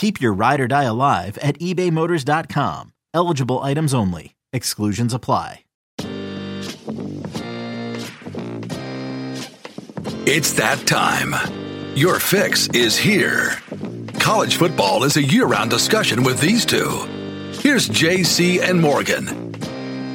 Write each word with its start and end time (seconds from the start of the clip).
Keep 0.00 0.22
your 0.22 0.32
ride 0.32 0.60
or 0.62 0.66
die 0.66 0.84
alive 0.84 1.36
at 1.42 1.58
ebaymotors.com. 1.58 2.94
Eligible 3.12 3.58
items 3.58 3.92
only. 3.92 4.34
Exclusions 4.50 5.12
apply. 5.12 5.64
It's 10.24 10.54
that 10.54 10.82
time. 10.86 11.34
Your 11.94 12.18
fix 12.18 12.68
is 12.68 12.96
here. 12.96 13.58
College 14.18 14.56
football 14.56 15.04
is 15.04 15.18
a 15.18 15.22
year 15.22 15.44
round 15.44 15.68
discussion 15.68 16.22
with 16.22 16.40
these 16.40 16.64
two. 16.64 17.04
Here's 17.60 17.86
JC 17.86 18.62
and 18.62 18.80
Morgan. 18.80 19.54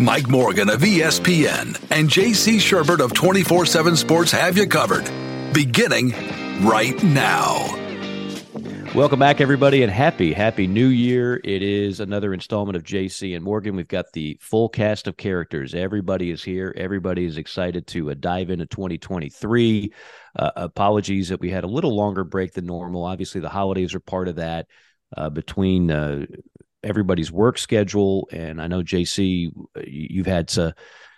Mike 0.03 0.27
Morgan 0.27 0.71
of 0.71 0.81
ESPN 0.81 1.79
and 1.91 2.09
JC 2.09 2.55
Shurburtt 2.55 3.05
of 3.05 3.13
24 3.13 3.67
7 3.67 3.95
Sports 3.95 4.31
have 4.31 4.57
you 4.57 4.65
covered. 4.65 5.07
Beginning 5.53 6.15
right 6.65 7.03
now. 7.03 7.84
Welcome 8.95 9.19
back, 9.19 9.41
everybody, 9.41 9.83
and 9.83 9.91
happy, 9.91 10.31
happy 10.31 10.67
new 10.67 10.87
year. 10.87 11.41
It 11.43 11.61
is 11.61 11.99
another 11.99 12.33
installment 12.33 12.77
of 12.77 12.83
JC 12.83 13.35
and 13.35 13.43
Morgan. 13.43 13.75
We've 13.75 13.89
got 13.89 14.05
the 14.13 14.37
full 14.39 14.69
cast 14.69 15.07
of 15.07 15.17
characters. 15.17 15.75
Everybody 15.75 16.31
is 16.31 16.41
here. 16.41 16.73
Everybody 16.77 17.25
is 17.25 17.35
excited 17.35 17.87
to 17.87 18.11
uh, 18.11 18.15
dive 18.17 18.51
into 18.51 18.65
2023. 18.67 19.91
Uh, 20.39 20.51
apologies 20.55 21.27
that 21.27 21.41
we 21.41 21.49
had 21.49 21.65
a 21.65 21.67
little 21.67 21.93
longer 21.93 22.23
break 22.23 22.53
than 22.53 22.65
normal. 22.65 23.03
Obviously, 23.03 23.41
the 23.41 23.49
holidays 23.49 23.93
are 23.93 23.99
part 23.99 24.29
of 24.29 24.37
that 24.37 24.67
uh, 25.17 25.29
between 25.29 25.91
uh, 25.91 26.25
everybody's 26.81 27.33
work 27.33 27.57
schedule. 27.57 28.29
And 28.31 28.61
I 28.61 28.67
know, 28.67 28.81
JC, 28.81 29.51
you've 29.85 30.25
had 30.25 30.57
uh, 30.57 30.71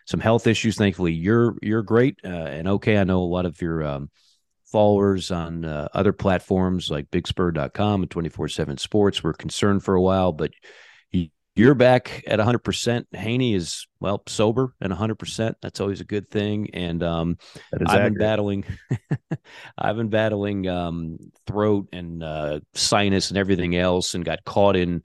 some 0.07 0.19
health 0.19 0.47
issues. 0.47 0.77
Thankfully, 0.77 1.13
you're 1.13 1.55
you're 1.61 1.83
great 1.83 2.17
uh, 2.23 2.29
and 2.29 2.67
okay. 2.69 2.97
I 2.97 3.03
know 3.03 3.19
a 3.19 3.25
lot 3.25 3.45
of 3.45 3.61
your 3.61 3.83
um, 3.83 4.09
followers 4.77 5.31
on 5.31 5.65
uh, 5.65 5.87
other 5.95 6.13
platforms 6.13 6.91
like 6.91 7.09
bigspur.com 7.09 8.03
and 8.03 8.11
24-7 8.11 8.79
sports. 8.79 9.23
Were 9.23 9.33
concerned 9.33 9.83
for 9.83 9.95
a 9.95 10.01
while 10.01 10.31
but 10.31 10.51
you're 11.55 11.73
back 11.73 12.23
at 12.27 12.37
100% 12.37 13.05
haney 13.15 13.55
is 13.55 13.87
well 13.99 14.21
sober 14.27 14.75
and 14.79 14.93
100% 14.93 15.55
that's 15.63 15.81
always 15.81 15.99
a 15.99 16.03
good 16.03 16.29
thing. 16.29 16.69
And 16.75 17.01
um, 17.01 17.37
i've 17.73 17.81
accurate. 17.81 18.13
been 18.13 18.19
battling 18.19 18.65
i've 19.79 19.97
been 19.97 20.09
battling 20.09 20.67
um, 20.67 21.17
throat 21.47 21.87
and 21.91 22.21
uh, 22.21 22.59
sinus 22.75 23.29
and 23.29 23.37
everything 23.39 23.75
else 23.75 24.13
and 24.13 24.23
got 24.23 24.43
caught 24.43 24.75
in 24.75 25.01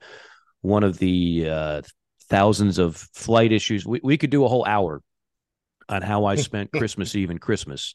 one 0.61 0.83
of 0.83 0.99
the 0.99 1.49
uh, 1.49 1.81
thousands 2.29 2.77
of 2.77 2.95
flight 2.95 3.51
issues. 3.51 3.87
We, 3.87 4.01
we 4.03 4.19
could 4.19 4.29
do 4.29 4.45
a 4.45 4.47
whole 4.47 4.65
hour 4.65 5.01
on 5.89 6.03
how 6.03 6.25
i 6.25 6.35
spent 6.49 6.71
christmas 6.71 7.13
eve 7.15 7.31
and 7.31 7.41
christmas 7.41 7.93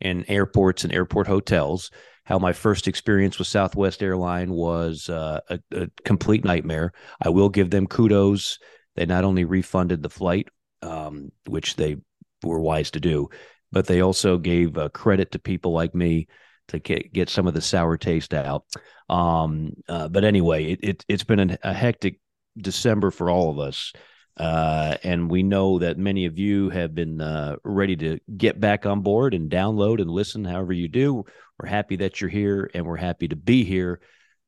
in 0.00 0.24
airports 0.28 0.84
and 0.84 0.92
airport 0.92 1.26
hotels. 1.26 1.90
How 2.24 2.38
my 2.38 2.52
first 2.52 2.88
experience 2.88 3.38
with 3.38 3.48
Southwest 3.48 4.02
Airline 4.02 4.50
was 4.50 5.08
uh, 5.08 5.40
a, 5.48 5.60
a, 5.72 5.88
complete 6.04 6.44
nightmare. 6.44 6.92
I 7.22 7.30
will 7.30 7.48
give 7.48 7.70
them 7.70 7.86
kudos. 7.86 8.58
They 8.96 9.06
not 9.06 9.24
only 9.24 9.44
refunded 9.44 10.02
the 10.02 10.10
flight, 10.10 10.48
um, 10.82 11.32
which 11.46 11.76
they 11.76 11.96
were 12.42 12.60
wise 12.60 12.90
to 12.92 13.00
do, 13.00 13.28
but 13.72 13.86
they 13.86 14.02
also 14.02 14.36
gave 14.36 14.76
uh, 14.76 14.90
credit 14.90 15.32
to 15.32 15.38
people 15.38 15.72
like 15.72 15.94
me 15.94 16.28
to 16.68 16.78
get, 16.78 17.12
get 17.12 17.30
some 17.30 17.46
of 17.46 17.54
the 17.54 17.62
sour 17.62 17.96
taste 17.96 18.34
out. 18.34 18.64
Um, 19.08 19.72
uh, 19.88 20.08
but 20.08 20.24
anyway, 20.24 20.72
it, 20.72 20.80
it, 20.82 21.04
has 21.08 21.24
been 21.24 21.50
a, 21.50 21.58
a 21.62 21.72
hectic 21.72 22.20
December 22.56 23.10
for 23.10 23.30
all 23.30 23.50
of 23.50 23.58
us. 23.58 23.92
Uh, 24.38 24.96
and 25.02 25.28
we 25.28 25.42
know 25.42 25.80
that 25.80 25.98
many 25.98 26.24
of 26.24 26.38
you 26.38 26.70
have 26.70 26.94
been 26.94 27.20
uh, 27.20 27.56
ready 27.64 27.96
to 27.96 28.20
get 28.36 28.60
back 28.60 28.86
on 28.86 29.00
board 29.00 29.34
and 29.34 29.50
download 29.50 30.00
and 30.00 30.08
listen 30.08 30.44
however 30.44 30.72
you 30.72 30.86
do. 30.86 31.24
We're 31.58 31.68
happy 31.68 31.96
that 31.96 32.20
you're 32.20 32.30
here 32.30 32.70
and 32.72 32.86
we're 32.86 32.96
happy 32.96 33.26
to 33.28 33.36
be 33.36 33.64
here. 33.64 34.00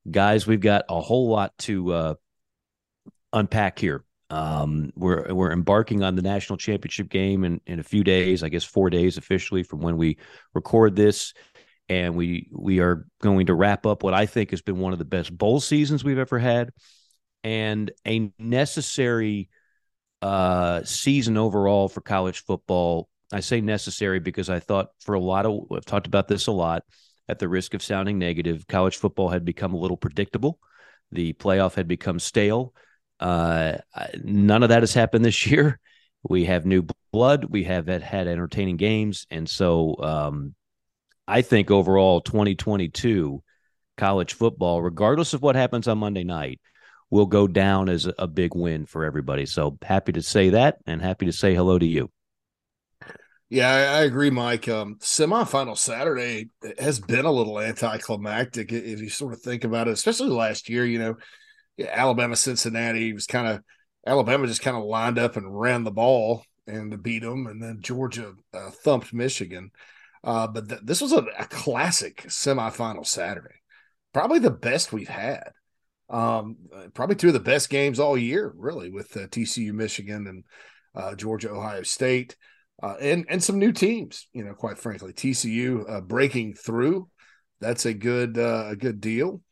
Guys, 0.08 0.46
we've 0.46 0.60
got 0.60 0.84
a 0.88 1.00
whole 1.00 1.28
lot 1.28 1.58
to 1.58 1.92
uh, 1.92 2.14
unpack 3.32 3.78
here. 3.78 4.04
Um, 4.30 4.92
we're 4.94 5.34
we're 5.34 5.50
embarking 5.50 6.04
on 6.04 6.14
the 6.14 6.22
national 6.22 6.56
championship 6.56 7.08
game 7.08 7.42
in, 7.42 7.60
in 7.66 7.80
a 7.80 7.82
few 7.82 8.04
days, 8.04 8.44
I 8.44 8.48
guess 8.48 8.62
four 8.62 8.90
days 8.90 9.18
officially 9.18 9.64
from 9.64 9.80
when 9.80 9.96
we 9.96 10.18
record 10.54 10.94
this. 10.94 11.34
And 11.88 12.14
we 12.14 12.48
we 12.52 12.78
are 12.78 13.06
going 13.20 13.46
to 13.46 13.54
wrap 13.54 13.86
up 13.86 14.04
what 14.04 14.14
I 14.14 14.26
think 14.26 14.50
has 14.50 14.62
been 14.62 14.78
one 14.78 14.92
of 14.92 15.00
the 15.00 15.04
best 15.04 15.36
bowl 15.36 15.58
seasons 15.58 16.04
we've 16.04 16.16
ever 16.16 16.38
had 16.38 16.70
and 17.42 17.90
a 18.06 18.30
necessary 18.38 19.48
uh, 20.22 20.82
season 20.84 21.36
overall 21.36 21.88
for 21.88 22.00
college 22.00 22.44
football. 22.44 23.08
I 23.32 23.40
say 23.40 23.60
necessary 23.60 24.18
because 24.20 24.50
I 24.50 24.58
thought 24.58 24.88
for 25.00 25.14
a 25.14 25.20
lot 25.20 25.46
of, 25.46 25.66
I've 25.74 25.84
talked 25.84 26.06
about 26.06 26.28
this 26.28 26.46
a 26.46 26.52
lot 26.52 26.82
at 27.30 27.38
the 27.38 27.48
risk 27.48 27.74
of 27.74 27.82
sounding 27.82 28.18
negative, 28.18 28.66
college 28.66 28.96
football 28.96 29.28
had 29.28 29.44
become 29.44 29.72
a 29.72 29.78
little 29.78 29.96
predictable. 29.96 30.58
The 31.12 31.32
playoff 31.34 31.74
had 31.74 31.86
become 31.86 32.18
stale. 32.18 32.74
Uh, 33.20 33.78
none 34.22 34.62
of 34.62 34.70
that 34.70 34.82
has 34.82 34.92
happened 34.92 35.24
this 35.24 35.46
year. 35.50 35.78
We 36.28 36.44
have 36.46 36.66
new 36.66 36.86
blood. 37.12 37.46
We 37.48 37.64
have 37.64 37.86
had 37.86 38.26
entertaining 38.26 38.76
games. 38.76 39.26
And 39.30 39.48
so 39.48 39.96
um, 40.00 40.54
I 41.26 41.42
think 41.42 41.70
overall, 41.70 42.20
2022 42.20 43.42
college 43.96 44.34
football, 44.34 44.82
regardless 44.82 45.32
of 45.32 45.40
what 45.40 45.56
happens 45.56 45.86
on 45.88 45.98
Monday 45.98 46.24
night, 46.24 46.60
will 47.10 47.26
go 47.26 47.46
down 47.46 47.88
as 47.88 48.08
a 48.18 48.26
big 48.26 48.54
win 48.54 48.86
for 48.86 49.04
everybody. 49.04 49.46
So 49.46 49.76
happy 49.82 50.12
to 50.12 50.22
say 50.22 50.50
that 50.50 50.78
and 50.86 51.02
happy 51.02 51.26
to 51.26 51.32
say 51.32 51.54
hello 51.54 51.78
to 51.78 51.86
you. 51.86 52.10
Yeah, 53.48 53.68
I, 53.68 54.02
agree, 54.04 54.30
Mike. 54.30 54.68
Um, 54.68 54.98
semifinal 55.00 55.76
Saturday 55.76 56.50
has 56.78 57.00
been 57.00 57.24
a 57.24 57.32
little 57.32 57.58
anticlimactic 57.58 58.70
if 58.70 59.00
you 59.00 59.08
sort 59.08 59.32
of 59.32 59.42
think 59.42 59.64
about 59.64 59.88
it, 59.88 59.90
especially 59.90 60.28
last 60.28 60.68
year. 60.68 60.86
You 60.86 61.00
know, 61.00 61.14
Alabama, 61.84 62.36
Cincinnati 62.36 63.12
was 63.12 63.26
kind 63.26 63.48
of 63.48 63.60
Alabama 64.06 64.46
just 64.46 64.62
kind 64.62 64.76
of 64.76 64.84
lined 64.84 65.18
up 65.18 65.36
and 65.36 65.58
ran 65.60 65.82
the 65.82 65.90
ball 65.90 66.44
and 66.68 67.02
beat 67.02 67.22
them, 67.22 67.48
and 67.48 67.60
then 67.60 67.80
Georgia 67.80 68.34
uh, 68.54 68.70
thumped 68.70 69.12
Michigan. 69.12 69.72
Uh, 70.22 70.46
but 70.46 70.68
th- 70.68 70.82
this 70.84 71.00
was 71.00 71.12
a, 71.12 71.24
a 71.36 71.46
classic 71.46 72.22
semifinal 72.28 73.04
Saturday, 73.04 73.56
probably 74.12 74.38
the 74.38 74.50
best 74.50 74.92
we've 74.92 75.08
had. 75.08 75.50
Um, 76.10 76.56
probably 76.92 77.16
two 77.16 77.28
of 77.28 77.34
the 77.34 77.40
best 77.40 77.70
games 77.70 78.00
all 78.00 78.18
year, 78.18 78.52
really, 78.56 78.90
with 78.90 79.16
uh, 79.16 79.28
TCU, 79.28 79.72
Michigan, 79.72 80.26
and 80.26 80.44
uh, 80.94 81.14
Georgia, 81.14 81.50
Ohio 81.50 81.82
State, 81.84 82.36
uh, 82.82 82.96
and 83.00 83.26
and 83.28 83.42
some 83.42 83.58
new 83.58 83.72
teams. 83.72 84.28
You 84.32 84.44
know, 84.44 84.54
quite 84.54 84.78
frankly, 84.78 85.12
TCU 85.12 85.88
uh, 85.88 86.00
breaking 86.00 86.54
through. 86.54 87.08
That's 87.60 87.86
a 87.86 87.94
good 87.94 88.38
uh, 88.38 88.66
a 88.70 88.76
good 88.76 89.00
deal. 89.00 89.42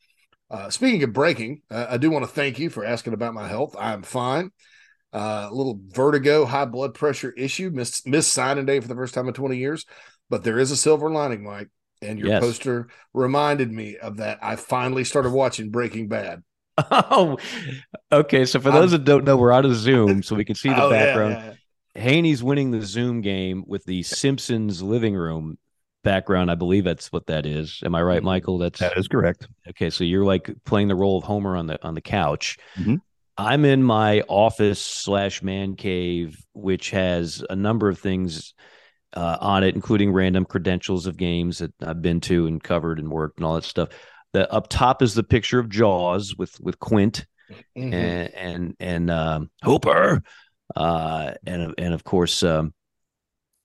Uh, 0.50 0.70
speaking 0.70 1.02
of 1.02 1.12
breaking, 1.12 1.60
I 1.70 1.98
do 1.98 2.10
want 2.10 2.24
to 2.24 2.30
thank 2.30 2.58
you 2.58 2.70
for 2.70 2.82
asking 2.82 3.12
about 3.12 3.34
my 3.34 3.46
health. 3.46 3.76
I'm 3.78 4.02
fine. 4.02 4.50
a 5.12 5.50
little 5.52 5.78
vertigo, 5.88 6.46
high 6.46 6.64
blood 6.64 6.94
pressure 6.94 7.32
issue. 7.32 7.70
Missed 7.70 8.06
missed 8.06 8.32
signing 8.32 8.64
day 8.64 8.80
for 8.80 8.88
the 8.88 8.94
first 8.94 9.12
time 9.12 9.28
in 9.28 9.34
20 9.34 9.58
years, 9.58 9.84
but 10.30 10.42
there 10.42 10.58
is 10.58 10.70
a 10.70 10.76
silver 10.76 11.10
lining, 11.10 11.44
Mike. 11.44 11.68
And 12.00 12.18
your 12.18 12.28
yes. 12.28 12.42
poster 12.42 12.88
reminded 13.12 13.70
me 13.70 13.96
of 13.98 14.18
that. 14.18 14.38
I 14.40 14.56
finally 14.56 15.04
started 15.04 15.32
watching 15.32 15.70
Breaking 15.70 16.08
Bad. 16.08 16.42
Oh, 16.90 17.38
okay. 18.12 18.44
So 18.44 18.60
for 18.60 18.70
those 18.70 18.92
um, 18.92 19.00
that 19.00 19.04
don't 19.04 19.24
know, 19.24 19.36
we're 19.36 19.52
out 19.52 19.64
of 19.64 19.74
Zoom, 19.74 20.22
so 20.22 20.36
we 20.36 20.44
can 20.44 20.54
see 20.54 20.68
the 20.68 20.82
oh, 20.84 20.90
background. 20.90 21.34
Yeah, 21.34 21.54
yeah. 21.96 22.02
Haney's 22.02 22.42
winning 22.42 22.70
the 22.70 22.82
Zoom 22.82 23.20
game 23.20 23.64
with 23.66 23.84
the 23.84 24.02
Simpsons 24.02 24.82
living 24.82 25.14
room 25.14 25.58
background. 26.04 26.50
I 26.50 26.54
believe 26.54 26.84
that's 26.84 27.12
what 27.12 27.26
that 27.26 27.46
is. 27.46 27.80
Am 27.84 27.94
I 27.94 28.02
right, 28.02 28.18
mm-hmm. 28.18 28.26
Michael? 28.26 28.58
That's 28.58 28.80
that 28.80 28.96
is 28.96 29.08
correct. 29.08 29.48
Okay, 29.68 29.90
so 29.90 30.04
you're 30.04 30.24
like 30.24 30.50
playing 30.64 30.88
the 30.88 30.94
role 30.94 31.18
of 31.18 31.24
Homer 31.24 31.56
on 31.56 31.66
the 31.66 31.84
on 31.84 31.94
the 31.94 32.00
couch. 32.00 32.58
Mm-hmm. 32.76 32.96
I'm 33.36 33.64
in 33.64 33.82
my 33.82 34.22
office 34.22 34.80
slash 34.80 35.42
man 35.42 35.76
cave, 35.76 36.44
which 36.54 36.90
has 36.90 37.44
a 37.48 37.54
number 37.54 37.88
of 37.88 37.98
things 37.98 38.52
uh, 39.14 39.38
on 39.40 39.62
it, 39.62 39.74
including 39.74 40.12
random 40.12 40.44
credentials 40.44 41.06
of 41.06 41.16
games 41.16 41.58
that 41.58 41.72
I've 41.80 42.02
been 42.02 42.20
to 42.22 42.46
and 42.46 42.62
covered 42.62 42.98
and 42.98 43.10
worked 43.10 43.38
and 43.38 43.46
all 43.46 43.54
that 43.54 43.64
stuff. 43.64 43.90
The 44.32 44.50
up 44.52 44.68
top 44.68 45.02
is 45.02 45.14
the 45.14 45.22
picture 45.22 45.58
of 45.58 45.68
Jaws 45.68 46.34
with 46.36 46.58
with 46.60 46.78
Quint 46.78 47.26
mm-hmm. 47.76 47.92
and 47.94 48.34
and 48.34 48.76
and 48.78 49.10
um, 49.10 49.50
Hooper, 49.62 50.22
uh, 50.76 51.32
and 51.46 51.74
and 51.78 51.94
of 51.94 52.04
course 52.04 52.42
um, 52.42 52.74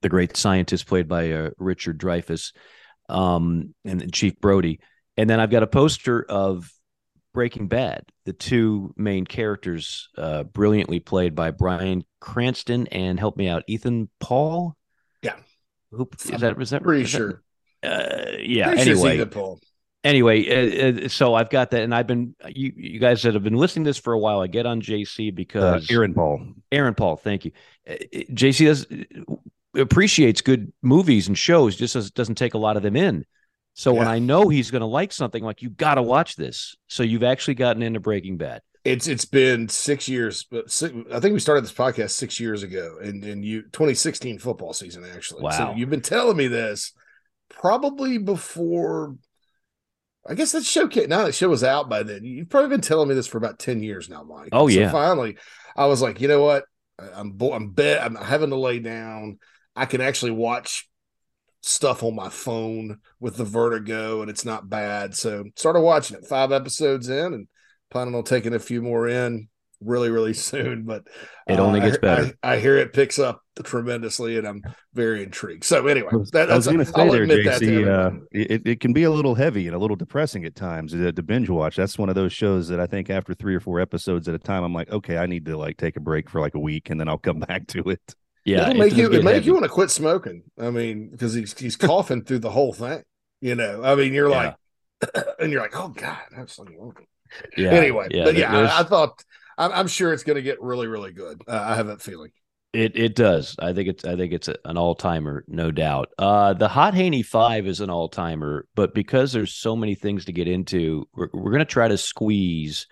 the 0.02 0.10
great 0.10 0.38
scientist 0.38 0.88
played 0.88 1.08
by 1.08 1.32
uh, 1.32 1.50
Richard 1.58 2.00
Dreyfuss, 2.00 2.54
um, 3.10 3.74
and, 3.84 4.14
Chief 4.14 4.40
Brody. 4.40 4.80
And 5.18 5.30
then 5.30 5.40
I've 5.40 5.52
got 5.52 5.64
a 5.64 5.68
poster 5.68 6.24
of 6.24 6.72
Breaking 7.34 7.68
Bad, 7.68 8.04
the 8.26 8.34
two 8.34 8.94
main 8.96 9.26
characters, 9.26 10.10
uh, 10.18 10.44
brilliantly 10.44 11.00
played 11.00 11.36
by 11.36 11.52
Bryan 11.52 12.04
Cranston 12.20 12.88
and 12.88 13.20
help 13.20 13.38
me 13.38 13.48
out, 13.48 13.64
Ethan 13.68 14.10
Paul. 14.20 14.76
Yeah, 15.22 15.36
who 15.92 16.08
is 16.32 16.42
that? 16.42 16.58
Was 16.58 16.72
that 16.72 16.84
pretty 16.84 17.04
is 17.04 17.10
sure? 17.10 17.42
That, 17.82 17.92
uh, 17.92 18.38
yeah. 18.40 18.74
Pretty 18.74 18.92
anyway, 18.92 19.18
sure 19.18 19.26
Paul. 19.26 19.60
Anyway, 20.04 20.48
uh, 20.50 21.06
uh, 21.06 21.08
so 21.08 21.34
I've 21.34 21.50
got 21.50 21.72
that, 21.72 21.84
and 21.84 21.96
I've 21.96 22.08
been 22.08 22.36
you 22.48 22.74
you 22.76 23.00
guys 23.00 23.22
that 23.24 23.36
have 23.36 23.44
been 23.44 23.56
listening 23.56 23.86
to 23.86 23.90
this 23.90 23.98
for 23.98 24.14
a 24.14 24.20
while. 24.20 24.42
I 24.42 24.48
get 24.48 24.66
on 24.66 24.82
JC 24.82 25.34
because 25.34 25.90
uh, 25.90 25.94
Aaron 25.94 26.14
Paul. 26.14 26.46
Aaron 26.72 26.94
Paul, 26.94 27.16
thank 27.16 27.46
you. 27.46 27.52
Uh, 27.90 27.94
JC 28.34 28.66
does 28.66 28.86
appreciates 29.76 30.42
good 30.42 30.74
movies 30.82 31.28
and 31.28 31.38
shows, 31.38 31.76
just 31.76 31.96
as, 31.96 32.12
doesn't 32.12 32.36
take 32.36 32.54
a 32.54 32.58
lot 32.58 32.78
of 32.78 32.84
them 32.84 32.96
in. 32.96 33.26
So 33.76 33.94
yeah. 33.94 34.00
when 34.00 34.08
I 34.08 34.20
know 34.20 34.50
he's 34.50 34.72
going 34.72 34.82
to 34.82 34.88
like 34.88 35.12
something, 35.12 35.44
like 35.44 35.62
you 35.62 35.70
got 35.70 35.96
to 35.96 36.02
watch 36.02 36.36
this. 36.36 36.76
So 36.88 37.04
you've 37.04 37.24
actually 37.24 37.56
gotten 37.56 37.82
into 37.82 38.00
Breaking 38.00 38.38
Bad. 38.38 38.62
It's 38.84 39.08
it's 39.08 39.24
been 39.24 39.70
six 39.70 40.10
years, 40.10 40.44
but 40.44 40.70
six, 40.70 40.94
I 41.12 41.22
think 41.22 41.34
we 41.34 41.40
started 41.40 41.64
this 41.64 41.72
podcast 41.72 42.12
six 42.12 42.38
years 42.38 42.64
ago, 42.64 42.98
and 43.02 43.24
in 43.24 43.42
you 43.42 43.62
2016 43.62 44.40
football 44.40 44.74
season 44.74 45.06
actually. 45.06 45.44
Wow. 45.44 45.52
So 45.52 45.74
you've 45.78 45.90
been 45.90 46.02
telling 46.02 46.36
me 46.36 46.48
this 46.48 46.92
probably 47.50 48.18
before. 48.18 49.16
I 50.26 50.36
guess 50.36 50.54
that 50.54 50.64
show 50.64 50.90
now 51.08 51.26
that 51.26 51.36
show 51.36 51.50
was 51.50 51.64
out 51.64 51.90
by 51.90 52.04
then. 52.04 52.24
You've 52.24 52.50
probably 52.50 52.70
been 52.70 52.82
telling 52.82 53.10
me 53.10 53.16
this 53.16 53.28
for 53.28 53.38
about 53.38 53.60
ten 53.60 53.84
years 53.84 54.10
now, 54.10 54.24
Mike. 54.24 54.50
Oh 54.52 54.68
so 54.68 54.80
yeah. 54.80 54.92
Finally, 54.92 55.38
I 55.76 55.86
was 55.88 56.02
like, 56.02 56.22
you 56.22 56.28
know 56.28 56.44
what? 56.44 56.64
I'm 56.98 57.32
bo- 57.32 57.54
I'm 57.54 57.72
bet 57.72 58.02
I'm 58.02 58.16
having 58.16 58.52
to 58.52 58.56
lay 58.56 58.80
down. 58.80 59.40
I 59.76 59.86
can 59.86 60.02
actually 60.02 60.32
watch 60.32 60.88
stuff 61.62 62.04
on 62.04 62.16
my 62.16 62.30
phone 62.30 63.00
with 63.20 63.38
the 63.38 63.46
vertigo 63.46 64.22
and 64.22 64.30
it's 64.30 64.46
not 64.46 64.70
bad. 64.70 65.16
So 65.16 65.46
started 65.56 65.80
watching 65.82 66.18
it 66.18 66.28
five 66.28 66.52
episodes 66.52 67.10
in 67.10 67.34
and 67.34 67.48
planning 67.90 68.16
on 68.16 68.24
taking 68.24 68.54
a 68.54 68.60
few 68.60 68.82
more 68.82 69.08
in 69.08 69.48
really, 69.86 70.10
really 70.10 70.34
soon. 70.34 70.84
But 70.84 71.04
it 71.48 71.60
only 71.60 71.80
uh, 71.80 71.86
gets 71.86 71.98
better. 71.98 72.34
I, 72.42 72.54
I, 72.54 72.60
hear 72.60 72.78
it 72.78 72.94
picks 72.94 73.20
up 73.20 73.42
tremendously 73.64 74.38
and 74.38 74.48
I'm 74.48 74.64
very 74.94 75.24
intrigued. 75.24 75.64
So 75.64 75.88
anyway, 75.88 76.10
that, 76.32 76.52
I 76.52 76.56
was 76.56 76.66
going 76.66 76.80
to 76.80 76.86
say 76.86 77.10
there, 77.10 77.28
JC, 77.28 77.88
uh, 77.88 78.20
it, 78.32 78.66
it 78.66 78.80
can 78.80 78.94
be 78.94 79.04
a 79.04 79.12
little 79.12 79.36
heavy 79.36 79.68
and 79.68 79.76
a 79.76 79.80
little 79.80 79.96
depressing 79.96 80.46
at 80.46 80.56
times 80.56 80.92
to, 80.94 81.12
to 81.12 81.24
binge 81.24 81.50
watch. 81.50 81.76
That's 81.76 81.98
one 81.98 82.10
of 82.10 82.16
those 82.16 82.34
shows 82.34 82.68
that 82.70 82.80
I 82.80 82.88
think 82.88 83.10
after 83.10 83.34
three 83.34 83.56
or 83.56 83.60
four 83.60 83.80
episodes 83.80 84.28
at 84.28 84.36
a 84.36 84.40
time, 84.40 84.64
I'm 84.64 84.74
like, 84.74 84.90
okay, 84.90 85.18
I 85.18 85.26
need 85.26 85.46
to 85.46 85.58
like 85.58 85.78
take 85.78 85.98
a 85.98 86.02
break 86.02 86.30
for 86.30 86.40
like 86.40 86.56
a 86.56 86.60
week 86.60 86.90
and 86.90 87.00
then 87.00 87.08
I'll 87.08 87.18
come 87.18 87.40
back 87.48 87.68
to 87.68 87.84
it. 87.90 88.16
Yeah, 88.46 88.70
it'll 88.70 88.80
make 88.80 88.98
you 88.98 89.10
it 89.10 89.24
make 89.24 89.46
you 89.46 89.54
want 89.54 89.64
to 89.64 89.70
quit 89.70 89.90
smoking. 89.90 90.44
I 90.60 90.70
mean, 90.70 91.10
because 91.10 91.34
he's 91.34 91.58
he's 91.58 91.78
coughing 91.78 92.26
through 92.26 92.40
the 92.40 92.50
whole 92.50 92.74
thing. 92.74 93.04
You 93.40 93.56
know, 93.56 93.82
I 93.84 93.96
mean, 93.96 94.14
you're 94.14 94.30
yeah. 94.30 94.56
like, 95.02 95.26
and 95.40 95.50
you're 95.50 95.62
like, 95.62 95.80
oh 95.80 95.90
god, 95.90 96.20
that's 96.36 96.60
like, 96.60 96.70
yeah. 97.58 97.70
Anyway, 97.70 98.08
yeah, 98.12 98.24
but 98.26 98.36
yeah, 98.36 98.58
I, 98.58 98.82
I, 98.82 98.84
thought 98.84 99.24
I'm, 99.58 99.72
I'm, 99.72 99.88
sure 99.88 100.14
it's 100.14 100.24
going 100.24 100.36
to 100.36 100.42
get 100.42 100.62
really, 100.62 100.88
really 100.88 101.12
good. 101.12 101.42
Uh, 101.48 101.64
I 101.66 101.76
have 101.76 101.88
that 101.88 102.02
feeling. 102.02 102.32
It 102.74 102.98
it 102.98 103.16
does. 103.16 103.56
I 103.60 103.74
think 103.74 103.88
it's 103.88 104.04
I 104.04 104.16
think 104.16 104.34
it's 104.34 104.50
an 104.66 104.78
all 104.78 104.96
timer, 104.96 105.46
no 105.48 105.70
doubt. 105.70 106.10
Uh, 106.18 106.54
the 106.54 106.68
Hot 106.68 106.96
Haney 106.96 107.22
Five 107.22 107.68
is 107.68 107.82
an 107.82 107.92
all 107.92 108.10
timer, 108.10 108.66
but 108.74 108.96
because 108.96 109.32
there's 109.32 109.54
so 109.54 109.76
many 109.76 109.94
things 109.94 110.26
to 110.26 110.32
get 110.32 110.48
into, 110.48 111.08
we're, 111.14 111.30
we're 111.34 111.52
going 111.52 111.60
to 111.60 111.66
try 111.66 111.88
to 111.88 112.00
squeeze 112.00 112.88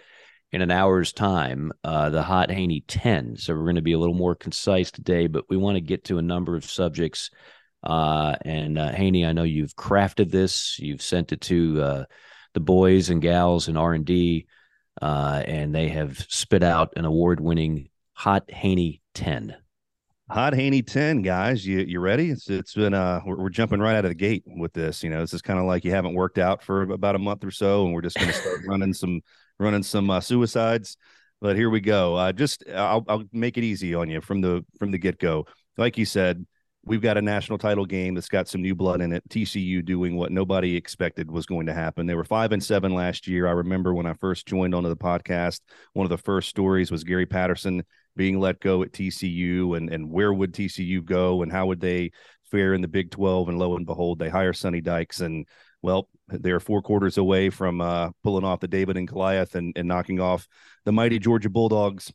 in 0.52 0.62
an 0.62 0.72
hour's 0.72 1.14
time 1.14 1.72
uh, 1.84 2.10
the 2.10 2.22
Hot 2.22 2.52
Haney 2.52 2.84
10. 2.88 3.38
So 3.38 3.54
we're 3.54 3.64
going 3.64 3.76
to 3.76 3.82
be 3.82 3.94
a 3.94 4.00
little 4.00 4.16
more 4.16 4.36
concise 4.36 4.92
today, 4.92 5.28
but 5.28 5.46
we 5.50 5.58
want 5.58 5.78
to 5.78 5.82
get 5.82 6.06
to 6.06 6.18
a 6.18 6.24
number 6.24 6.56
of 6.56 6.66
subjects. 6.66 7.30
Uh, 7.84 8.36
and 8.44 8.78
uh, 8.78 8.92
Haney, 8.92 9.26
I 9.26 9.32
know 9.32 9.44
you've 9.44 9.76
crafted 9.76 10.30
this. 10.30 10.78
You've 10.78 11.02
sent 11.02 11.32
it 11.32 11.42
to 11.42 11.82
uh, 11.82 12.06
the 12.54 12.60
boys 12.60 13.10
and 13.10 13.22
gals 13.22 13.68
in 13.68 13.78
R 13.78 13.94
and 13.94 14.06
D, 14.06 14.48
uh, 15.02 15.44
and 15.46 15.74
they 15.74 15.90
have 15.90 16.18
spit 16.30 16.64
out 16.64 16.94
an 16.96 17.06
award-winning 17.06 17.90
Hot 18.14 18.50
Haney 18.52 19.02
10. 19.16 19.56
Hot 20.30 20.54
Haney 20.54 20.82
10, 20.82 21.24
guys. 21.24 21.66
You 21.66 21.80
you 21.80 22.00
ready? 22.00 22.30
It's 22.30 22.50
it's 22.50 22.74
been 22.74 22.94
uh 22.94 23.20
we're, 23.26 23.36
we're 23.36 23.50
jumping 23.50 23.82
right 23.82 23.96
out 23.96 24.06
of 24.06 24.12
the 24.12 24.16
gate 24.16 24.44
with 24.46 24.72
this. 24.72 25.04
You 25.04 25.10
know, 25.10 25.20
this 25.20 25.34
is 25.34 25.42
kind 25.42 25.60
of 25.60 25.66
like 25.66 25.84
you 25.84 25.92
haven't 25.92 26.14
worked 26.14 26.38
out 26.38 26.64
for 26.64 26.84
about 26.84 27.16
a 27.16 27.20
month 27.20 27.44
or 27.44 27.52
so, 27.52 27.84
and 27.84 27.94
we're 27.94 28.02
just 28.02 28.18
gonna 28.18 28.32
start 28.32 28.62
running 28.68 28.94
some 28.94 29.22
running 29.60 29.84
some 29.84 30.10
uh, 30.10 30.22
suicides. 30.22 30.96
But 31.42 31.58
here 31.58 31.70
we 31.70 31.82
go. 31.82 32.16
Uh, 32.16 32.32
just 32.32 32.64
I'll, 32.74 33.04
I'll 33.10 33.24
make 33.34 33.58
it 33.58 33.66
easy 33.66 33.94
on 33.94 34.10
you 34.10 34.22
from 34.22 34.40
the 34.40 34.64
from 34.80 34.92
the 34.92 34.98
get 34.98 35.20
go. 35.20 35.48
Like 35.78 35.98
you 35.98 36.06
said, 36.06 36.46
we've 36.84 37.02
got 37.02 37.18
a 37.18 37.22
national 37.22 37.58
title 37.58 37.86
game 37.86 38.16
that's 38.16 38.30
got 38.30 38.48
some 38.48 38.62
new 38.62 38.74
blood 38.74 39.02
in 39.02 39.14
it. 39.14 39.28
TCU 39.30 39.86
doing 39.86 40.16
what 40.16 40.32
nobody 40.32 40.76
expected 40.76 41.30
was 41.30 41.46
going 41.46 41.68
to 41.68 41.74
happen. 41.74 42.08
They 42.08 42.16
were 42.16 42.24
five 42.24 42.52
and 42.52 42.64
seven 42.64 42.94
last 42.94 43.28
year. 43.28 43.48
I 43.48 43.52
remember 43.52 43.94
when 43.94 44.08
I 44.08 44.14
first 44.14 44.48
joined 44.48 44.74
onto 44.74 44.90
the 44.90 44.98
podcast, 44.98 45.62
one 45.94 46.06
of 46.06 46.10
the 46.10 46.18
first 46.18 46.50
stories 46.50 46.92
was 46.92 47.04
Gary 47.04 47.26
Patterson 47.26 47.84
being 48.16 48.40
let 48.40 48.60
go 48.60 48.84
at 48.84 48.92
TCU 48.92 49.78
and 49.78 49.90
and 49.90 50.10
where 50.10 50.34
would 50.34 50.54
TCU 50.54 51.04
go 51.04 51.44
and 51.44 51.52
how 51.52 51.68
would 51.68 51.80
they 51.80 52.12
fare 52.44 52.74
in 52.74 52.82
the 52.82 52.88
Big 52.88 53.12
12 53.12 53.48
and 53.48 53.58
lo 53.58 53.78
and 53.78 53.86
behold 53.86 54.20
they 54.20 54.28
hire 54.28 54.52
Sonny 54.52 54.82
Dykes 54.82 55.22
and 55.22 55.46
well, 55.82 56.10
they're 56.28 56.60
four 56.60 56.82
quarters 56.82 57.18
away 57.18 57.50
from 57.50 57.82
uh, 57.82 58.12
pulling 58.24 58.44
off 58.44 58.60
the 58.60 58.68
David 58.68 58.98
and 58.98 59.08
Goliath 59.08 59.56
and, 59.56 59.74
and 59.76 59.88
knocking 59.88 60.20
off 60.20 60.48
the 60.86 60.92
mighty 60.92 61.18
Georgia 61.20 61.50
Bulldogs 61.50 62.12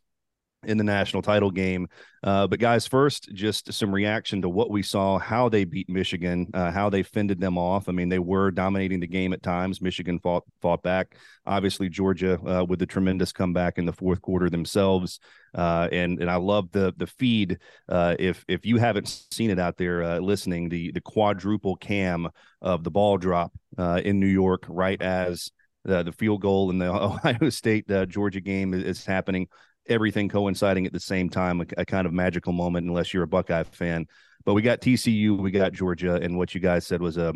in 0.66 0.76
the 0.76 0.84
national 0.84 1.22
title 1.22 1.50
game. 1.50 1.88
Uh, 2.22 2.46
but 2.46 2.58
guys, 2.58 2.86
first, 2.86 3.32
just 3.32 3.72
some 3.72 3.94
reaction 3.94 4.42
to 4.42 4.48
what 4.48 4.70
we 4.70 4.82
saw, 4.82 5.18
how 5.18 5.48
they 5.48 5.64
beat 5.64 5.88
Michigan, 5.88 6.48
uh, 6.54 6.72
how 6.72 6.90
they 6.90 7.02
fended 7.02 7.40
them 7.40 7.56
off. 7.56 7.88
I 7.88 7.92
mean, 7.92 8.08
they 8.08 8.18
were 8.18 8.50
dominating 8.50 8.98
the 9.00 9.06
game 9.06 9.32
at 9.32 9.42
times. 9.42 9.80
Michigan 9.80 10.18
fought 10.18 10.42
fought 10.60 10.82
back. 10.82 11.16
Obviously, 11.46 11.88
Georgia 11.88 12.40
uh, 12.44 12.64
with 12.64 12.80
the 12.80 12.86
tremendous 12.86 13.32
comeback 13.32 13.78
in 13.78 13.86
the 13.86 13.92
fourth 13.92 14.20
quarter 14.20 14.50
themselves. 14.50 15.20
Uh, 15.54 15.88
and 15.92 16.20
and 16.20 16.30
I 16.30 16.36
love 16.36 16.70
the 16.72 16.92
the 16.96 17.06
feed. 17.06 17.58
Uh, 17.88 18.16
if 18.18 18.44
if 18.48 18.66
you 18.66 18.78
haven't 18.78 19.08
seen 19.32 19.50
it 19.50 19.60
out 19.60 19.76
there 19.76 20.02
uh, 20.02 20.18
listening, 20.18 20.68
the 20.68 20.90
the 20.90 21.00
quadruple 21.00 21.76
cam 21.76 22.28
of 22.60 22.82
the 22.82 22.90
ball 22.90 23.18
drop 23.18 23.52
in 23.78 24.18
New 24.18 24.26
York, 24.26 24.64
right 24.68 25.00
as 25.00 25.52
the, 25.84 26.02
the 26.02 26.12
field 26.12 26.40
goal 26.40 26.70
in 26.70 26.78
the 26.78 26.86
Ohio 26.92 27.50
State 27.50 27.86
Georgia 28.08 28.40
game 28.40 28.74
is, 28.74 28.82
is 28.82 29.06
happening 29.06 29.46
everything 29.88 30.28
coinciding 30.28 30.86
at 30.86 30.92
the 30.92 31.00
same 31.00 31.28
time, 31.28 31.60
a, 31.60 31.66
a, 31.78 31.84
kind 31.84 32.06
of 32.06 32.12
magical 32.12 32.52
moment, 32.52 32.86
unless 32.86 33.12
you're 33.12 33.22
a 33.22 33.28
Buckeye 33.28 33.64
fan. 33.64 34.06
But 34.44 34.54
we 34.54 34.62
got 34.62 34.80
TCU, 34.80 35.38
we 35.38 35.50
got 35.50 35.72
Georgia, 35.72 36.14
and 36.14 36.36
what 36.36 36.54
you 36.54 36.60
guys 36.60 36.86
said 36.86 37.00
was 37.00 37.16
a 37.16 37.32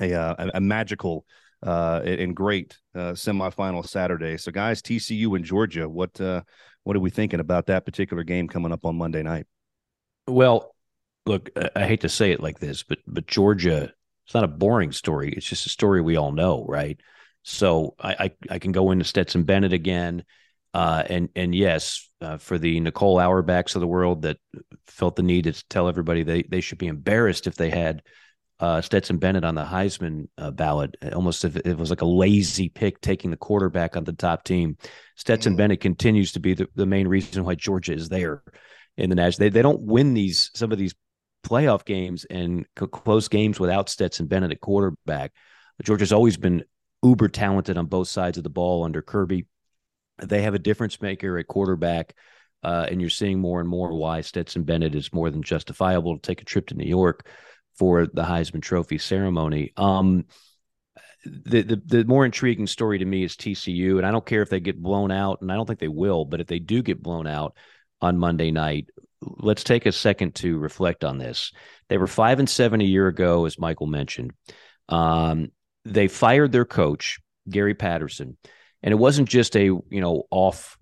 a, 0.00 0.12
a, 0.12 0.50
a 0.54 0.60
magical 0.60 1.24
uh, 1.62 2.00
and 2.04 2.34
great 2.34 2.78
uh, 2.94 3.12
semifinal 3.12 3.86
Saturday. 3.86 4.36
So, 4.36 4.50
guys, 4.50 4.82
TCU 4.82 5.36
and 5.36 5.44
Georgia, 5.44 5.88
what 5.88 6.20
uh, 6.20 6.42
what 6.84 6.96
are 6.96 7.00
we 7.00 7.10
thinking 7.10 7.40
about 7.40 7.66
that 7.66 7.84
particular 7.84 8.24
game 8.24 8.48
coming 8.48 8.72
up 8.72 8.84
on 8.84 8.96
Monday 8.96 9.22
night? 9.22 9.46
Well, 10.26 10.74
look, 11.26 11.50
I 11.76 11.86
hate 11.86 12.00
to 12.00 12.08
say 12.08 12.32
it 12.32 12.40
like 12.40 12.58
this, 12.58 12.82
but 12.82 12.98
but 13.06 13.26
Georgia, 13.26 13.92
it's 14.24 14.34
not 14.34 14.44
a 14.44 14.48
boring 14.48 14.92
story. 14.92 15.32
It's 15.32 15.46
just 15.46 15.66
a 15.66 15.70
story 15.70 16.00
we 16.00 16.16
all 16.16 16.32
know, 16.32 16.64
right? 16.68 16.98
So 17.42 17.94
I 18.00 18.12
I, 18.18 18.30
I 18.54 18.58
can 18.58 18.72
go 18.72 18.90
into 18.90 19.04
Stetson 19.04 19.44
Bennett 19.44 19.72
again. 19.72 20.24
Uh, 20.74 21.02
and 21.06 21.28
and 21.36 21.54
yes, 21.54 22.08
uh, 22.20 22.38
for 22.38 22.58
the 22.58 22.80
Nicole 22.80 23.18
Auerbachs 23.18 23.74
of 23.74 23.80
the 23.80 23.86
world 23.86 24.22
that 24.22 24.38
felt 24.86 25.16
the 25.16 25.22
need 25.22 25.44
to 25.44 25.68
tell 25.68 25.88
everybody 25.88 26.22
they 26.22 26.42
they 26.42 26.60
should 26.60 26.78
be 26.78 26.86
embarrassed 26.86 27.46
if 27.46 27.56
they 27.56 27.70
had 27.70 28.02
uh, 28.62 28.80
Stetson 28.80 29.18
Bennett 29.18 29.44
on 29.44 29.56
the 29.56 29.64
Heisman 29.64 30.28
uh, 30.38 30.52
ballot, 30.52 30.96
almost 31.12 31.44
if 31.44 31.56
it 31.56 31.76
was 31.76 31.90
like 31.90 32.00
a 32.00 32.06
lazy 32.06 32.68
pick 32.68 33.00
taking 33.00 33.32
the 33.32 33.36
quarterback 33.36 33.96
on 33.96 34.04
the 34.04 34.12
top 34.12 34.44
team. 34.44 34.76
Stetson 35.16 35.54
mm. 35.54 35.56
Bennett 35.56 35.80
continues 35.80 36.32
to 36.32 36.40
be 36.40 36.54
the, 36.54 36.68
the 36.76 36.86
main 36.86 37.08
reason 37.08 37.44
why 37.44 37.56
Georgia 37.56 37.92
is 37.92 38.08
there 38.08 38.42
in 38.96 39.10
the 39.10 39.16
national. 39.16 39.46
They 39.46 39.50
they 39.50 39.62
don't 39.62 39.82
win 39.82 40.14
these 40.14 40.50
some 40.54 40.70
of 40.70 40.78
these 40.78 40.94
playoff 41.44 41.84
games 41.84 42.24
and 42.30 42.64
close 42.76 43.28
games 43.28 43.58
without 43.58 43.88
Stetson 43.88 44.26
Bennett 44.26 44.52
at 44.52 44.60
quarterback. 44.60 45.32
Georgia's 45.82 46.12
always 46.12 46.36
been 46.36 46.62
uber 47.02 47.28
talented 47.28 47.76
on 47.76 47.86
both 47.86 48.06
sides 48.08 48.38
of 48.38 48.44
the 48.44 48.50
ball 48.50 48.84
under 48.84 49.02
Kirby 49.02 49.46
they 50.18 50.42
have 50.42 50.54
a 50.54 50.58
difference 50.58 51.00
maker 51.00 51.38
at 51.38 51.46
quarterback. 51.46 52.14
Uh, 52.64 52.86
and 52.88 53.00
you're 53.00 53.10
seeing 53.10 53.40
more 53.40 53.58
and 53.58 53.68
more 53.68 53.92
why 53.92 54.20
Stetson 54.20 54.62
Bennett 54.62 54.94
is 54.94 55.12
more 55.12 55.30
than 55.30 55.42
justifiable 55.42 56.16
to 56.16 56.22
take 56.22 56.42
a 56.42 56.44
trip 56.44 56.68
to 56.68 56.76
New 56.76 56.86
York 56.86 57.26
for 57.76 58.06
the 58.06 58.22
Heisman 58.22 58.62
Trophy 58.62 58.98
ceremony. 58.98 59.72
Um, 59.76 60.26
the, 61.24 61.62
the 61.62 61.82
the 61.84 62.04
more 62.04 62.24
intriguing 62.24 62.66
story 62.66 62.98
to 62.98 63.04
me 63.04 63.24
is 63.24 63.36
TCU, 63.36 63.98
and 63.98 64.06
I 64.06 64.10
don't 64.10 64.26
care 64.26 64.42
if 64.42 64.50
they 64.50 64.60
get 64.60 64.82
blown 64.82 65.10
out, 65.10 65.40
and 65.40 65.50
I 65.52 65.54
don't 65.54 65.66
think 65.66 65.78
they 65.78 65.88
will, 65.88 66.24
but 66.24 66.40
if 66.40 66.46
they 66.46 66.58
do 66.58 66.82
get 66.82 67.02
blown 67.02 67.26
out 67.26 67.56
on 68.00 68.18
Monday 68.18 68.50
night, 68.50 68.88
let's 69.20 69.64
take 69.64 69.86
a 69.86 69.92
second 69.92 70.34
to 70.36 70.58
reflect 70.58 71.04
on 71.04 71.18
this. 71.18 71.52
They 71.88 71.98
were 71.98 72.08
five 72.08 72.38
and 72.38 72.50
seven 72.50 72.80
a 72.80 72.84
year 72.84 73.06
ago, 73.06 73.44
as 73.44 73.58
Michael 73.58 73.86
mentioned. 73.86 74.32
Um, 74.88 75.52
they 75.84 76.08
fired 76.08 76.52
their 76.52 76.64
coach, 76.64 77.20
Gary 77.48 77.74
Patterson, 77.74 78.36
and 78.82 78.92
it 78.92 78.96
wasn't 78.96 79.28
just 79.28 79.56
a 79.56 79.64
you 79.64 79.84
know 79.90 80.24
off 80.30 80.78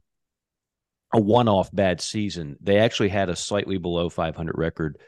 a 1.12 1.20
one-off 1.20 1.70
bad 1.72 2.00
season. 2.00 2.56
They 2.60 2.78
actually 2.78 3.08
had 3.08 3.30
a 3.30 3.36
slightly 3.36 3.78
below 3.78 4.08
500 4.08 4.56
record 4.56 4.98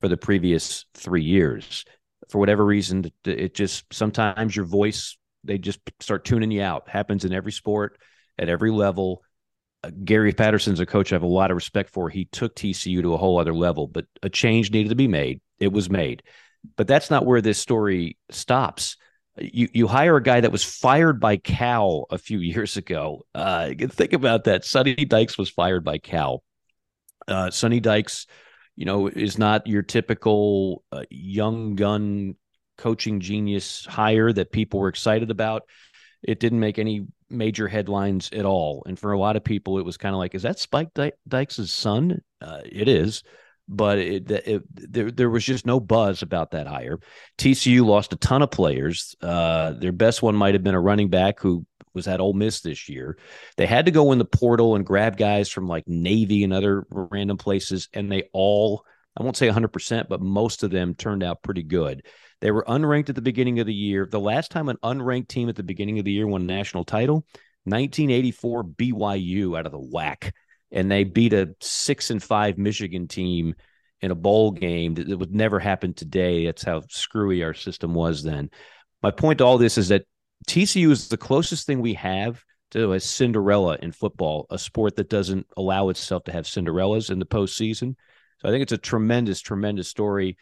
for 0.00 0.08
the 0.08 0.16
previous 0.16 0.84
three 0.94 1.22
years. 1.22 1.84
For 2.28 2.38
whatever 2.38 2.64
reason, 2.64 3.12
it 3.24 3.54
just 3.54 3.84
sometimes 3.92 4.56
your 4.56 4.64
voice 4.64 5.16
they 5.44 5.58
just 5.58 5.80
start 6.00 6.24
tuning 6.24 6.50
you 6.50 6.62
out. 6.62 6.88
Happens 6.88 7.24
in 7.24 7.32
every 7.32 7.52
sport 7.52 7.98
at 8.38 8.48
every 8.48 8.70
level. 8.70 9.22
Uh, 9.82 9.90
Gary 10.04 10.32
Patterson's 10.32 10.80
a 10.80 10.86
coach 10.86 11.12
I 11.12 11.16
have 11.16 11.22
a 11.22 11.26
lot 11.26 11.50
of 11.50 11.54
respect 11.54 11.90
for. 11.90 12.08
He 12.08 12.24
took 12.24 12.56
TCU 12.56 13.02
to 13.02 13.14
a 13.14 13.18
whole 13.18 13.38
other 13.38 13.54
level, 13.54 13.86
but 13.86 14.06
a 14.22 14.30
change 14.30 14.70
needed 14.70 14.88
to 14.88 14.94
be 14.94 15.08
made. 15.08 15.40
It 15.58 15.72
was 15.72 15.90
made. 15.90 16.22
But 16.76 16.88
that's 16.88 17.10
not 17.10 17.26
where 17.26 17.42
this 17.42 17.58
story 17.58 18.16
stops. 18.30 18.96
You 19.38 19.68
you 19.72 19.86
hire 19.86 20.16
a 20.16 20.22
guy 20.22 20.40
that 20.40 20.52
was 20.52 20.62
fired 20.62 21.20
by 21.20 21.36
Cal 21.36 22.06
a 22.10 22.18
few 22.18 22.38
years 22.40 22.76
ago. 22.76 23.26
Uh, 23.34 23.70
think 23.88 24.12
about 24.12 24.44
that. 24.44 24.64
Sonny 24.64 24.94
Dykes 24.94 25.38
was 25.38 25.50
fired 25.50 25.84
by 25.84 25.98
Cal. 25.98 26.42
Uh, 27.26 27.50
Sonny 27.50 27.80
Dykes, 27.80 28.26
you 28.76 28.84
know, 28.84 29.08
is 29.08 29.38
not 29.38 29.66
your 29.66 29.82
typical 29.82 30.84
uh, 30.92 31.04
young 31.10 31.74
gun 31.74 32.36
coaching 32.76 33.20
genius 33.20 33.86
hire 33.86 34.32
that 34.32 34.52
people 34.52 34.80
were 34.80 34.88
excited 34.88 35.30
about. 35.30 35.62
It 36.22 36.40
didn't 36.40 36.60
make 36.60 36.78
any 36.78 37.06
major 37.30 37.68
headlines 37.68 38.30
at 38.32 38.44
all. 38.44 38.82
And 38.86 38.98
for 38.98 39.12
a 39.12 39.18
lot 39.18 39.36
of 39.36 39.44
people, 39.44 39.78
it 39.78 39.84
was 39.84 39.96
kind 39.96 40.14
of 40.14 40.18
like, 40.18 40.34
is 40.34 40.42
that 40.42 40.58
Spike 40.58 40.90
Dykes' 41.28 41.70
son? 41.70 42.20
Uh, 42.40 42.60
it 42.64 42.88
is. 42.88 43.22
But 43.66 43.98
it, 43.98 44.30
it, 44.30 44.62
there, 44.92 45.10
there 45.10 45.30
was 45.30 45.44
just 45.44 45.64
no 45.64 45.80
buzz 45.80 46.20
about 46.20 46.50
that 46.50 46.66
hire. 46.66 47.00
TCU 47.38 47.84
lost 47.84 48.12
a 48.12 48.16
ton 48.16 48.42
of 48.42 48.50
players. 48.50 49.16
Uh, 49.22 49.72
their 49.72 49.92
best 49.92 50.22
one 50.22 50.36
might 50.36 50.54
have 50.54 50.62
been 50.62 50.74
a 50.74 50.80
running 50.80 51.08
back 51.08 51.40
who 51.40 51.64
was 51.94 52.08
at 52.08 52.20
Ole 52.20 52.34
Miss 52.34 52.60
this 52.60 52.88
year. 52.88 53.16
They 53.56 53.66
had 53.66 53.86
to 53.86 53.92
go 53.92 54.12
in 54.12 54.18
the 54.18 54.24
portal 54.24 54.74
and 54.74 54.84
grab 54.84 55.16
guys 55.16 55.48
from 55.48 55.66
like 55.66 55.88
Navy 55.88 56.44
and 56.44 56.52
other 56.52 56.84
random 56.90 57.38
places, 57.38 57.88
and 57.94 58.10
they 58.10 58.28
all, 58.32 58.84
I 59.16 59.22
won't 59.22 59.36
say 59.36 59.48
100%, 59.48 60.08
but 60.08 60.20
most 60.20 60.62
of 60.62 60.70
them 60.70 60.94
turned 60.94 61.22
out 61.22 61.42
pretty 61.42 61.62
good. 61.62 62.04
They 62.40 62.50
were 62.50 62.64
unranked 62.68 63.08
at 63.08 63.14
the 63.14 63.22
beginning 63.22 63.60
of 63.60 63.66
the 63.66 63.74
year. 63.74 64.06
The 64.10 64.20
last 64.20 64.50
time 64.50 64.68
an 64.68 64.76
unranked 64.82 65.28
team 65.28 65.48
at 65.48 65.56
the 65.56 65.62
beginning 65.62 65.98
of 65.98 66.04
the 66.04 66.12
year 66.12 66.26
won 66.26 66.42
a 66.42 66.44
national 66.44 66.84
title, 66.84 67.24
1984 67.64 68.64
BYU 68.64 69.58
out 69.58 69.66
of 69.66 69.72
the 69.72 69.78
WAC, 69.78 70.32
and 70.74 70.90
they 70.90 71.04
beat 71.04 71.32
a 71.32 71.54
six 71.60 72.10
and 72.10 72.22
five 72.22 72.58
Michigan 72.58 73.08
team 73.08 73.54
in 74.00 74.10
a 74.10 74.14
bowl 74.14 74.50
game 74.50 74.94
that 74.94 75.16
would 75.16 75.34
never 75.34 75.58
happen 75.58 75.94
today. 75.94 76.44
That's 76.44 76.64
how 76.64 76.82
screwy 76.90 77.42
our 77.42 77.54
system 77.54 77.94
was 77.94 78.22
then. 78.22 78.50
My 79.02 79.12
point 79.12 79.38
to 79.38 79.44
all 79.44 79.56
this 79.56 79.78
is 79.78 79.88
that 79.88 80.04
TCU 80.46 80.90
is 80.90 81.08
the 81.08 81.16
closest 81.16 81.66
thing 81.66 81.80
we 81.80 81.94
have 81.94 82.44
to 82.72 82.92
a 82.92 83.00
Cinderella 83.00 83.78
in 83.80 83.92
football, 83.92 84.46
a 84.50 84.58
sport 84.58 84.96
that 84.96 85.08
doesn't 85.08 85.46
allow 85.56 85.88
itself 85.90 86.24
to 86.24 86.32
have 86.32 86.44
Cinderellas 86.44 87.08
in 87.08 87.20
the 87.20 87.24
postseason. 87.24 87.94
So 88.40 88.48
I 88.48 88.50
think 88.50 88.62
it's 88.62 88.72
a 88.72 88.78
tremendous, 88.78 89.40
tremendous 89.40 89.88
story 89.88 90.36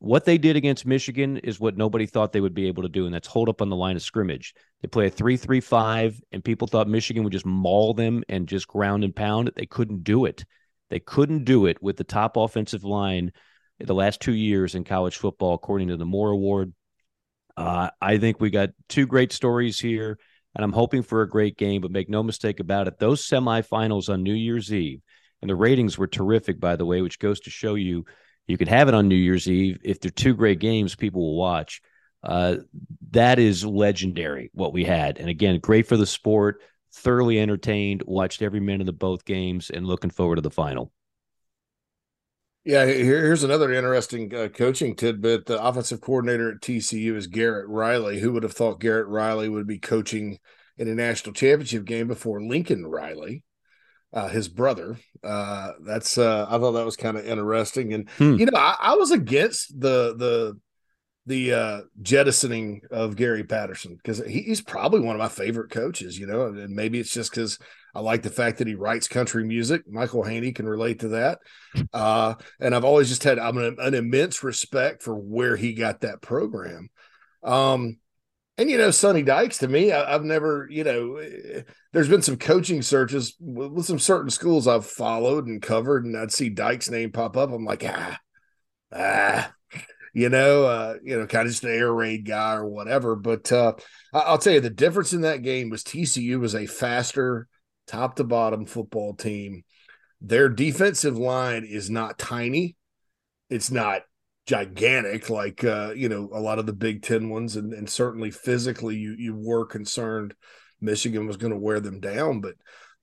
what 0.00 0.24
they 0.24 0.38
did 0.38 0.56
against 0.56 0.86
Michigan 0.86 1.36
is 1.36 1.60
what 1.60 1.76
nobody 1.76 2.06
thought 2.06 2.32
they 2.32 2.40
would 2.40 2.54
be 2.54 2.68
able 2.68 2.82
to 2.82 2.88
do, 2.88 3.04
and 3.04 3.14
that's 3.14 3.28
hold 3.28 3.50
up 3.50 3.60
on 3.60 3.68
the 3.68 3.76
line 3.76 3.96
of 3.96 4.02
scrimmage. 4.02 4.54
They 4.80 4.88
play 4.88 5.06
a 5.06 5.10
3 5.10 5.36
3 5.36 5.60
5, 5.60 6.20
and 6.32 6.42
people 6.42 6.66
thought 6.66 6.88
Michigan 6.88 7.22
would 7.22 7.34
just 7.34 7.44
maul 7.44 7.92
them 7.92 8.24
and 8.28 8.48
just 8.48 8.66
ground 8.66 9.04
and 9.04 9.14
pound. 9.14 9.52
They 9.54 9.66
couldn't 9.66 10.02
do 10.02 10.24
it. 10.24 10.44
They 10.88 11.00
couldn't 11.00 11.44
do 11.44 11.66
it 11.66 11.82
with 11.82 11.98
the 11.98 12.04
top 12.04 12.38
offensive 12.38 12.82
line 12.82 13.32
in 13.78 13.86
the 13.86 13.94
last 13.94 14.20
two 14.20 14.32
years 14.32 14.74
in 14.74 14.84
college 14.84 15.18
football, 15.18 15.52
according 15.52 15.88
to 15.88 15.98
the 15.98 16.06
Moore 16.06 16.30
Award. 16.30 16.72
Uh, 17.54 17.90
I 18.00 18.16
think 18.16 18.40
we 18.40 18.48
got 18.48 18.70
two 18.88 19.06
great 19.06 19.32
stories 19.32 19.78
here, 19.78 20.18
and 20.54 20.64
I'm 20.64 20.72
hoping 20.72 21.02
for 21.02 21.20
a 21.20 21.28
great 21.28 21.58
game, 21.58 21.82
but 21.82 21.90
make 21.90 22.08
no 22.08 22.22
mistake 22.22 22.58
about 22.58 22.88
it. 22.88 22.98
Those 22.98 23.26
semifinals 23.28 24.08
on 24.08 24.22
New 24.22 24.32
Year's 24.32 24.72
Eve, 24.72 25.02
and 25.42 25.50
the 25.50 25.54
ratings 25.54 25.98
were 25.98 26.06
terrific, 26.06 26.58
by 26.58 26.76
the 26.76 26.86
way, 26.86 27.02
which 27.02 27.18
goes 27.18 27.40
to 27.40 27.50
show 27.50 27.74
you 27.74 28.06
you 28.50 28.58
could 28.58 28.68
have 28.68 28.88
it 28.88 28.94
on 28.94 29.08
New 29.08 29.14
Year's 29.14 29.48
Eve. 29.48 29.78
If 29.82 30.00
they're 30.00 30.10
two 30.10 30.34
great 30.34 30.58
games, 30.58 30.94
people 30.94 31.20
will 31.20 31.36
watch. 31.36 31.80
Uh, 32.22 32.56
that 33.12 33.38
is 33.38 33.64
legendary 33.64 34.50
what 34.52 34.72
we 34.72 34.84
had. 34.84 35.18
And 35.18 35.28
again, 35.28 35.58
great 35.60 35.86
for 35.86 35.96
the 35.96 36.06
sport, 36.06 36.60
thoroughly 36.92 37.40
entertained, 37.40 38.02
watched 38.06 38.42
every 38.42 38.60
minute 38.60 38.88
of 38.88 38.98
both 38.98 39.24
games, 39.24 39.70
and 39.70 39.86
looking 39.86 40.10
forward 40.10 40.36
to 40.36 40.42
the 40.42 40.50
final. 40.50 40.92
Yeah, 42.62 42.84
here's 42.84 43.42
another 43.42 43.72
interesting 43.72 44.34
uh, 44.34 44.48
coaching 44.48 44.94
tidbit. 44.94 45.46
The 45.46 45.62
offensive 45.62 46.02
coordinator 46.02 46.50
at 46.50 46.60
TCU 46.60 47.16
is 47.16 47.26
Garrett 47.26 47.68
Riley. 47.68 48.20
Who 48.20 48.32
would 48.32 48.42
have 48.42 48.52
thought 48.52 48.80
Garrett 48.80 49.08
Riley 49.08 49.48
would 49.48 49.66
be 49.66 49.78
coaching 49.78 50.38
in 50.76 50.86
a 50.86 50.94
national 50.94 51.32
championship 51.32 51.86
game 51.86 52.06
before 52.06 52.42
Lincoln 52.42 52.86
Riley? 52.86 53.44
Uh, 54.12 54.28
his 54.28 54.48
brother. 54.48 54.98
Uh, 55.22 55.72
that's 55.84 56.18
uh, 56.18 56.46
I 56.48 56.58
thought 56.58 56.72
that 56.72 56.84
was 56.84 56.96
kind 56.96 57.16
of 57.16 57.26
interesting, 57.26 57.92
and 57.92 58.08
hmm. 58.10 58.36
you 58.36 58.46
know 58.46 58.58
I, 58.58 58.76
I, 58.80 58.94
was 58.94 59.10
against 59.10 59.78
the 59.78 60.14
the 60.16 60.58
the 61.26 61.52
uh, 61.52 61.80
jettisoning 62.00 62.82
of 62.90 63.16
Gary 63.16 63.44
Patterson 63.44 63.96
because 63.96 64.24
he, 64.26 64.42
he's 64.42 64.62
probably 64.62 65.00
one 65.00 65.14
of 65.14 65.20
my 65.20 65.28
favorite 65.28 65.70
coaches. 65.70 66.18
You 66.18 66.26
know, 66.26 66.46
and 66.46 66.74
maybe 66.74 66.98
it's 66.98 67.12
just 67.12 67.30
because 67.30 67.58
I 67.94 68.00
like 68.00 68.22
the 68.22 68.30
fact 68.30 68.58
that 68.58 68.66
he 68.66 68.74
writes 68.74 69.08
country 69.08 69.44
music. 69.44 69.82
Michael 69.86 70.24
Haney 70.24 70.52
can 70.52 70.66
relate 70.66 71.00
to 71.00 71.08
that, 71.08 71.38
uh, 71.92 72.34
and 72.58 72.74
I've 72.74 72.84
always 72.84 73.08
just 73.08 73.24
had 73.24 73.38
I'm 73.38 73.58
an, 73.58 73.76
an 73.78 73.94
immense 73.94 74.42
respect 74.42 75.02
for 75.02 75.14
where 75.14 75.56
he 75.56 75.74
got 75.74 76.00
that 76.00 76.22
program. 76.22 76.88
Um, 77.42 77.98
and 78.60 78.70
you 78.70 78.76
know, 78.76 78.90
Sonny 78.90 79.22
Dykes 79.22 79.56
to 79.58 79.68
me, 79.68 79.90
I, 79.90 80.12
have 80.12 80.22
never, 80.22 80.68
you 80.70 80.84
know, 80.84 81.18
there's 81.94 82.10
been 82.10 82.20
some 82.20 82.36
coaching 82.36 82.82
searches 82.82 83.34
with, 83.40 83.72
with, 83.72 83.86
some 83.86 83.98
certain 83.98 84.28
schools 84.28 84.68
I've 84.68 84.84
followed 84.84 85.46
and 85.46 85.62
covered, 85.62 86.04
and 86.04 86.14
I'd 86.14 86.30
see 86.30 86.50
Dykes' 86.50 86.90
name 86.90 87.10
pop 87.10 87.38
up. 87.38 87.50
I'm 87.50 87.64
like, 87.64 87.82
ah, 87.86 88.18
ah, 88.94 89.50
you 90.12 90.28
know, 90.28 90.64
uh, 90.64 90.96
you 91.02 91.18
know, 91.18 91.26
kind 91.26 91.46
of 91.46 91.52
just 91.52 91.64
an 91.64 91.70
air 91.70 91.90
raid 91.90 92.26
guy 92.26 92.52
or 92.52 92.66
whatever. 92.66 93.16
But 93.16 93.50
uh, 93.50 93.72
I'll 94.12 94.36
tell 94.36 94.52
you, 94.52 94.60
the 94.60 94.68
difference 94.68 95.14
in 95.14 95.22
that 95.22 95.42
game 95.42 95.70
was 95.70 95.82
TCU 95.82 96.38
was 96.38 96.54
a 96.54 96.66
faster, 96.66 97.48
top 97.86 98.16
to 98.16 98.24
bottom 98.24 98.66
football 98.66 99.14
team. 99.14 99.64
Their 100.20 100.50
defensive 100.50 101.16
line 101.16 101.64
is 101.64 101.88
not 101.88 102.18
tiny. 102.18 102.76
It's 103.48 103.70
not 103.70 104.02
gigantic 104.50 105.30
like 105.30 105.62
uh, 105.62 105.92
you 105.94 106.08
know 106.08 106.28
a 106.32 106.40
lot 106.40 106.58
of 106.58 106.66
the 106.66 106.72
Big 106.72 107.02
Ten 107.02 107.28
ones, 107.28 107.54
and, 107.54 107.72
and 107.72 107.88
certainly 107.88 108.32
physically 108.32 108.96
you 108.96 109.14
you 109.16 109.36
were 109.36 109.64
concerned 109.64 110.34
Michigan 110.80 111.28
was 111.28 111.36
going 111.36 111.52
to 111.52 111.58
wear 111.58 111.78
them 111.78 112.00
down, 112.00 112.40
but 112.40 112.54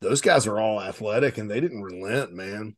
those 0.01 0.19
guys 0.19 0.45
are 0.45 0.59
all 0.59 0.81
athletic 0.81 1.37
and 1.37 1.49
they 1.49 1.61
didn't 1.61 1.81
relent, 1.81 2.33
man. 2.33 2.75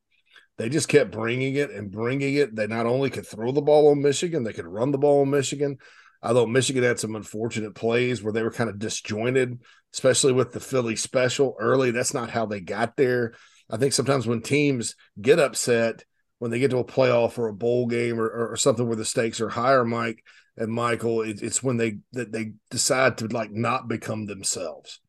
They 0.57 0.69
just 0.69 0.87
kept 0.87 1.11
bringing 1.11 1.55
it 1.55 1.71
and 1.71 1.89
bringing 1.89 2.35
it. 2.35 2.55
They 2.55 2.67
not 2.67 2.85
only 2.85 3.09
could 3.09 3.25
throw 3.25 3.51
the 3.51 3.61
ball 3.61 3.89
on 3.89 4.03
Michigan, 4.03 4.43
they 4.43 4.53
could 4.53 4.67
run 4.67 4.91
the 4.91 4.97
ball 4.99 5.21
on 5.21 5.31
Michigan. 5.31 5.77
I 6.21 6.33
Michigan 6.45 6.83
had 6.83 6.99
some 6.99 7.15
unfortunate 7.15 7.73
plays 7.73 8.21
where 8.21 8.33
they 8.33 8.43
were 8.43 8.51
kind 8.51 8.69
of 8.69 8.77
disjointed, 8.77 9.57
especially 9.93 10.33
with 10.33 10.51
the 10.51 10.59
Philly 10.59 10.95
special 10.95 11.55
early. 11.59 11.91
That's 11.91 12.13
not 12.13 12.29
how 12.29 12.45
they 12.45 12.59
got 12.59 12.97
there. 12.97 13.33
I 13.69 13.77
think 13.77 13.93
sometimes 13.93 14.27
when 14.27 14.41
teams 14.41 14.95
get 15.19 15.39
upset, 15.39 16.03
when 16.39 16.51
they 16.51 16.59
get 16.59 16.71
to 16.71 16.77
a 16.77 16.85
playoff 16.85 17.37
or 17.37 17.47
a 17.47 17.53
bowl 17.53 17.85
game 17.85 18.19
or, 18.19 18.51
or, 18.51 18.55
something 18.55 18.87
where 18.87 18.95
the 18.95 19.05
stakes 19.05 19.39
are 19.41 19.49
higher, 19.49 19.85
Mike 19.85 20.23
and 20.57 20.71
Michael, 20.71 21.21
it, 21.21 21.41
it's 21.43 21.61
when 21.61 21.77
they 21.77 21.99
that 22.13 22.31
they 22.31 22.53
decide 22.71 23.17
to 23.19 23.27
like 23.27 23.51
not 23.51 23.87
become 23.87 24.25
themselves. 24.25 24.99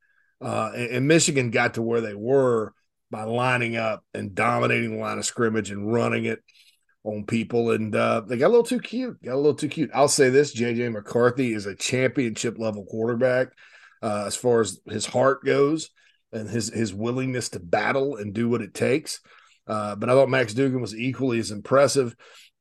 Uh, 0.40 0.70
and, 0.75 0.90
and, 0.90 1.08
Michigan 1.08 1.50
got 1.50 1.75
to 1.75 1.82
where 1.82 2.00
they 2.00 2.14
were 2.14 2.72
by 3.10 3.25
lining 3.25 3.76
up 3.76 4.04
and 4.14 4.34
dominating 4.34 4.92
the 4.92 4.99
line 4.99 5.18
of 5.18 5.25
scrimmage 5.25 5.70
and 5.70 5.92
running 5.92 6.25
it 6.25 6.40
on 7.04 7.25
people, 7.25 7.70
and 7.70 7.94
uh, 7.94 8.22
they 8.26 8.37
got 8.37 8.49
a 8.49 8.49
little 8.49 8.64
too 8.64 8.80
cute. 8.80 9.22
Got 9.22 9.34
a 9.34 9.37
little 9.37 9.54
too 9.54 9.68
cute. 9.68 9.90
I'll 9.94 10.08
say 10.08 10.30
this: 10.30 10.54
JJ 10.54 10.92
McCarthy 10.92 11.52
is 11.52 11.66
a 11.66 11.75
championship 11.75 12.58
level 12.58 12.84
quarterback 12.84 13.49
uh, 14.02 14.25
as 14.26 14.37
far 14.37 14.60
as 14.60 14.80
his 14.87 15.06
heart 15.06 15.44
goes 15.44 15.90
and 16.32 16.49
his 16.49 16.68
his 16.70 16.94
willingness 16.94 17.50
to 17.50 17.60
battle 17.60 18.16
and 18.16 18.34
do 18.34 18.49
what 18.49 18.62
it 18.62 18.75
takes. 18.75 19.20
Uh, 19.70 19.94
but 19.94 20.10
I 20.10 20.14
thought 20.14 20.28
Max 20.28 20.52
Duggan 20.52 20.80
was 20.80 20.96
equally 20.96 21.38
as 21.38 21.52
impressive. 21.52 22.16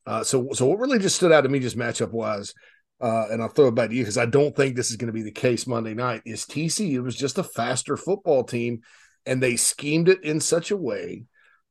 Uh, 0.05 0.23
so, 0.23 0.49
so 0.53 0.67
what 0.67 0.77
really 0.77 0.99
just 0.99 1.15
stood 1.15 1.31
out 1.31 1.41
to 1.41 1.49
me, 1.49 1.57
just 1.57 1.75
matchup 1.75 2.11
wise, 2.11 2.53
uh, 3.01 3.25
and 3.31 3.41
I'll 3.41 3.49
throw 3.49 3.69
it 3.69 3.75
back 3.75 3.89
to 3.89 3.95
you 3.95 4.03
because 4.03 4.19
I 4.19 4.27
don't 4.27 4.55
think 4.55 4.75
this 4.75 4.91
is 4.91 4.97
going 4.97 5.07
to 5.07 5.13
be 5.13 5.23
the 5.23 5.31
case 5.31 5.65
Monday 5.65 5.95
night. 5.95 6.21
Is 6.23 6.45
TCU 6.45 7.03
was 7.03 7.15
just 7.15 7.39
a 7.39 7.43
faster 7.43 7.97
football 7.97 8.43
team, 8.43 8.81
and 9.25 9.41
they 9.41 9.55
schemed 9.55 10.07
it 10.07 10.23
in 10.23 10.39
such 10.39 10.69
a 10.69 10.77
way 10.77 11.23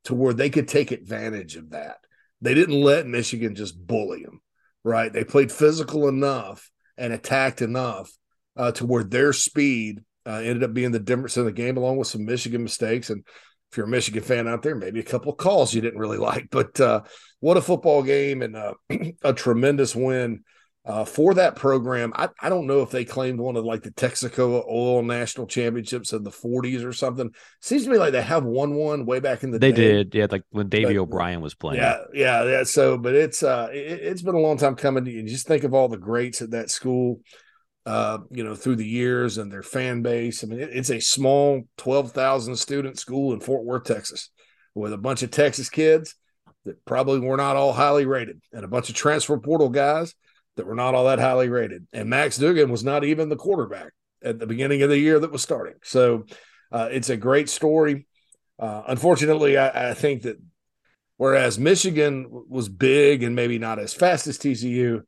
to 0.05 0.15
where 0.15 0.35
they 0.35 0.51
could 0.51 0.67
take 0.67 0.91
advantage 0.91 1.55
of 1.55 1.71
that. 1.71 1.99
They 2.41 2.55
didn't 2.55 2.81
let 2.81 3.07
Michigan 3.07 3.55
just 3.55 3.79
bully 3.87 4.25
them, 4.25 4.41
right? 4.83 5.13
They 5.13 5.23
played 5.23 5.53
physical 5.53 6.09
enough 6.09 6.69
and 6.97 7.13
attacked 7.13 7.63
enough 7.63 8.11
uh, 8.57 8.73
to 8.73 8.87
where 8.87 9.05
their 9.05 9.33
speed 9.33 10.01
uh, 10.27 10.41
ended 10.43 10.65
up 10.65 10.75
being 10.75 10.91
the 10.91 10.99
difference 10.99 11.37
in 11.37 11.45
the 11.45 11.53
game, 11.53 11.77
along 11.77 11.97
with 11.97 12.09
some 12.09 12.25
Michigan 12.25 12.65
mistakes. 12.65 13.11
And 13.11 13.25
if 13.71 13.77
you're 13.77 13.87
a 13.87 13.91
Michigan 13.91 14.23
fan 14.23 14.49
out 14.49 14.63
there, 14.63 14.75
maybe 14.75 15.01
a 15.01 15.05
couple 15.05 15.33
of 15.33 15.39
calls 15.39 15.75
you 15.75 15.81
didn't 15.81 16.01
really 16.01 16.19
like. 16.19 16.49
But 16.51 16.81
uh, 16.81 17.03
what 17.41 17.57
a 17.57 17.63
football 17.63 18.03
game 18.03 18.43
and 18.43 18.57
uh, 18.57 18.75
a 19.23 19.33
tremendous 19.33 19.95
win 19.95 20.45
uh, 20.89 21.05
for 21.05 21.35
that 21.35 21.55
program. 21.55 22.13
I, 22.17 22.31
I 22.41 22.49
don't 22.49 22.67
know 22.67 22.81
if 22.81 22.91
they 22.91 23.05
claimed 23.05 23.39
one 23.39 23.57
of 23.57 23.65
like 23.65 23.83
the 23.83 23.91
Texaco 23.91 24.65
Oil 24.67 25.03
National 25.03 25.47
Championships 25.47 26.15
in 26.15 26.23
the 26.23 26.31
40s 26.31 26.83
or 26.83 26.95
something. 26.95 27.31
Seems 27.61 27.85
to 27.85 27.91
me 27.91 27.99
like 27.99 28.13
they 28.13 28.23
have 28.23 28.45
won 28.45 28.75
one 28.75 29.05
way 29.05 29.21
back 29.21 29.43
in 29.43 29.51
the 29.51 29.59
they 29.59 29.71
day. 29.71 29.93
did, 29.93 30.15
yeah, 30.15 30.27
like 30.31 30.45
when 30.49 30.71
Davey 30.71 30.95
but, 30.95 31.03
O'Brien 31.03 31.43
was 31.43 31.55
playing. 31.55 31.83
Yeah, 31.83 31.99
yeah, 32.15 32.45
yeah. 32.45 32.63
So, 32.63 32.97
but 32.97 33.15
it's 33.15 33.43
uh, 33.43 33.69
it, 33.71 34.03
has 34.05 34.23
been 34.23 34.35
a 34.35 34.41
long 34.41 34.57
time 34.57 34.77
coming. 34.77 35.05
To 35.05 35.11
you 35.11 35.23
just 35.25 35.47
think 35.47 35.65
of 35.65 35.75
all 35.75 35.89
the 35.89 35.99
greats 35.99 36.41
at 36.41 36.53
that 36.53 36.71
school. 36.71 37.21
Uh, 37.89 38.19
you 38.31 38.45
know, 38.45 38.55
through 38.55 38.77
the 38.77 38.87
years 38.87 39.39
and 39.39 39.51
their 39.51 39.63
fan 39.63 40.03
base. 40.03 40.45
I 40.45 40.47
mean, 40.47 40.61
it, 40.61 40.69
it's 40.75 40.91
a 40.91 41.01
small 41.01 41.63
12,000 41.79 42.55
student 42.55 42.99
school 42.99 43.33
in 43.33 43.41
Fort 43.41 43.65
Worth, 43.65 43.85
Texas, 43.85 44.29
with 44.75 44.93
a 44.93 44.99
bunch 44.99 45.23
of 45.23 45.31
Texas 45.31 45.71
kids 45.71 46.15
that 46.67 46.85
probably 46.85 47.19
were 47.19 47.39
not 47.39 47.57
all 47.57 47.73
highly 47.73 48.05
rated 48.05 48.43
and 48.53 48.63
a 48.63 48.69
bunch 48.69 48.91
of 48.91 48.95
transfer 48.95 49.39
portal 49.39 49.71
guys 49.71 50.15
that 50.57 50.67
were 50.67 50.75
not 50.75 50.95
all 50.95 51.07
that 51.07 51.19
highly 51.19 51.49
rated. 51.49 51.87
And 51.95 52.11
Max 52.11 52.37
Duggan 52.37 52.71
was 52.71 52.85
not 52.85 53.05
even 53.05 53.31
the 53.31 53.37
quarterback 53.37 53.95
at 54.23 54.39
the 54.39 54.47
beginning 54.47 54.83
of 54.83 54.91
the 54.91 54.99
year 54.99 55.19
that 55.19 55.33
was 55.33 55.43
starting. 55.43 55.77
So 55.83 56.27
uh, 56.71 56.91
it's 56.93 57.09
a 57.09 57.17
great 57.17 57.49
story. 57.49 58.07
Uh, 58.59 58.83
unfortunately, 58.87 59.57
I, 59.57 59.93
I, 59.93 59.95
think 59.95 60.25
that 60.25 60.37
whereas 61.17 61.59
Michigan 61.59 62.27
was 62.29 62.69
big 62.69 63.23
and 63.23 63.35
maybe 63.35 63.59
not 63.59 63.79
as 63.79 63.95
fast 63.95 64.27
as 64.27 64.37
TCU, 64.37 65.05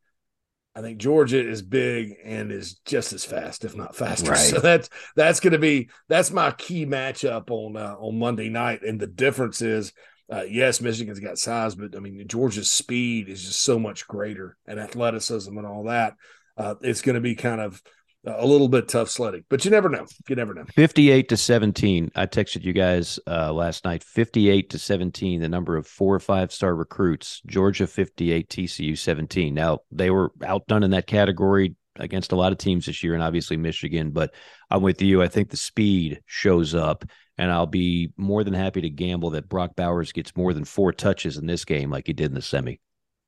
I 0.74 0.82
think 0.82 0.98
Georgia 0.98 1.46
is 1.46 1.62
big 1.62 2.14
and 2.24 2.52
is 2.52 2.74
just 2.86 3.12
as 3.12 3.24
fast, 3.24 3.64
if 3.64 3.76
not 3.76 3.96
faster. 3.96 4.30
Right. 4.30 4.38
So 4.38 4.60
that's 4.60 4.88
that's 5.16 5.40
going 5.40 5.52
to 5.52 5.58
be 5.58 5.90
that's 6.08 6.30
my 6.30 6.52
key 6.52 6.86
matchup 6.86 7.50
on 7.50 7.76
uh, 7.76 7.96
on 7.98 8.18
Monday 8.18 8.48
night. 8.48 8.82
And 8.82 9.00
the 9.00 9.06
difference 9.08 9.62
is 9.62 9.92
uh, 10.30 10.44
yes, 10.48 10.80
Michigan's 10.80 11.18
got 11.18 11.38
size, 11.38 11.74
but 11.74 11.96
I 11.96 11.98
mean 11.98 12.26
Georgia's 12.28 12.70
speed 12.70 13.28
is 13.28 13.42
just 13.42 13.62
so 13.62 13.78
much 13.78 14.06
greater 14.06 14.56
and 14.66 14.78
athleticism 14.78 15.56
and 15.56 15.66
all 15.66 15.84
that. 15.84 16.14
Uh, 16.56 16.76
it's 16.82 17.02
going 17.02 17.14
to 17.14 17.20
be 17.20 17.34
kind 17.34 17.60
of 17.60 17.82
a 18.26 18.46
little 18.46 18.68
bit 18.68 18.88
tough 18.88 19.08
sledding, 19.08 19.44
but 19.48 19.64
you 19.64 19.70
never 19.70 19.88
know. 19.88 20.06
You 20.28 20.36
never 20.36 20.52
know. 20.52 20.64
58 20.74 21.28
to 21.30 21.36
17. 21.36 22.10
I 22.14 22.26
texted 22.26 22.64
you 22.64 22.72
guys 22.72 23.18
uh, 23.26 23.52
last 23.52 23.84
night 23.84 24.04
58 24.04 24.70
to 24.70 24.78
17, 24.78 25.40
the 25.40 25.48
number 25.48 25.76
of 25.76 25.86
four 25.86 26.14
or 26.14 26.20
five 26.20 26.52
star 26.52 26.74
recruits. 26.74 27.40
Georgia 27.46 27.86
58, 27.86 28.48
TCU 28.48 28.96
17. 28.96 29.54
Now, 29.54 29.78
they 29.90 30.10
were 30.10 30.32
outdone 30.44 30.82
in 30.82 30.90
that 30.90 31.06
category 31.06 31.76
against 31.96 32.32
a 32.32 32.36
lot 32.36 32.52
of 32.52 32.58
teams 32.58 32.86
this 32.86 33.02
year, 33.02 33.14
and 33.14 33.22
obviously 33.22 33.56
Michigan, 33.56 34.10
but 34.10 34.34
I'm 34.70 34.82
with 34.82 35.02
you. 35.02 35.22
I 35.22 35.28
think 35.28 35.50
the 35.50 35.56
speed 35.56 36.20
shows 36.26 36.74
up 36.74 37.04
and 37.40 37.50
I'll 37.50 37.66
be 37.66 38.12
more 38.18 38.44
than 38.44 38.52
happy 38.52 38.82
to 38.82 38.90
gamble 38.90 39.30
that 39.30 39.48
Brock 39.48 39.74
Bowers 39.74 40.12
gets 40.12 40.36
more 40.36 40.52
than 40.52 40.66
four 40.66 40.92
touches 40.92 41.38
in 41.38 41.46
this 41.46 41.64
game, 41.64 41.90
like 41.90 42.06
he 42.06 42.12
did 42.12 42.26
in 42.26 42.34
the 42.34 42.42
semi. 42.42 42.80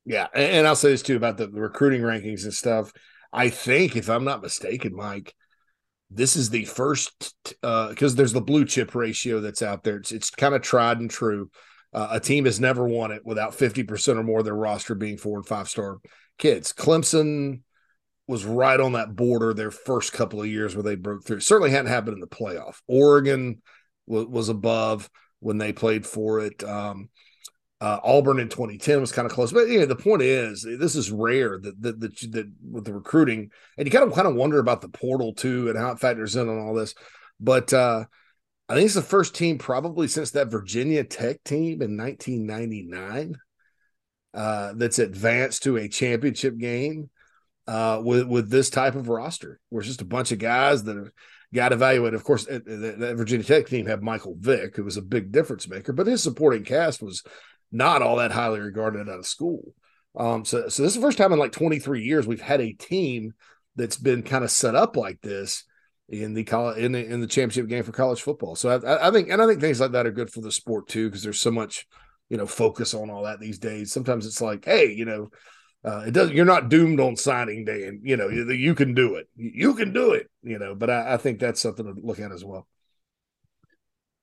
Yeah, 0.04 0.26
and 0.34 0.66
I'll 0.66 0.76
say 0.76 0.90
this 0.90 1.00
too 1.00 1.16
about 1.16 1.38
the, 1.38 1.49
recruiting 1.49 2.02
rankings 2.02 2.44
and 2.44 2.52
stuff. 2.52 2.92
I 3.33 3.49
think, 3.49 3.97
if 3.97 4.11
I'm 4.11 4.25
not 4.25 4.43
mistaken, 4.43 4.95
Mike, 4.95 5.35
this 6.11 6.37
is 6.37 6.51
the 6.51 6.65
first 6.65 7.35
because 7.43 8.12
uh, 8.12 8.17
there's 8.17 8.35
the 8.35 8.41
blue 8.41 8.65
chip 8.65 8.95
ratio 8.95 9.41
that's 9.41 9.62
out 9.62 9.83
there. 9.83 9.97
It's 9.97 10.12
it's 10.12 10.31
kind 10.31 10.55
of 10.55 10.62
tried 10.62 11.01
and 11.01 11.11
true. 11.11 11.51
Uh, 11.95 12.09
a 12.12 12.21
team 12.21 12.45
has 12.45 12.61
never 12.61 12.87
won 12.87 13.11
it 13.11 13.23
without 13.25 13.53
50% 13.53 14.17
or 14.17 14.23
more 14.23 14.39
of 14.39 14.45
their 14.47 14.55
roster 14.55 14.95
being 14.95 15.19
four 15.19 15.37
and 15.37 15.47
five 15.47 15.69
star 15.69 15.99
kids. 16.39 16.73
Clemson 16.73 17.61
was 18.27 18.45
right 18.45 18.81
on 18.81 18.93
that 18.93 19.15
border 19.15 19.53
their 19.53 19.71
first 19.71 20.12
couple 20.12 20.41
of 20.41 20.47
years 20.47 20.75
where 20.75 20.83
they 20.83 20.95
broke 20.95 21.25
through. 21.25 21.41
Certainly 21.41 21.71
hadn't 21.71 21.91
happened 21.91 22.15
in 22.15 22.21
the 22.21 22.27
playoff. 22.27 22.77
Oregon 22.87 23.61
was, 24.07 24.27
was 24.27 24.49
above 24.49 25.11
when 25.41 25.59
they 25.59 25.73
played 25.73 26.07
for 26.07 26.41
it. 26.41 26.65
Um, 26.65 27.11
uh, 27.83 27.99
Auburn 28.05 28.39
in 28.39 28.49
2010 28.49 29.01
was 29.01 29.11
kind 29.11 29.27
of 29.27 29.33
close, 29.33 29.51
but 29.51 29.69
yeah, 29.69 29.85
the 29.87 29.97
point 29.97 30.23
is 30.23 30.62
this 30.62 30.95
is 30.95 31.11
rare 31.11 31.59
that 31.59 31.83
that, 31.83 31.99
that 31.99 32.17
that 32.31 32.53
with 32.71 32.85
the 32.85 32.95
recruiting, 32.95 33.51
and 33.77 33.89
you 33.89 33.91
kind 33.91 34.09
of 34.09 34.15
kind 34.15 34.29
of 34.29 34.37
wonder 34.37 34.61
about 34.61 34.83
the 34.83 34.89
portal 34.89 35.35
too 35.35 35.68
and 35.68 35.77
how 35.77 35.90
it 35.90 35.99
factors 35.99 36.37
in 36.37 36.49
on 36.49 36.61
all 36.61 36.75
this. 36.75 36.95
But 37.40 37.73
uh, 37.73 38.05
I 38.68 38.75
think 38.75 38.87
it's 38.87 38.95
the 38.95 39.03
first 39.03 39.35
team 39.35 39.59
probably 39.59 40.07
since 40.07 40.31
that 40.31 40.49
Virginia 40.49 41.03
Tech 41.03 41.42
team 41.42 41.83
in 41.83 41.97
1999 41.97 43.35
uh, 44.33 44.75
that's 44.77 45.01
advanced 45.01 45.64
to 45.64 45.77
a 45.77 45.88
championship 45.88 46.59
game 46.59 47.11
uh, 47.66 48.01
with 48.01 48.29
with 48.29 48.49
this 48.49 48.71
type 48.71 48.95
of 48.95 49.09
roster, 49.09 49.59
where 49.71 49.81
it's 49.81 49.88
just 49.88 50.03
a 50.03 50.05
bunch 50.05 50.31
of 50.31 50.38
guys 50.38 50.85
that 50.85 51.11
got 51.53 51.73
evaluated. 51.73 52.14
Of 52.14 52.23
course, 52.23 52.45
the 52.45 53.14
Virginia 53.16 53.45
Tech 53.45 53.66
team 53.66 53.87
had 53.87 54.05
Michael 54.05 54.37
Vick, 54.38 54.77
who 54.77 54.85
was 54.85 54.97
a 54.97 55.03
big 55.03 55.33
difference 55.33 55.68
maker, 55.68 55.92
but 55.92 56.07
his 56.07 56.23
supporting 56.23 56.62
cast 56.62 57.03
was 57.03 57.25
not 57.72 58.02
all 58.02 58.16
that 58.16 58.30
highly 58.30 58.61
regarded 58.61 59.08
out 59.08 59.18
of 59.18 59.26
school. 59.26 59.74
Um, 60.14 60.44
so, 60.44 60.68
so 60.68 60.82
this 60.82 60.92
is 60.92 60.96
the 60.96 61.06
first 61.06 61.18
time 61.18 61.32
in 61.32 61.38
like 61.38 61.52
23 61.52 62.02
years 62.02 62.26
we've 62.26 62.40
had 62.40 62.61
a 62.61 62.74
team 62.74 63.32
that's 63.76 63.96
been 63.96 64.22
kind 64.22 64.44
of 64.44 64.50
set 64.50 64.74
up 64.74 64.96
like 64.96 65.20
this 65.22 65.64
in 66.08 66.35
the 66.35 66.44
college 66.44 66.78
in 66.78 66.92
the 66.92 67.04
in 67.04 67.20
the 67.20 67.26
championship 67.26 67.68
game 67.68 67.82
for 67.82 67.92
college 67.92 68.20
football. 68.20 68.54
So 68.54 68.68
I, 68.68 69.08
I 69.08 69.11
think 69.11 69.30
and 69.30 69.40
I 69.40 69.46
think 69.46 69.61
things 69.61 69.80
like 69.80 69.92
that 69.92 70.06
are 70.06 70.12
good 70.12 70.30
for 70.30 70.42
the 70.42 70.52
sport 70.52 70.88
too 70.88 71.08
because 71.08 71.22
there's 71.22 71.40
so 71.40 71.50
much 71.50 71.87
you 72.28 72.37
know 72.37 72.46
focus 72.46 72.92
on 72.92 73.11
all 73.11 73.24
that 73.24 73.40
these 73.40 73.58
days. 73.58 73.92
Sometimes 73.92 74.26
it's 74.26 74.42
like, 74.42 74.64
hey, 74.64 74.92
you 74.92 75.06
know, 75.06 75.30
uh, 75.85 76.04
it 76.06 76.12
doesn't. 76.12 76.37
You're 76.37 76.44
not 76.44 76.68
doomed 76.68 77.00
on 77.00 77.16
signing 77.16 77.64
day, 77.64 77.87
and 77.87 78.00
you 78.02 78.16
know 78.16 78.28
you, 78.28 78.50
you 78.52 78.74
can 78.74 78.94
do 78.94 79.16
it. 79.16 79.28
You 79.37 79.74
can 79.74 79.92
do 79.92 80.12
it. 80.12 80.30
You 80.42 80.58
know, 80.58 80.74
but 80.74 80.90
I, 80.90 81.14
I 81.14 81.16
think 81.16 81.40
that's 81.40 81.61
something 81.61 81.85
to 81.85 81.94
look 82.00 82.20
at 82.20 82.32
as 82.32 82.44
well. 82.44 82.66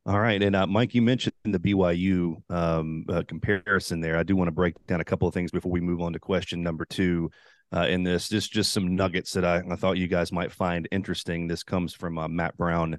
All 0.10 0.20
right, 0.20 0.42
and 0.42 0.56
uh, 0.56 0.66
Mike, 0.66 0.96
you 0.96 1.04
mentioned 1.04 1.36
the 1.44 1.60
BYU 1.60 2.42
um, 2.50 3.06
uh, 3.10 3.22
comparison 3.28 4.02
there. 4.02 4.18
I 4.18 4.24
do 4.24 4.36
want 4.36 4.48
to 4.48 4.52
break 4.52 4.74
down 4.88 5.02
a 5.02 5.06
couple 5.06 5.28
of 5.28 5.36
things 5.36 5.52
before 5.52 5.72
we 5.72 5.82
move 5.82 6.02
on 6.02 6.14
to 6.14 6.20
question 6.20 6.64
number 6.64 6.84
two. 6.84 7.30
Uh, 7.72 7.86
in 7.88 8.02
this, 8.02 8.28
just 8.28 8.52
just 8.52 8.72
some 8.72 8.96
nuggets 8.96 9.34
that 9.34 9.46
I, 9.46 9.62
I 9.70 9.76
thought 9.76 10.00
you 10.00 10.08
guys 10.08 10.32
might 10.32 10.52
find 10.52 10.88
interesting. 10.92 11.46
This 11.46 11.62
comes 11.62 11.94
from 11.94 12.18
uh, 12.18 12.28
Matt 12.28 12.58
Brown 12.58 12.98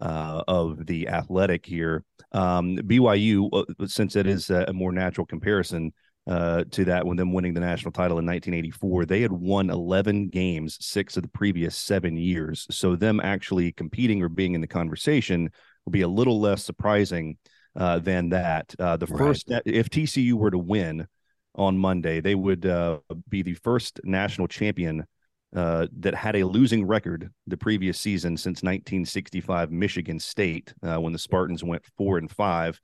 uh, 0.00 0.44
of 0.48 0.86
the 0.86 1.08
Athletic 1.08 1.66
here. 1.66 2.04
Um, 2.32 2.78
BYU, 2.78 3.50
uh, 3.52 3.86
since 3.86 4.16
it 4.16 4.26
is 4.26 4.48
a 4.48 4.72
more 4.72 4.92
natural 4.92 5.26
comparison, 5.26 5.92
to 6.26 6.84
that 6.86 7.04
when 7.04 7.18
them 7.18 7.34
winning 7.34 7.52
the 7.52 7.60
national 7.60 7.92
title 7.92 8.18
in 8.18 8.24
1984. 8.24 9.04
They 9.04 9.20
had 9.20 9.30
won 9.30 9.68
11 9.68 10.30
games, 10.30 10.78
six 10.80 11.18
of 11.18 11.22
the 11.22 11.28
previous 11.28 11.76
seven 11.76 12.16
years. 12.16 12.66
So 12.70 12.96
them 12.96 13.20
actually 13.22 13.72
competing 13.72 14.22
or 14.22 14.30
being 14.30 14.54
in 14.54 14.62
the 14.62 14.66
conversation 14.66 15.50
will 15.86 15.92
be 15.92 16.02
a 16.02 16.08
little 16.08 16.40
less 16.40 16.64
surprising 16.64 17.38
uh, 17.76 18.00
than 18.00 18.30
that. 18.30 18.74
Uh, 18.78 18.96
the 18.96 19.06
right. 19.06 19.18
first, 19.18 19.50
if 19.64 19.88
TCU 19.88 20.34
were 20.34 20.50
to 20.50 20.58
win 20.58 21.06
on 21.54 21.78
Monday, 21.78 22.20
they 22.20 22.34
would 22.34 22.66
uh, 22.66 22.98
be 23.28 23.42
the 23.42 23.54
first 23.54 24.00
national 24.04 24.48
champion. 24.48 25.06
Uh, 25.54 25.86
that 25.96 26.14
had 26.14 26.36
a 26.36 26.44
losing 26.44 26.84
record 26.86 27.30
the 27.46 27.56
previous 27.56 27.98
season 27.98 28.36
since 28.36 28.62
1965 28.62 29.70
Michigan 29.70 30.18
State 30.18 30.74
uh, 30.82 30.96
when 30.96 31.14
the 31.14 31.18
Spartans 31.18 31.64
went 31.64 31.82
four 31.96 32.18
and 32.18 32.30
five, 32.30 32.78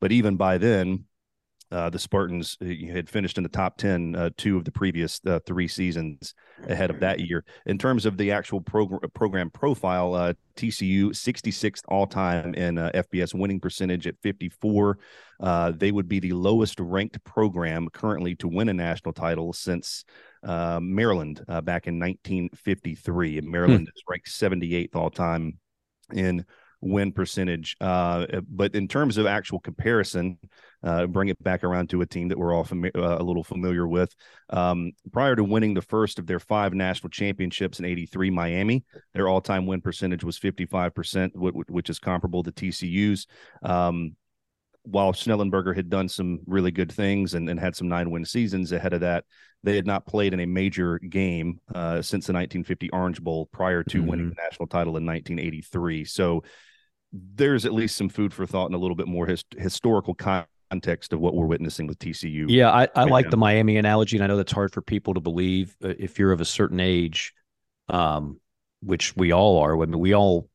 but 0.00 0.12
even 0.12 0.36
by 0.36 0.56
then 0.56 1.04
uh, 1.74 1.90
the 1.90 1.98
Spartans 1.98 2.56
uh, 2.62 2.66
had 2.92 3.08
finished 3.08 3.36
in 3.36 3.42
the 3.42 3.48
top 3.48 3.76
10 3.78 4.14
uh, 4.14 4.30
two 4.36 4.56
of 4.56 4.64
the 4.64 4.70
previous 4.70 5.20
uh, 5.26 5.40
three 5.44 5.66
seasons 5.66 6.32
ahead 6.68 6.88
of 6.88 7.00
that 7.00 7.18
year. 7.18 7.44
In 7.66 7.78
terms 7.78 8.06
of 8.06 8.16
the 8.16 8.30
actual 8.30 8.60
program, 8.60 9.00
program 9.12 9.50
profile, 9.50 10.14
uh, 10.14 10.34
TCU 10.56 11.08
66th 11.08 11.82
all 11.88 12.06
time 12.06 12.54
in 12.54 12.78
uh, 12.78 12.92
FBS 12.94 13.34
winning 13.34 13.58
percentage 13.58 14.06
at 14.06 14.14
54. 14.22 14.98
they 15.76 15.90
would 15.90 16.08
be 16.08 16.20
the 16.20 16.32
lowest 16.32 16.78
ranked 16.78 17.22
program 17.24 17.88
currently 17.88 18.36
to 18.36 18.46
win 18.46 18.68
a 18.68 18.74
national 18.74 19.12
title 19.12 19.52
since 19.52 20.04
Maryland 20.44 21.44
back 21.64 21.88
in 21.88 21.98
1953. 21.98 23.38
And 23.38 23.48
Maryland 23.50 23.88
hmm. 23.88 23.96
is 23.96 24.02
ranked 24.08 24.28
78th 24.28 24.94
all 24.94 25.10
time 25.10 25.58
in 26.12 26.44
win 26.84 27.12
percentage. 27.12 27.76
Uh, 27.80 28.26
but 28.48 28.74
in 28.74 28.86
terms 28.86 29.16
of 29.16 29.26
actual 29.26 29.58
comparison, 29.58 30.38
uh, 30.82 31.06
bring 31.06 31.28
it 31.28 31.42
back 31.42 31.64
around 31.64 31.88
to 31.90 32.02
a 32.02 32.06
team 32.06 32.28
that 32.28 32.38
we're 32.38 32.54
all 32.54 32.64
fami- 32.64 32.94
uh, 32.94 33.16
a 33.18 33.22
little 33.24 33.42
familiar 33.42 33.88
with. 33.88 34.14
Um, 34.50 34.92
prior 35.12 35.34
to 35.34 35.42
winning 35.42 35.74
the 35.74 35.82
first 35.82 36.18
of 36.18 36.26
their 36.26 36.38
five 36.38 36.74
national 36.74 37.10
championships 37.10 37.78
in 37.78 37.86
83, 37.86 38.30
Miami, 38.30 38.84
their 39.14 39.28
all 39.28 39.40
time 39.40 39.66
win 39.66 39.80
percentage 39.80 40.22
was 40.22 40.38
55%, 40.38 41.30
which 41.34 41.90
is 41.90 41.98
comparable 41.98 42.42
to 42.42 42.52
TCU's. 42.52 43.26
Um, 43.62 44.14
while 44.82 45.14
Schnellenberger 45.14 45.74
had 45.74 45.88
done 45.88 46.08
some 46.10 46.40
really 46.46 46.70
good 46.70 46.92
things 46.92 47.32
and, 47.32 47.48
and 47.48 47.58
had 47.58 47.74
some 47.74 47.88
nine 47.88 48.10
win 48.10 48.26
seasons 48.26 48.70
ahead 48.70 48.92
of 48.92 49.00
that, 49.00 49.24
they 49.62 49.76
had 49.76 49.86
not 49.86 50.06
played 50.06 50.34
in 50.34 50.40
a 50.40 50.46
major 50.46 50.98
game 50.98 51.58
uh, 51.74 52.02
since 52.02 52.26
the 52.26 52.34
1950 52.34 52.90
Orange 52.90 53.22
Bowl 53.22 53.46
prior 53.46 53.82
to 53.82 53.98
mm-hmm. 53.98 54.06
winning 54.06 54.28
the 54.28 54.42
national 54.42 54.68
title 54.68 54.98
in 54.98 55.06
1983. 55.06 56.04
So 56.04 56.44
there's 57.14 57.64
at 57.64 57.72
least 57.72 57.96
some 57.96 58.08
food 58.08 58.34
for 58.34 58.46
thought 58.46 58.66
and 58.66 58.74
a 58.74 58.78
little 58.78 58.96
bit 58.96 59.06
more 59.06 59.26
his, 59.26 59.44
historical 59.56 60.14
context 60.14 61.12
of 61.12 61.20
what 61.20 61.34
we're 61.34 61.46
witnessing 61.46 61.86
with 61.86 61.98
TCU. 61.98 62.46
Yeah, 62.48 62.70
I, 62.70 62.88
I 62.94 63.04
right 63.04 63.10
like 63.10 63.26
now. 63.26 63.30
the 63.30 63.36
Miami 63.36 63.76
analogy, 63.76 64.16
and 64.16 64.24
I 64.24 64.26
know 64.26 64.36
that's 64.36 64.52
hard 64.52 64.72
for 64.72 64.82
people 64.82 65.14
to 65.14 65.20
believe 65.20 65.76
uh, 65.84 65.94
if 65.98 66.18
you're 66.18 66.32
of 66.32 66.40
a 66.40 66.46
certain 66.46 66.80
age, 66.80 67.32
um, 67.88 68.40
which 68.82 69.14
we 69.16 69.32
all 69.32 69.60
are. 69.60 69.80
I 69.80 69.86
mean, 69.86 70.00
we 70.00 70.14
all 70.14 70.48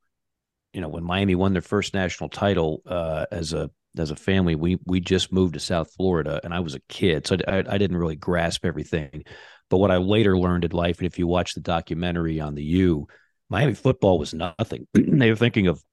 you 0.73 0.81
know, 0.81 0.87
when 0.89 1.03
Miami 1.03 1.35
won 1.35 1.53
their 1.53 1.61
first 1.61 1.93
national 1.93 2.29
title 2.29 2.81
uh, 2.85 3.25
as 3.31 3.53
a 3.53 3.69
as 3.97 4.11
a 4.11 4.15
family, 4.15 4.55
we 4.55 4.77
we 4.85 4.99
just 4.99 5.31
moved 5.31 5.55
to 5.55 5.59
South 5.59 5.91
Florida, 5.93 6.39
and 6.43 6.53
I 6.53 6.59
was 6.59 6.75
a 6.75 6.81
kid, 6.89 7.25
so 7.25 7.37
I, 7.47 7.63
I 7.67 7.77
didn't 7.77 7.97
really 7.97 8.15
grasp 8.15 8.65
everything. 8.65 9.23
But 9.69 9.77
what 9.77 9.91
I 9.91 9.97
later 9.97 10.37
learned 10.37 10.65
in 10.65 10.71
life, 10.71 10.99
and 10.99 11.07
if 11.07 11.19
you 11.19 11.27
watch 11.27 11.53
the 11.53 11.61
documentary 11.61 12.39
on 12.39 12.55
the 12.55 12.63
U, 12.63 13.07
Miami 13.49 13.73
football 13.73 14.19
was 14.19 14.33
nothing. 14.33 14.87
they 14.93 15.29
were 15.29 15.35
thinking 15.35 15.67
of 15.67 15.83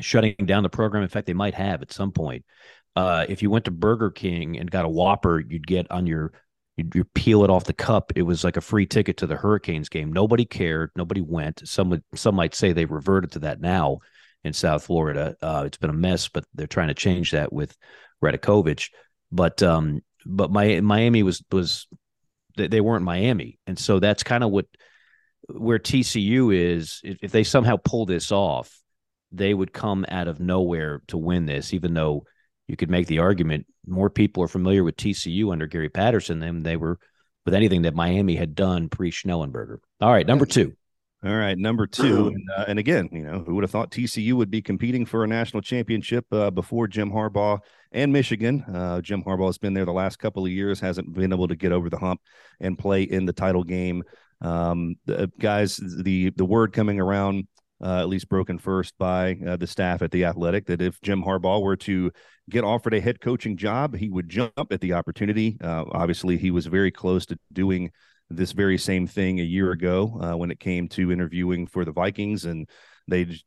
shutting 0.00 0.34
down 0.44 0.62
the 0.62 0.68
program. 0.68 1.02
In 1.02 1.08
fact, 1.08 1.26
they 1.26 1.34
might 1.34 1.54
have 1.54 1.82
at 1.82 1.92
some 1.92 2.12
point. 2.12 2.44
Uh, 2.96 3.26
if 3.28 3.42
you 3.42 3.50
went 3.50 3.64
to 3.64 3.70
Burger 3.70 4.10
King 4.10 4.58
and 4.58 4.70
got 4.70 4.84
a 4.84 4.88
Whopper, 4.88 5.40
you'd 5.40 5.66
get 5.66 5.90
on 5.90 6.06
your 6.06 6.32
you'd, 6.76 6.94
you'd, 6.94 7.12
peel 7.14 7.44
it 7.44 7.50
off 7.50 7.64
the 7.64 7.72
cup. 7.72 8.12
It 8.14 8.22
was 8.22 8.44
like 8.44 8.56
a 8.56 8.60
free 8.60 8.86
ticket 8.86 9.16
to 9.18 9.26
the 9.26 9.36
Hurricanes 9.36 9.88
game. 9.88 10.12
Nobody 10.12 10.44
cared. 10.44 10.90
Nobody 10.96 11.20
went. 11.20 11.66
Some 11.66 12.02
some 12.14 12.34
might 12.34 12.54
say 12.54 12.72
they 12.72 12.84
reverted 12.84 13.32
to 13.32 13.40
that 13.40 13.60
now 13.60 13.98
in 14.44 14.52
South 14.52 14.84
Florida. 14.84 15.36
Uh, 15.42 15.64
it's 15.66 15.78
been 15.78 15.90
a 15.90 15.94
mess, 15.94 16.28
but 16.28 16.44
they're 16.54 16.66
trying 16.66 16.88
to 16.88 16.94
change 16.94 17.32
that 17.32 17.52
with 17.52 17.76
Radakovich. 18.22 18.90
But 19.32 19.62
um, 19.62 20.02
but 20.24 20.52
my 20.52 20.80
Miami 20.80 21.22
was 21.22 21.42
was 21.50 21.88
they, 22.56 22.80
weren't 22.80 23.04
Miami, 23.04 23.58
and 23.66 23.76
so 23.76 23.98
that's 23.98 24.22
kind 24.22 24.44
of 24.44 24.50
what 24.50 24.66
where 25.48 25.78
TCU 25.78 26.54
is. 26.54 27.00
If 27.02 27.32
they 27.32 27.42
somehow 27.42 27.76
pull 27.76 28.06
this 28.06 28.30
off, 28.30 28.80
they 29.36 29.54
would 29.54 29.72
come 29.72 30.04
out 30.08 30.28
of 30.28 30.40
nowhere 30.40 31.02
to 31.08 31.18
win 31.18 31.46
this, 31.46 31.74
even 31.74 31.94
though 31.94 32.24
you 32.68 32.76
could 32.76 32.90
make 32.90 33.06
the 33.06 33.18
argument 33.18 33.66
more 33.86 34.10
people 34.10 34.42
are 34.42 34.48
familiar 34.48 34.82
with 34.82 34.96
TCU 34.96 35.52
under 35.52 35.66
Gary 35.66 35.90
Patterson 35.90 36.40
than 36.40 36.62
they 36.62 36.76
were 36.76 36.98
with 37.44 37.54
anything 37.54 37.82
that 37.82 37.94
Miami 37.94 38.36
had 38.36 38.54
done 38.54 38.88
pre 38.88 39.10
Schnellenberger. 39.10 39.78
All 40.00 40.10
right, 40.10 40.26
number 40.26 40.46
two. 40.46 40.74
All 41.24 41.34
right, 41.34 41.56
number 41.56 41.86
two, 41.86 42.26
and, 42.28 42.50
uh, 42.54 42.66
and, 42.68 42.78
again, 42.78 43.08
you 43.10 43.22
know, 43.22 43.42
who 43.46 43.54
would 43.54 43.64
have 43.64 43.70
thought 43.70 43.90
TCU 43.90 44.34
would 44.34 44.50
be 44.50 44.60
competing 44.60 45.06
for 45.06 45.24
a 45.24 45.26
national 45.26 45.62
championship 45.62 46.26
uh, 46.32 46.50
before 46.50 46.86
Jim 46.86 47.10
Harbaugh 47.10 47.60
and 47.92 48.12
Michigan? 48.12 48.60
Uh, 48.62 49.00
Jim 49.00 49.22
Harbaugh 49.22 49.46
has 49.46 49.56
been 49.56 49.72
there 49.72 49.86
the 49.86 49.92
last 49.92 50.18
couple 50.18 50.44
of 50.44 50.52
years, 50.52 50.80
hasn't 50.80 51.14
been 51.14 51.32
able 51.32 51.48
to 51.48 51.56
get 51.56 51.72
over 51.72 51.88
the 51.88 51.96
hump 51.96 52.20
and 52.60 52.78
play 52.78 53.04
in 53.04 53.24
the 53.24 53.32
title 53.32 53.64
game. 53.64 54.02
Um, 54.42 54.96
the, 55.06 55.32
guys, 55.40 55.78
the 55.78 56.28
the 56.36 56.44
word 56.44 56.74
coming 56.74 57.00
around 57.00 57.46
uh, 57.84 58.00
at 58.00 58.08
least 58.08 58.28
broken 58.28 58.58
first 58.58 58.94
by 58.98 59.36
uh, 59.46 59.56
the 59.56 59.66
staff 59.66 60.00
at 60.00 60.10
the 60.10 60.24
Athletic, 60.24 60.66
that 60.66 60.80
if 60.80 61.00
Jim 61.02 61.22
Harbaugh 61.22 61.62
were 61.62 61.76
to 61.76 62.10
get 62.48 62.64
offered 62.64 62.94
a 62.94 63.00
head 63.00 63.20
coaching 63.20 63.56
job, 63.56 63.94
he 63.94 64.08
would 64.08 64.28
jump 64.28 64.52
at 64.70 64.80
the 64.80 64.94
opportunity. 64.94 65.58
Uh, 65.62 65.84
obviously, 65.92 66.38
he 66.38 66.50
was 66.50 66.66
very 66.66 66.90
close 66.90 67.26
to 67.26 67.38
doing 67.52 67.90
this 68.30 68.52
very 68.52 68.78
same 68.78 69.06
thing 69.06 69.38
a 69.38 69.44
year 69.44 69.70
ago 69.70 70.18
uh, 70.20 70.36
when 70.36 70.50
it 70.50 70.58
came 70.58 70.88
to 70.88 71.12
interviewing 71.12 71.66
for 71.66 71.84
the 71.84 71.92
Vikings, 71.92 72.46
and 72.46 72.68
they 73.06 73.38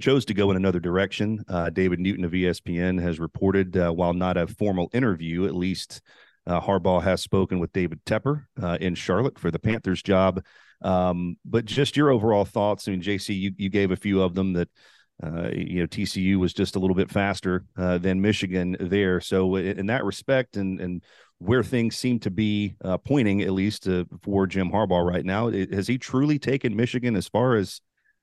chose 0.00 0.24
to 0.26 0.34
go 0.34 0.50
in 0.50 0.56
another 0.56 0.80
direction. 0.80 1.44
Uh, 1.48 1.70
David 1.70 2.00
Newton 2.00 2.24
of 2.24 2.32
ESPN 2.32 3.00
has 3.00 3.18
reported, 3.18 3.76
uh, 3.76 3.90
while 3.90 4.12
not 4.12 4.36
a 4.36 4.46
formal 4.46 4.88
interview, 4.92 5.46
at 5.46 5.54
least. 5.54 6.00
Harbaugh 6.46 7.02
has 7.02 7.22
spoken 7.22 7.58
with 7.58 7.72
David 7.72 8.04
Tepper 8.04 8.44
in 8.80 8.94
Charlotte 8.94 9.38
for 9.38 9.50
the 9.50 9.58
Panthers 9.58 10.02
job 10.02 10.42
um, 10.84 11.36
but 11.44 11.64
just 11.64 11.96
your 11.96 12.10
overall 12.10 12.44
thoughts. 12.44 12.86
I 12.86 12.92
mean, 12.92 13.02
JC, 13.02 13.38
you, 13.38 13.52
you 13.56 13.70
gave 13.70 13.90
a 13.90 13.96
few 13.96 14.22
of 14.22 14.34
them 14.34 14.52
that, 14.52 14.68
uh, 15.22 15.48
you 15.52 15.80
know, 15.80 15.86
TCU 15.86 16.36
was 16.36 16.52
just 16.52 16.76
a 16.76 16.78
little 16.78 16.94
bit 16.94 17.10
faster 17.10 17.64
uh, 17.76 17.98
than 17.98 18.20
Michigan 18.20 18.76
there. 18.78 19.20
So 19.20 19.56
in, 19.56 19.78
in, 19.80 19.86
that 19.86 20.04
respect, 20.04 20.56
and 20.56 20.80
and 20.80 21.02
where 21.38 21.62
things 21.62 21.96
seem 21.96 22.18
to 22.20 22.30
be 22.30 22.74
uh, 22.84 22.98
pointing, 22.98 23.40
at 23.42 23.52
least 23.52 23.88
uh, 23.88 24.04
for 24.22 24.46
Jim 24.46 24.70
Harbaugh 24.70 25.06
right 25.06 25.24
now, 25.24 25.50
has 25.50 25.86
he 25.86 25.98
truly 25.98 26.38
taken 26.38 26.76
Michigan 26.76 27.16
as 27.16 27.28
far 27.28 27.54
as 27.54 27.80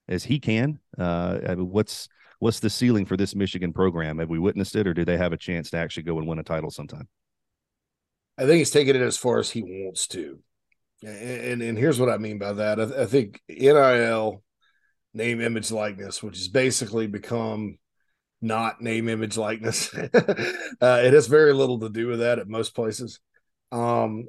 as 0.07 0.25
he 0.25 0.39
can? 0.39 0.79
Uh, 0.99 1.39
I 1.47 1.55
mean, 1.55 1.69
what's 1.69 2.09
what's 2.39 2.59
the 2.59 2.69
ceiling 2.69 3.05
for 3.05 3.17
this 3.17 3.35
Michigan 3.35 3.73
program? 3.73 4.19
Have 4.19 4.29
we 4.29 4.39
witnessed 4.39 4.75
it, 4.75 4.85
or 4.85 4.93
do 4.93 5.05
they 5.05 5.17
have 5.17 5.33
a 5.33 5.37
chance 5.37 5.71
to 5.71 5.77
actually 5.77 6.03
go 6.03 6.19
and 6.19 6.27
win 6.27 6.39
a 6.39 6.43
title 6.43 6.69
sometime? 6.69 7.07
I 8.41 8.45
think 8.47 8.57
he's 8.57 8.71
taking 8.71 8.95
it 8.95 9.01
as 9.03 9.17
far 9.17 9.37
as 9.37 9.51
he 9.51 9.61
wants 9.61 10.07
to. 10.07 10.39
And 11.03 11.61
and 11.61 11.77
here's 11.77 11.99
what 11.99 12.09
I 12.09 12.17
mean 12.17 12.39
by 12.39 12.53
that. 12.53 12.79
I, 12.79 13.03
I 13.03 13.05
think 13.05 13.39
NIL, 13.47 14.41
name, 15.13 15.41
image, 15.41 15.71
likeness, 15.71 16.23
which 16.23 16.37
has 16.37 16.47
basically 16.47 17.05
become 17.05 17.77
not 18.41 18.81
name, 18.81 19.09
image, 19.09 19.37
likeness. 19.37 19.93
uh, 19.95 20.07
it 20.81 21.13
has 21.13 21.27
very 21.27 21.53
little 21.53 21.79
to 21.81 21.89
do 21.89 22.07
with 22.07 22.19
that 22.19 22.39
at 22.39 22.47
most 22.47 22.73
places. 22.73 23.19
Um, 23.71 24.25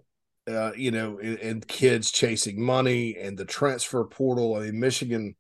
uh, 0.47 0.73
you 0.77 0.91
know, 0.91 1.19
and, 1.19 1.39
and, 1.39 1.69
kids 1.69 2.11
chasing 2.11 2.61
money 2.61 3.17
and 3.17 3.39
the 3.39 3.45
transfer 3.45 4.05
portal. 4.05 4.57
I 4.57 4.61
mean, 4.61 4.81
Michigan, 4.81 5.37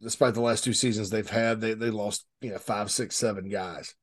despite 0.00 0.34
the 0.34 0.40
last 0.40 0.64
two 0.64 0.74
seasons 0.74 1.10
they've 1.10 1.28
had, 1.28 1.60
they 1.60 1.74
they 1.74 1.90
lost 1.90 2.26
you 2.40 2.50
know 2.50 2.58
five, 2.58 2.90
six, 2.90 3.16
seven 3.16 3.48
guys. 3.48 3.94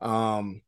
Um, 0.00 0.60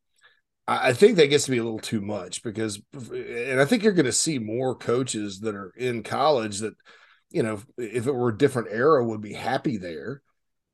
I 0.68 0.94
think 0.94 1.16
that 1.16 1.28
gets 1.28 1.44
to 1.44 1.52
be 1.52 1.58
a 1.58 1.64
little 1.64 1.78
too 1.78 2.00
much 2.00 2.42
because, 2.42 2.80
and 2.92 3.60
I 3.60 3.64
think 3.64 3.84
you're 3.84 3.92
going 3.92 4.06
to 4.06 4.12
see 4.12 4.40
more 4.40 4.74
coaches 4.74 5.40
that 5.40 5.54
are 5.54 5.72
in 5.76 6.02
college 6.02 6.58
that, 6.58 6.74
you 7.30 7.44
know, 7.44 7.60
if 7.78 8.08
it 8.08 8.14
were 8.14 8.30
a 8.30 8.38
different 8.38 8.68
era, 8.72 9.04
would 9.04 9.20
be 9.20 9.32
happy 9.32 9.76
there 9.76 10.22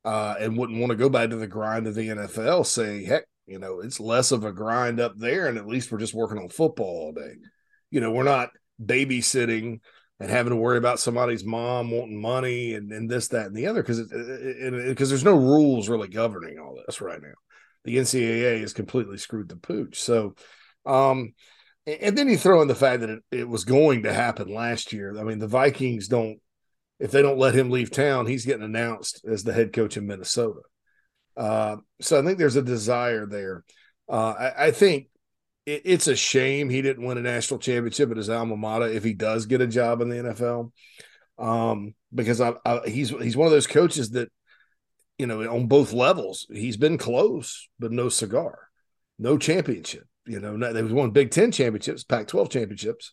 uh, 0.05 0.37
and 0.41 0.57
wouldn't 0.57 0.81
want 0.81 0.93
to 0.93 0.97
go 0.97 1.11
back 1.11 1.29
to 1.31 1.37
the 1.37 1.47
grind 1.47 1.87
of 1.87 1.95
the 1.95 2.09
NFL. 2.09 2.65
Say, 2.65 3.05
heck, 3.05 3.25
you 3.47 3.59
know, 3.59 3.81
it's 3.81 4.01
less 4.01 4.33
of 4.33 4.45
a 4.45 4.53
grind 4.53 4.99
up 4.99 5.19
there, 5.19 5.47
and 5.47 5.59
at 5.59 5.67
least 5.67 5.93
we're 5.93 5.99
just 5.99 6.15
working 6.15 6.39
on 6.39 6.49
football 6.49 6.87
all 6.87 7.13
day. 7.13 7.35
You 7.91 8.01
know, 8.01 8.13
we're 8.13 8.23
not 8.23 8.49
babysitting 8.83 9.81
and 10.21 10.31
having 10.31 10.51
to 10.51 10.57
worry 10.57 10.79
about 10.79 11.01
somebody's 11.01 11.45
mom 11.45 11.91
wanting 11.91 12.19
money 12.19 12.73
and, 12.75 12.93
and 12.93 13.11
this, 13.11 13.29
that, 13.29 13.47
and 13.47 13.57
the 13.57 13.67
other 13.67 13.83
because 13.83 14.01
because 14.01 15.11
there's 15.11 15.25
no 15.25 15.37
rules 15.37 15.91
really 15.91 16.09
governing 16.09 16.59
all 16.59 16.79
this 16.87 17.03
right 17.03 17.21
now 17.21 17.35
the 17.85 17.97
NCAA 17.97 18.61
has 18.61 18.73
completely 18.73 19.19
screwed 19.19 19.49
the 19.49 19.57
pooch. 19.57 20.01
So, 20.01 20.35
um, 20.87 21.35
and 21.87 22.17
then 22.17 22.29
you 22.29 22.37
throw 22.37 22.63
in 22.63 22.69
the 22.69 22.75
fact 22.75 23.01
that 23.01 23.11
it, 23.11 23.23
it 23.31 23.49
was 23.49 23.65
going 23.65 24.05
to 24.05 24.13
happen 24.13 24.53
last 24.53 24.93
year. 24.93 25.19
I 25.19 25.25
mean, 25.25 25.39
the 25.39 25.49
Vikings 25.49 26.07
don't, 26.07 26.39
if 27.01 27.11
they 27.11 27.23
don't 27.23 27.39
let 27.39 27.55
him 27.55 27.71
leave 27.71 27.91
town, 27.91 28.27
he's 28.27 28.47
getting 28.47 28.63
announced 28.63 29.25
as 29.29 29.43
the 29.43 29.53
head 29.53 29.73
coach 29.73 29.97
in 29.97 30.07
Minnesota. 30.07 30.61
Uh, 31.37 31.77
so 32.01 32.21
I 32.21 32.25
think 32.25 32.39
there's 32.39 32.57
a 32.57 32.63
desire 32.63 33.27
there. 33.27 33.65
Uh, 34.09 34.35
I, 34.39 34.67
I, 34.67 34.71
think 34.71 35.09
it, 35.67 35.83
it's 35.85 36.07
a 36.07 36.15
shame 36.15 36.69
he 36.69 36.83
didn't 36.83 37.05
win 37.05 37.19
a 37.19 37.23
national 37.23 37.59
championship 37.59 38.11
at 38.11 38.17
his 38.17 38.31
alma 38.31 38.57
mater 38.57 38.87
if 38.87 39.03
he 39.03 39.15
does 39.15 39.47
get 39.47 39.61
a 39.61 39.67
job 39.67 40.01
in 40.03 40.09
the 40.09 40.17
NFL. 40.17 40.71
Um, 41.39 41.95
because 42.15 42.41
I, 42.41 42.53
I, 42.65 42.81
he's 42.87 43.09
he's 43.09 43.37
one 43.37 43.47
of 43.47 43.53
those 43.53 43.67
coaches 43.67 44.11
that 44.11 44.31
you 45.23 45.29
know, 45.29 45.41
on 45.49 45.69
both 45.69 45.93
levels. 45.93 46.49
He's 46.53 46.77
been 46.77 46.99
close, 46.99 47.69
but 47.79 47.93
no 47.93 48.09
cigar, 48.09 48.59
no 49.21 49.39
championship. 49.39 50.05
You 50.27 50.41
know, 50.41 50.73
they 50.73 50.83
was 50.83 50.93
won 50.93 51.13
Big 51.13 51.31
Ten 51.31 51.53
championships, 51.53 52.03
Pac 52.03 52.27
12 52.27 52.51
championships, 52.51 53.13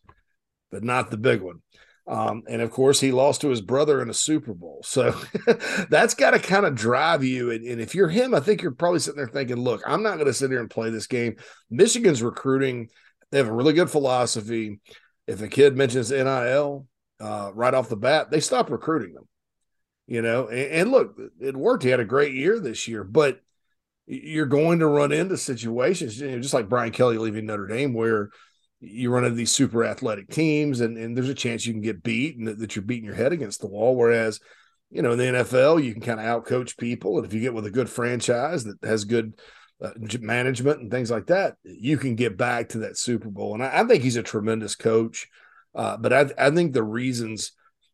but 0.72 0.84
not 0.84 1.12
the 1.12 1.17
big 1.17 1.41
one. 1.41 1.62
Um, 2.08 2.41
and 2.50 2.63
of 2.63 2.72
course, 2.72 3.00
he 3.00 3.12
lost 3.12 3.41
to 3.41 3.50
his 3.50 3.62
brother 3.62 4.02
in 4.02 4.10
a 4.10 4.13
Super 4.15 4.56
Bowl. 4.56 4.82
So 4.84 5.15
that's 5.91 6.15
got 6.15 6.32
to 6.32 6.39
kind 6.39 6.65
of 6.65 6.74
drive 6.74 7.24
you. 7.24 7.52
And, 7.52 7.63
and, 7.63 7.80
if 7.80 7.93
you're 7.93 8.10
him, 8.10 8.34
I 8.34 8.39
think 8.39 8.63
you're 8.63 8.72
probably 8.72 9.02
sitting 9.02 9.19
there 9.19 9.28
thinking, 9.28 9.58
look, 9.58 9.84
I'm 9.86 10.02
not 10.02 10.15
going 10.15 10.26
to 10.26 10.34
sit 10.34 10.50
here 10.50 10.62
and 10.62 10.69
play 10.69 10.89
this 10.89 11.06
game. 11.06 11.36
Michigan's 11.69 12.24
recruiting, 12.24 12.89
they 13.30 13.38
have 13.38 13.50
a 13.50 13.54
really 13.54 13.74
good 13.74 13.91
philosophy. 13.91 14.80
If 15.28 15.43
a 15.43 15.48
kid 15.48 15.78
mentions 15.78 16.10
NIL 16.10 16.88
uh, 17.19 17.52
right 17.54 17.76
off 17.76 17.89
the 17.89 17.98
bat, 17.98 18.32
they 18.32 18.39
stop 18.39 18.72
recruiting 18.72 19.13
them 19.13 19.28
you 20.10 20.24
know. 20.24 20.48
And, 20.48 20.72
and, 20.72 20.91
look, 20.91 21.17
it 21.39 21.56
worked. 21.56 21.84
He 21.84 21.89
had 21.89 22.00
a 22.00 22.06
great 22.06 22.34
year 22.34 22.60
this 22.60 22.88
year, 22.88 23.04
but 23.04 23.39
you're 24.08 24.48
going 24.48 24.80
to 24.80 24.88
run 24.88 25.12
into 25.12 25.38
situations, 25.38 26.19
you 26.19 26.32
know, 26.32 26.39
just 26.39 26.54
like 26.54 26.67
Brian 26.67 26.91
Kelly 26.91 27.19
leaving 27.19 27.45
Notre 27.45 27.67
Dame, 27.67 27.93
where 27.93 28.32
you 28.82 29.12
run 29.12 29.24
into 29.24 29.36
these 29.36 29.52
super 29.52 29.86
athletic 29.86 30.30
teams, 30.30 30.82
and, 30.82 30.98
and 30.98 31.15
there's 31.15 31.30
a 31.30 31.36
chance 31.36 31.65
you 31.65 31.74
can 31.74 31.84
get 31.84 32.02
beat 32.02 32.38
and 32.38 32.48
that, 32.48 32.58
that 32.58 32.76
you're 32.76 32.84
beating 32.84 33.06
your 33.06 33.13
head 33.13 33.34
against 33.34 33.62
the 33.62 33.67
wall. 33.67 33.95
Whereas, 33.95 34.39
you 34.89 35.04
know, 35.04 35.12
in 35.12 35.19
the 35.19 35.26
NFL, 35.26 35.84
you 35.84 35.93
can 35.93 36.02
kind 36.02 36.19
of 36.19 36.26
outcoach 36.26 36.76
people, 36.78 37.17
and 37.17 37.26
if 37.26 37.34
you 37.34 37.39
get 37.39 37.54
with 37.54 37.67
a 37.67 37.72
good 37.72 37.89
franchise 37.89 38.63
that 38.63 38.84
has 38.84 39.04
good 39.06 39.39
uh, 39.80 39.91
management 40.19 40.82
and 40.82 40.89
things 40.89 41.12
like 41.12 41.28
that, 41.28 41.58
you 41.63 41.98
can 41.98 42.15
get 42.15 42.36
back 42.36 42.69
to 42.69 42.80
that 42.80 42.98
Super 42.98 43.30
Bowl. 43.30 43.54
And 43.54 43.63
I, 43.63 43.82
I 43.82 43.84
think 43.84 44.02
he's 44.02 44.17
a 44.17 44.24
tremendous 44.24 44.76
coach. 44.76 45.28
Uh, 45.76 45.98
but 45.98 46.12
I, 46.12 46.48
I 46.48 46.50
think 46.50 46.74
the 46.74 46.82
reasons 46.82 47.52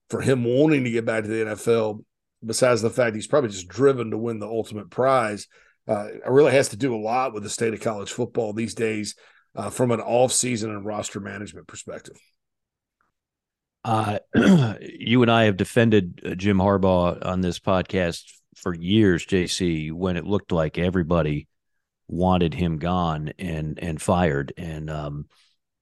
for 0.09 0.21
him 0.21 0.43
wanting 0.43 0.83
to 0.83 0.91
get 0.91 1.05
back 1.05 1.23
to 1.23 1.29
the 1.29 1.45
NFL, 1.45 2.03
besides 2.45 2.81
the 2.81 2.89
fact 2.89 3.15
he's 3.15 3.27
probably 3.27 3.49
just 3.49 3.67
driven 3.67 4.11
to 4.11 4.17
win 4.17 4.39
the 4.39 4.47
ultimate 4.47 4.89
prize, 4.89 5.47
uh, 5.87 6.07
it 6.07 6.29
really 6.29 6.51
has 6.51 6.69
to 6.69 6.77
do 6.77 6.95
a 6.95 6.97
lot 6.97 7.33
with 7.33 7.43
the 7.43 7.49
state 7.49 7.73
of 7.73 7.81
college 7.81 8.11
football 8.11 8.53
these 8.53 8.73
days 8.73 9.15
uh, 9.55 9.69
from 9.69 9.91
an 9.91 10.01
off-season 10.01 10.71
and 10.71 10.85
roster 10.85 11.19
management 11.19 11.67
perspective. 11.67 12.17
Uh, 13.83 14.17
you 14.81 15.21
and 15.21 15.31
I 15.31 15.43
have 15.43 15.57
defended 15.57 16.21
uh, 16.25 16.35
Jim 16.35 16.57
Harbaugh 16.57 17.23
on 17.23 17.41
this 17.41 17.59
podcast 17.59 18.23
for 18.55 18.73
years, 18.73 19.25
JC, 19.25 19.91
when 19.91 20.17
it 20.17 20.25
looked 20.25 20.51
like 20.51 20.77
everybody 20.77 21.47
wanted 22.07 22.53
him 22.53 22.77
gone 22.77 23.33
and 23.37 23.79
and 23.79 24.01
fired. 24.01 24.53
And 24.57 24.89
um, 24.89 25.25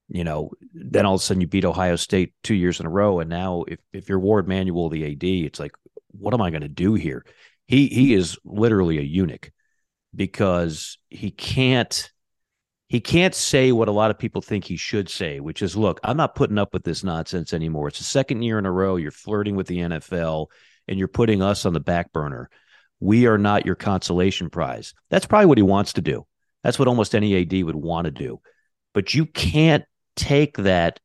you 0.10 0.24
know, 0.24 0.52
then 0.74 1.06
all 1.06 1.16
of 1.16 1.22
a 1.22 1.24
sudden 1.24 1.42
you 1.42 1.48
beat 1.48 1.66
Ohio 1.66 1.96
State 1.96 2.34
two 2.44 2.56
years 2.56 2.80
in 2.80 2.86
a 2.86 2.90
row. 2.90 3.20
And 3.20 3.30
now 3.30 3.64
if, 3.68 3.80
if 3.92 4.10
you're 4.10 4.20
Warde 4.20 4.48
Manuel, 4.48 4.90
the 4.90 5.12
AD, 5.12 5.24
it's 5.24 5.60
like, 5.60 5.72
what 6.12 6.34
am 6.34 6.42
I 6.42 6.52
going 6.52 6.62
to 6.62 6.70
do 6.70 6.94
here? 6.94 7.26
he 7.68 7.88
he 7.88 8.14
is 8.14 8.38
literally 8.44 8.98
a 9.00 9.02
eunuch 9.02 9.52
because 10.16 10.98
he 11.10 11.32
can't 11.32 12.12
he 12.88 13.00
can't 13.00 13.34
say 13.34 13.72
what 13.72 13.88
a 13.88 13.94
lot 13.94 14.12
of 14.12 14.20
people 14.20 14.42
think 14.42 14.66
he 14.66 14.78
should 14.78 15.10
say, 15.10 15.40
which 15.40 15.64
is, 15.64 15.76
look, 15.76 16.00
I'm 16.04 16.18
not 16.18 16.36
putting 16.36 16.60
up 16.60 16.74
with 16.74 16.84
this 16.84 17.04
nonsense 17.04 17.52
anymore. 17.52 17.88
It's 17.88 17.98
the 17.98 18.04
second 18.04 18.44
year 18.44 18.60
in 18.60 18.68
a 18.68 18.72
row 18.72 18.98
you're 18.98 19.10
flirting 19.10 19.56
with 19.56 19.66
the 19.66 19.80
NFL 19.80 20.48
and 20.88 21.00
you're 21.00 21.08
putting 21.08 21.42
us 21.42 21.66
on 21.66 21.74
the 21.74 21.80
back 21.80 22.14
burner. 22.14 22.52
We 23.00 23.26
are 23.26 23.40
not 23.40 23.66
your 23.66 23.74
consolation 23.74 24.52
prize. 24.52 24.94
That's 25.10 25.26
probably 25.26 25.48
what 25.48 25.58
he 25.58 25.64
wants 25.64 25.94
to 25.94 26.02
do. 26.02 26.28
That's 26.64 26.78
what 26.78 26.88
almost 26.88 27.16
any 27.16 27.42
AD 27.42 27.64
would 27.64 27.76
want 27.76 28.06
to 28.06 28.12
do. 28.12 28.42
But 28.94 29.16
you 29.16 29.26
can't 29.26 29.86
take 30.16 30.58
that 30.58 31.00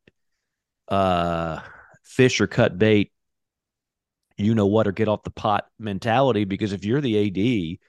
uh, 0.87 1.59
fish 2.03 2.41
or 2.41 2.47
cut 2.47 2.77
bait, 2.77 3.11
you 4.37 4.55
know 4.55 4.67
what, 4.67 4.87
or 4.87 4.91
get 4.91 5.07
off 5.07 5.23
the 5.23 5.31
pot 5.31 5.65
mentality 5.77 6.45
because 6.45 6.73
if 6.73 6.85
you're 6.85 7.01
the 7.01 7.27
AD 7.27 7.79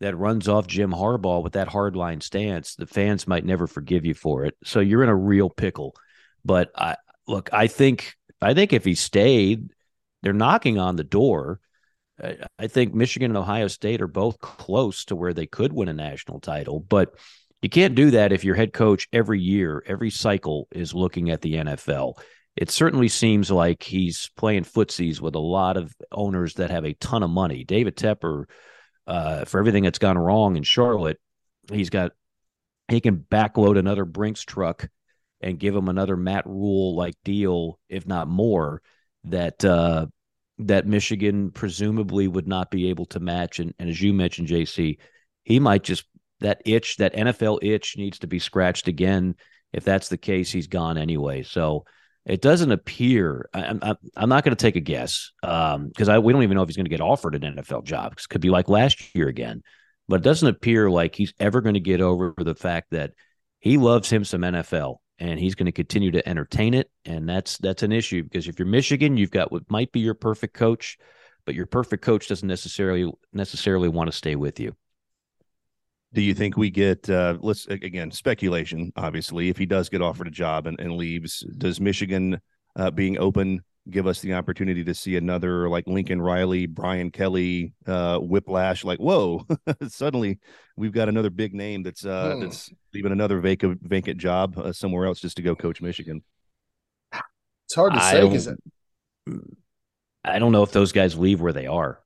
that 0.00 0.16
runs 0.16 0.48
off 0.48 0.66
Jim 0.66 0.90
Harbaugh 0.90 1.42
with 1.42 1.54
that 1.54 1.68
hardline 1.68 2.22
stance, 2.22 2.74
the 2.74 2.86
fans 2.86 3.26
might 3.26 3.44
never 3.44 3.66
forgive 3.66 4.04
you 4.04 4.14
for 4.14 4.44
it. 4.44 4.56
So 4.64 4.80
you're 4.80 5.02
in 5.02 5.08
a 5.08 5.16
real 5.16 5.48
pickle. 5.48 5.94
But 6.44 6.70
I 6.76 6.96
look, 7.26 7.48
I 7.52 7.68
think 7.68 8.14
I 8.40 8.54
think 8.54 8.72
if 8.72 8.84
he 8.84 8.94
stayed, 8.94 9.70
they're 10.22 10.32
knocking 10.32 10.78
on 10.78 10.96
the 10.96 11.04
door. 11.04 11.60
I 12.58 12.68
think 12.68 12.94
Michigan 12.94 13.30
and 13.32 13.38
Ohio 13.38 13.66
State 13.66 14.00
are 14.00 14.06
both 14.06 14.38
close 14.38 15.04
to 15.06 15.16
where 15.16 15.32
they 15.32 15.46
could 15.46 15.72
win 15.72 15.88
a 15.88 15.92
national 15.92 16.40
title, 16.40 16.78
but 16.78 17.14
you 17.64 17.70
can't 17.70 17.94
do 17.94 18.10
that 18.10 18.30
if 18.30 18.44
your 18.44 18.56
head 18.56 18.74
coach 18.74 19.08
every 19.10 19.40
year, 19.40 19.82
every 19.86 20.10
cycle 20.10 20.68
is 20.70 20.92
looking 20.92 21.30
at 21.30 21.40
the 21.40 21.54
NFL. 21.54 22.18
It 22.56 22.70
certainly 22.70 23.08
seems 23.08 23.50
like 23.50 23.82
he's 23.82 24.28
playing 24.36 24.64
footsies 24.64 25.18
with 25.18 25.34
a 25.34 25.38
lot 25.38 25.78
of 25.78 25.94
owners 26.12 26.52
that 26.56 26.70
have 26.70 26.84
a 26.84 26.92
ton 26.92 27.22
of 27.22 27.30
money. 27.30 27.64
David 27.64 27.96
Tepper 27.96 28.44
uh, 29.06 29.46
for 29.46 29.60
everything 29.60 29.84
that's 29.84 29.98
gone 29.98 30.18
wrong 30.18 30.58
in 30.58 30.62
Charlotte, 30.62 31.18
he's 31.72 31.88
got 31.88 32.12
he 32.88 33.00
can 33.00 33.16
backload 33.16 33.78
another 33.78 34.04
Brinks 34.04 34.42
truck 34.42 34.86
and 35.40 35.58
give 35.58 35.74
him 35.74 35.88
another 35.88 36.18
Matt 36.18 36.44
Rhule 36.44 36.94
like 36.94 37.14
deal, 37.24 37.80
if 37.88 38.06
not 38.06 38.28
more, 38.28 38.82
that 39.24 39.64
uh, 39.64 40.04
that 40.58 40.86
Michigan 40.86 41.50
presumably 41.50 42.28
would 42.28 42.46
not 42.46 42.70
be 42.70 42.90
able 42.90 43.06
to 43.06 43.20
match. 43.20 43.58
And, 43.58 43.72
and 43.78 43.88
as 43.88 44.02
you 44.02 44.12
mentioned, 44.12 44.48
JC, 44.48 44.98
he 45.44 45.60
might 45.60 45.82
just 45.82 46.04
that 46.40 46.62
itch, 46.64 46.96
that 46.96 47.14
NFL 47.14 47.60
itch, 47.62 47.96
needs 47.96 48.18
to 48.20 48.26
be 48.26 48.38
scratched 48.38 48.88
again. 48.88 49.36
If 49.72 49.84
that's 49.84 50.08
the 50.08 50.18
case, 50.18 50.50
he's 50.50 50.66
gone 50.66 50.98
anyway. 50.98 51.42
So 51.42 51.84
it 52.26 52.40
doesn't 52.40 52.72
appear. 52.72 53.48
I, 53.52 53.64
am 53.64 53.78
I'm, 53.82 53.96
I'm 54.16 54.28
not 54.28 54.44
going 54.44 54.56
to 54.56 54.62
take 54.62 54.76
a 54.76 54.80
guess 54.80 55.32
because 55.42 56.08
um, 56.08 56.22
we 56.22 56.32
don't 56.32 56.42
even 56.42 56.56
know 56.56 56.62
if 56.62 56.68
he's 56.68 56.76
going 56.76 56.86
to 56.86 56.90
get 56.90 57.00
offered 57.00 57.34
an 57.34 57.56
NFL 57.56 57.84
job. 57.84 58.16
Cause 58.16 58.24
it 58.24 58.30
could 58.30 58.40
be 58.40 58.50
like 58.50 58.68
last 58.68 59.14
year 59.14 59.28
again, 59.28 59.62
but 60.08 60.16
it 60.16 60.24
doesn't 60.24 60.48
appear 60.48 60.90
like 60.90 61.14
he's 61.14 61.34
ever 61.38 61.60
going 61.60 61.74
to 61.74 61.80
get 61.80 62.00
over 62.00 62.34
the 62.36 62.54
fact 62.54 62.90
that 62.92 63.12
he 63.60 63.76
loves 63.76 64.10
him 64.10 64.24
some 64.24 64.42
NFL 64.42 64.96
and 65.18 65.38
he's 65.38 65.54
going 65.54 65.66
to 65.66 65.72
continue 65.72 66.10
to 66.12 66.26
entertain 66.28 66.74
it. 66.74 66.90
And 67.04 67.28
that's 67.28 67.58
that's 67.58 67.82
an 67.82 67.92
issue 67.92 68.22
because 68.22 68.48
if 68.48 68.58
you're 68.58 68.68
Michigan, 68.68 69.16
you've 69.16 69.30
got 69.30 69.52
what 69.52 69.70
might 69.70 69.92
be 69.92 70.00
your 70.00 70.14
perfect 70.14 70.54
coach, 70.54 70.96
but 71.44 71.54
your 71.54 71.66
perfect 71.66 72.02
coach 72.02 72.28
doesn't 72.28 72.48
necessarily 72.48 73.10
necessarily 73.32 73.88
want 73.88 74.10
to 74.10 74.16
stay 74.16 74.34
with 74.34 74.60
you. 74.60 74.74
Do 76.14 76.22
you 76.22 76.32
think 76.32 76.56
we 76.56 76.70
get 76.70 77.10
uh, 77.10 77.38
let's 77.40 77.66
again 77.66 78.12
speculation? 78.12 78.92
Obviously, 78.94 79.48
if 79.48 79.58
he 79.58 79.66
does 79.66 79.88
get 79.88 80.00
offered 80.00 80.28
a 80.28 80.30
job 80.30 80.68
and, 80.68 80.78
and 80.78 80.92
leaves, 80.92 81.40
does 81.58 81.80
Michigan 81.80 82.40
uh, 82.76 82.92
being 82.92 83.18
open 83.18 83.62
give 83.90 84.06
us 84.06 84.20
the 84.20 84.32
opportunity 84.32 84.84
to 84.84 84.94
see 84.94 85.16
another 85.16 85.68
like 85.68 85.88
Lincoln 85.88 86.22
Riley, 86.22 86.66
Brian 86.66 87.10
Kelly, 87.10 87.72
uh, 87.88 88.18
Whiplash? 88.18 88.84
Like, 88.84 89.00
whoa! 89.00 89.44
suddenly 89.88 90.38
we've 90.76 90.92
got 90.92 91.08
another 91.08 91.30
big 91.30 91.52
name 91.52 91.82
that's 91.82 92.06
uh, 92.06 92.34
hmm. 92.34 92.42
that's 92.42 92.70
leaving 92.94 93.10
another 93.10 93.40
vacant 93.40 93.80
vacant 93.82 94.18
job 94.18 94.56
uh, 94.56 94.72
somewhere 94.72 95.06
else 95.06 95.18
just 95.18 95.36
to 95.38 95.42
go 95.42 95.56
coach 95.56 95.82
Michigan. 95.82 96.22
It's 97.66 97.74
hard 97.74 97.94
to 97.94 98.00
say 98.00 98.20
because 98.22 98.48
I 100.22 100.38
don't 100.38 100.52
know 100.52 100.62
if 100.62 100.70
those 100.70 100.92
guys 100.92 101.18
leave 101.18 101.40
where 101.40 101.52
they 101.52 101.66
are. 101.66 102.03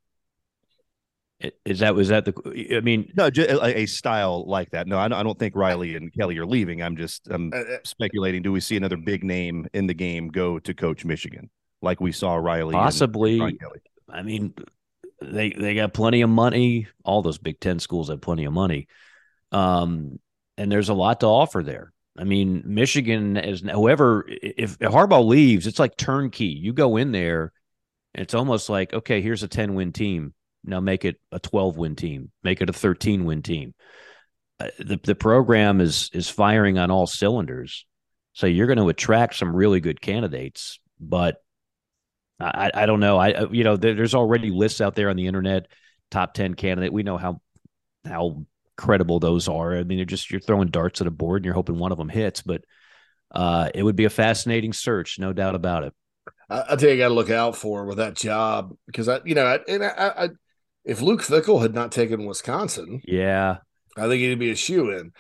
Is 1.64 1.78
that 1.78 1.94
was 1.94 2.08
that 2.08 2.24
the? 2.24 2.76
I 2.76 2.80
mean, 2.80 3.12
no, 3.16 3.30
a, 3.36 3.82
a 3.82 3.86
style 3.86 4.44
like 4.48 4.70
that. 4.70 4.88
No, 4.88 4.98
I 4.98 5.06
don't 5.06 5.38
think 5.38 5.54
Riley 5.54 5.94
and 5.94 6.12
Kelly 6.12 6.36
are 6.38 6.46
leaving. 6.46 6.82
I'm 6.82 6.96
just 6.96 7.28
I'm 7.30 7.52
uh, 7.52 7.58
uh, 7.58 7.76
speculating. 7.84 8.42
Do 8.42 8.50
we 8.50 8.58
see 8.58 8.76
another 8.76 8.96
big 8.96 9.22
name 9.22 9.68
in 9.72 9.86
the 9.86 9.94
game 9.94 10.28
go 10.28 10.58
to 10.58 10.74
coach 10.74 11.04
Michigan 11.04 11.48
like 11.80 12.00
we 12.00 12.10
saw 12.10 12.34
Riley? 12.34 12.72
Possibly. 12.72 13.40
I 14.10 14.22
mean, 14.22 14.52
they 15.22 15.50
they 15.50 15.76
got 15.76 15.92
plenty 15.92 16.22
of 16.22 16.30
money. 16.30 16.88
All 17.04 17.22
those 17.22 17.38
Big 17.38 17.60
Ten 17.60 17.78
schools 17.78 18.08
have 18.08 18.20
plenty 18.20 18.44
of 18.44 18.52
money, 18.52 18.88
um, 19.52 20.18
and 20.56 20.72
there's 20.72 20.88
a 20.88 20.94
lot 20.94 21.20
to 21.20 21.26
offer 21.26 21.62
there. 21.62 21.92
I 22.18 22.24
mean, 22.24 22.64
Michigan 22.66 23.36
is 23.36 23.60
whoever. 23.60 24.24
If, 24.28 24.76
if 24.80 24.90
Harbaugh 24.90 25.24
leaves, 25.24 25.68
it's 25.68 25.78
like 25.78 25.96
turnkey. 25.96 26.46
You 26.46 26.72
go 26.72 26.96
in 26.96 27.12
there, 27.12 27.52
and 28.12 28.24
it's 28.24 28.34
almost 28.34 28.68
like 28.68 28.92
okay, 28.92 29.20
here's 29.20 29.44
a 29.44 29.48
ten 29.48 29.74
win 29.74 29.92
team 29.92 30.34
now 30.64 30.80
make 30.80 31.04
it 31.04 31.16
a 31.32 31.38
12 31.38 31.76
win 31.76 31.96
team, 31.96 32.30
make 32.42 32.60
it 32.60 32.70
a 32.70 32.72
13 32.72 33.24
win 33.24 33.42
team. 33.42 33.74
Uh, 34.60 34.68
the 34.78 34.98
the 35.02 35.14
program 35.14 35.80
is 35.80 36.10
is 36.12 36.28
firing 36.28 36.78
on 36.78 36.90
all 36.90 37.06
cylinders. 37.06 37.86
So 38.32 38.46
you're 38.46 38.66
going 38.66 38.78
to 38.78 38.88
attract 38.88 39.36
some 39.36 39.54
really 39.54 39.80
good 39.80 40.00
candidates, 40.00 40.80
but 41.00 41.36
I, 42.40 42.70
I 42.72 42.86
don't 42.86 43.00
know. 43.00 43.18
I 43.18 43.32
uh, 43.32 43.48
you 43.50 43.64
know 43.64 43.76
there's 43.76 44.14
already 44.14 44.50
lists 44.50 44.80
out 44.80 44.94
there 44.94 45.10
on 45.10 45.16
the 45.16 45.26
internet, 45.26 45.66
top 46.10 46.34
ten 46.34 46.54
candidate. 46.54 46.92
We 46.92 47.02
know 47.02 47.16
how 47.16 47.40
how 48.04 48.44
credible 48.76 49.20
those 49.20 49.48
are. 49.48 49.76
I 49.76 49.82
mean, 49.84 49.98
you're 49.98 50.04
just 50.04 50.30
you're 50.30 50.40
throwing 50.40 50.68
darts 50.68 51.00
at 51.00 51.06
a 51.06 51.10
board 51.10 51.40
and 51.40 51.44
you're 51.44 51.54
hoping 51.54 51.78
one 51.78 51.92
of 51.92 51.98
them 51.98 52.08
hits. 52.08 52.42
But 52.42 52.64
uh, 53.32 53.70
it 53.74 53.82
would 53.82 53.96
be 53.96 54.04
a 54.04 54.10
fascinating 54.10 54.72
search, 54.72 55.18
no 55.18 55.32
doubt 55.32 55.54
about 55.54 55.84
it. 55.84 55.94
I, 56.48 56.64
I 56.70 56.76
tell 56.76 56.90
you, 56.90 56.96
got 56.96 57.08
to 57.08 57.14
look 57.14 57.30
out 57.30 57.56
for 57.56 57.84
with 57.84 57.98
that 57.98 58.14
job 58.14 58.74
because 58.86 59.08
I, 59.08 59.20
you 59.24 59.34
know, 59.34 59.44
I, 59.44 59.58
and 59.68 59.84
I, 59.84 60.12
I 60.16 60.28
if 60.88 61.02
Luke 61.02 61.20
Fickell 61.20 61.60
had 61.60 61.74
not 61.74 61.92
taken 61.92 62.24
Wisconsin, 62.24 63.02
yeah, 63.06 63.58
I 63.96 64.08
think 64.08 64.20
he'd 64.20 64.38
be 64.38 64.50
a 64.50 64.56
shoe 64.56 64.90
in. 64.90 65.12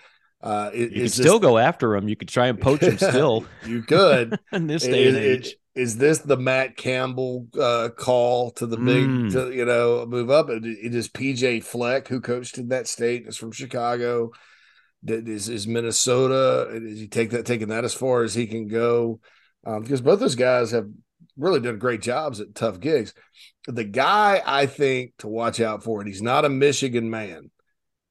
Uh, 0.42 0.70
you 0.72 0.88
could 0.88 1.12
still 1.12 1.38
go 1.38 1.58
after 1.58 1.94
him. 1.94 2.08
You 2.08 2.16
could 2.16 2.28
try 2.28 2.46
and 2.46 2.58
poach 2.58 2.80
him 2.80 2.96
still. 2.96 3.44
you 3.66 3.82
could 3.82 4.38
in 4.52 4.66
this 4.66 4.84
day 4.84 5.04
is, 5.04 5.14
and 5.14 5.24
age. 5.24 5.56
Is 5.74 5.96
this 5.98 6.18
the 6.18 6.38
Matt 6.38 6.76
Campbell 6.76 7.46
uh, 7.60 7.90
call 7.96 8.50
to 8.52 8.66
the 8.66 8.78
big, 8.78 9.04
mm. 9.04 9.32
to, 9.32 9.52
you 9.52 9.64
know, 9.64 10.06
move 10.06 10.30
up? 10.30 10.48
It, 10.48 10.64
it 10.64 10.94
is 10.94 11.08
PJ 11.08 11.62
Fleck 11.62 12.08
who 12.08 12.20
coached 12.20 12.58
in 12.58 12.68
that 12.68 12.88
state. 12.88 13.26
Is 13.26 13.36
from 13.36 13.52
Chicago. 13.52 14.32
Is 15.06 15.48
is 15.48 15.68
Minnesota? 15.68 16.70
Is 16.72 16.98
he 16.98 17.08
take 17.08 17.30
that 17.30 17.46
taking 17.46 17.68
that 17.68 17.84
as 17.84 17.94
far 17.94 18.22
as 18.22 18.34
he 18.34 18.46
can 18.46 18.68
go? 18.68 19.20
Um, 19.66 19.82
because 19.82 20.00
both 20.00 20.18
those 20.18 20.34
guys 20.34 20.70
have 20.70 20.88
really 21.38 21.60
done 21.60 21.78
great 21.78 22.02
jobs 22.02 22.40
at 22.40 22.54
tough 22.54 22.80
gigs. 22.80 23.14
The 23.66 23.84
guy 23.84 24.42
I 24.44 24.66
think 24.66 25.12
to 25.18 25.28
watch 25.28 25.60
out 25.60 25.82
for, 25.82 26.00
and 26.00 26.08
he's 26.08 26.22
not 26.22 26.44
a 26.44 26.50
Michigan 26.50 27.08
man, 27.08 27.50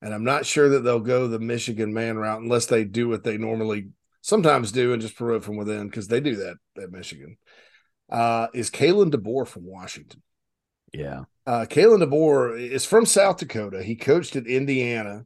and 0.01 0.13
I'm 0.13 0.23
not 0.23 0.45
sure 0.45 0.69
that 0.69 0.79
they'll 0.81 0.99
go 0.99 1.27
the 1.27 1.39
Michigan 1.39 1.93
man 1.93 2.17
route 2.17 2.41
unless 2.41 2.67
they 2.67 2.83
do 2.83 3.09
what 3.09 3.23
they 3.23 3.37
normally 3.37 3.89
sometimes 4.21 4.71
do 4.71 4.93
and 4.93 5.01
just 5.01 5.15
promote 5.15 5.43
from 5.43 5.57
within 5.57 5.87
because 5.87 6.07
they 6.07 6.19
do 6.19 6.35
that 6.37 6.55
at 6.81 6.91
Michigan. 6.91 7.37
Uh, 8.09 8.47
is 8.53 8.69
Kalen 8.69 9.11
DeBoer 9.11 9.47
from 9.47 9.65
Washington? 9.65 10.21
Yeah. 10.93 11.23
Uh, 11.45 11.65
Kalen 11.67 12.03
DeBoer 12.03 12.59
is 12.59 12.85
from 12.85 13.05
South 13.05 13.37
Dakota. 13.37 13.83
He 13.83 13.95
coached 13.95 14.35
at 14.35 14.47
Indiana. 14.47 15.25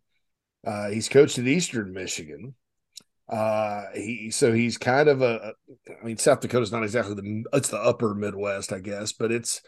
Uh, 0.66 0.90
he's 0.90 1.10
coached 1.10 1.38
at 1.38 1.48
Eastern 1.48 1.94
Michigan. 1.94 2.56
Uh, 3.32 3.86
he 3.94 4.30
so 4.30 4.52
he's 4.52 4.78
kind 4.78 5.08
of 5.08 5.22
a. 5.22 5.54
I 5.90 6.06
mean, 6.06 6.18
South 6.18 6.42
Dakota's 6.42 6.72
not 6.72 6.84
exactly 6.84 7.16
the 7.16 7.46
it's 7.54 7.70
the 7.70 7.80
upper 7.80 8.14
Midwest, 8.14 8.74
I 8.74 8.80
guess, 8.80 9.14
but 9.14 9.32
it's 9.32 9.62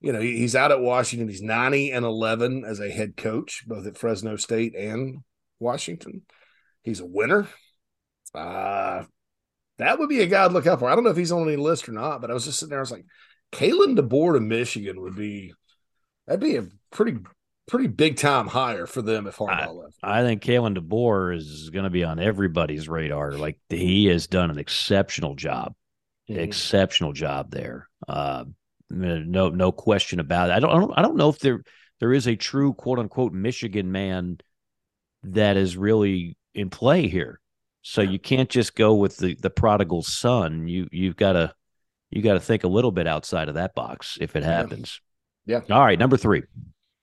you 0.00 0.12
know 0.12 0.20
he's 0.20 0.54
out 0.54 0.72
at 0.72 0.80
Washington. 0.80 1.28
He's 1.28 1.40
ninety 1.40 1.90
and 1.90 2.04
eleven 2.04 2.64
as 2.64 2.80
a 2.80 2.90
head 2.90 3.16
coach, 3.16 3.64
both 3.66 3.86
at 3.86 3.96
Fresno 3.96 4.36
State 4.36 4.74
and 4.76 5.20
Washington. 5.58 6.22
He's 6.82 7.00
a 7.00 7.06
winner. 7.06 7.48
Uh 8.34 9.04
that 9.78 9.98
would 9.98 10.08
be 10.08 10.20
a 10.20 10.26
guy 10.26 10.46
to 10.46 10.52
look 10.52 10.66
out 10.66 10.78
for. 10.78 10.88
I 10.88 10.94
don't 10.94 11.02
know 11.02 11.10
if 11.10 11.16
he's 11.16 11.32
on 11.32 11.48
any 11.48 11.56
list 11.56 11.88
or 11.88 11.92
not, 11.92 12.20
but 12.20 12.30
I 12.30 12.34
was 12.34 12.44
just 12.44 12.58
sitting 12.58 12.70
there. 12.70 12.78
I 12.78 12.82
was 12.82 12.92
like, 12.92 13.06
Kalen 13.52 13.98
DeBoer 13.98 14.36
of 14.36 14.42
Michigan 14.42 15.00
would 15.00 15.16
be 15.16 15.54
that'd 16.26 16.40
be 16.40 16.56
a 16.56 16.68
pretty 16.90 17.18
pretty 17.68 17.88
big 17.88 18.16
time 18.16 18.46
hire 18.46 18.86
for 18.86 19.02
them 19.02 19.26
if 19.26 19.36
Harbaugh 19.36 19.50
I, 19.50 19.70
left. 19.70 19.96
I 20.02 20.22
think 20.22 20.42
Kalen 20.42 20.76
DeBoer 20.76 21.36
is 21.36 21.70
going 21.70 21.84
to 21.84 21.90
be 21.90 22.04
on 22.04 22.18
everybody's 22.18 22.88
radar. 22.88 23.32
Like 23.32 23.58
he 23.68 24.06
has 24.06 24.26
done 24.26 24.50
an 24.50 24.58
exceptional 24.58 25.34
job, 25.34 25.74
mm-hmm. 26.28 26.40
exceptional 26.40 27.12
job 27.12 27.50
there. 27.50 27.88
Uh, 28.06 28.44
no, 28.90 29.48
no 29.48 29.72
question 29.72 30.20
about 30.20 30.50
it. 30.50 30.52
I 30.52 30.60
don't, 30.60 30.70
I 30.70 30.74
don't, 30.74 30.92
I 30.98 31.02
don't 31.02 31.16
know 31.16 31.28
if 31.28 31.38
there 31.38 31.62
there 32.00 32.12
is 32.12 32.26
a 32.26 32.36
true 32.36 32.74
quote 32.74 32.98
unquote 32.98 33.32
Michigan 33.32 33.90
man 33.92 34.38
that 35.22 35.56
is 35.56 35.76
really 35.76 36.36
in 36.54 36.68
play 36.68 37.08
here. 37.08 37.40
So 37.82 38.02
you 38.02 38.18
can't 38.18 38.48
just 38.48 38.74
go 38.74 38.94
with 38.94 39.16
the 39.16 39.34
the 39.36 39.50
prodigal 39.50 40.02
son. 40.02 40.68
You 40.68 40.88
you've 40.92 41.16
got 41.16 41.32
to 41.32 41.54
you 42.10 42.22
got 42.22 42.34
to 42.34 42.40
think 42.40 42.64
a 42.64 42.68
little 42.68 42.92
bit 42.92 43.06
outside 43.06 43.48
of 43.48 43.54
that 43.54 43.74
box 43.74 44.18
if 44.20 44.36
it 44.36 44.44
happens. 44.44 45.00
Yeah. 45.46 45.60
yeah. 45.66 45.74
All 45.74 45.84
right, 45.84 45.98
number 45.98 46.16
three. 46.16 46.42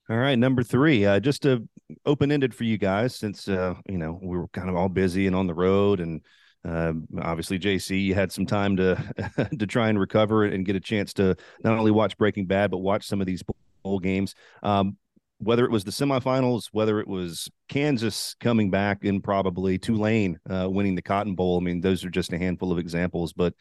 All 0.09 0.17
right, 0.17 0.39
number 0.39 0.63
three, 0.63 1.05
uh, 1.05 1.19
just 1.19 1.45
a 1.45 1.61
open 2.03 2.31
ended 2.31 2.55
for 2.55 2.63
you 2.63 2.79
guys 2.79 3.15
since 3.15 3.47
uh, 3.47 3.75
you 3.87 3.99
know 3.99 4.19
we 4.21 4.37
were 4.37 4.47
kind 4.47 4.67
of 4.67 4.75
all 4.75 4.89
busy 4.89 5.27
and 5.27 5.35
on 5.35 5.45
the 5.45 5.53
road, 5.53 5.99
and 5.99 6.21
uh, 6.67 6.93
obviously 7.21 7.59
JC 7.59 8.03
you 8.03 8.15
had 8.15 8.31
some 8.31 8.47
time 8.47 8.75
to 8.77 9.49
to 9.59 9.67
try 9.67 9.89
and 9.89 9.99
recover 9.99 10.45
and 10.45 10.65
get 10.65 10.75
a 10.75 10.79
chance 10.79 11.13
to 11.13 11.35
not 11.63 11.77
only 11.77 11.91
watch 11.91 12.17
Breaking 12.17 12.47
Bad 12.47 12.71
but 12.71 12.79
watch 12.79 13.05
some 13.05 13.21
of 13.21 13.27
these 13.27 13.43
bowl 13.83 13.99
games. 13.99 14.33
Um, 14.63 14.97
whether 15.37 15.63
it 15.63 15.71
was 15.71 15.83
the 15.83 15.91
semifinals, 15.91 16.69
whether 16.71 16.99
it 16.99 17.07
was 17.07 17.47
Kansas 17.69 18.35
coming 18.39 18.71
back 18.71 19.05
and 19.05 19.23
probably 19.23 19.77
Tulane 19.77 20.39
uh, 20.49 20.67
winning 20.69 20.95
the 20.95 21.01
Cotton 21.03 21.35
Bowl. 21.35 21.57
I 21.57 21.63
mean, 21.63 21.81
those 21.81 22.03
are 22.03 22.09
just 22.09 22.33
a 22.33 22.37
handful 22.37 22.71
of 22.71 22.79
examples. 22.79 23.31
But 23.31 23.53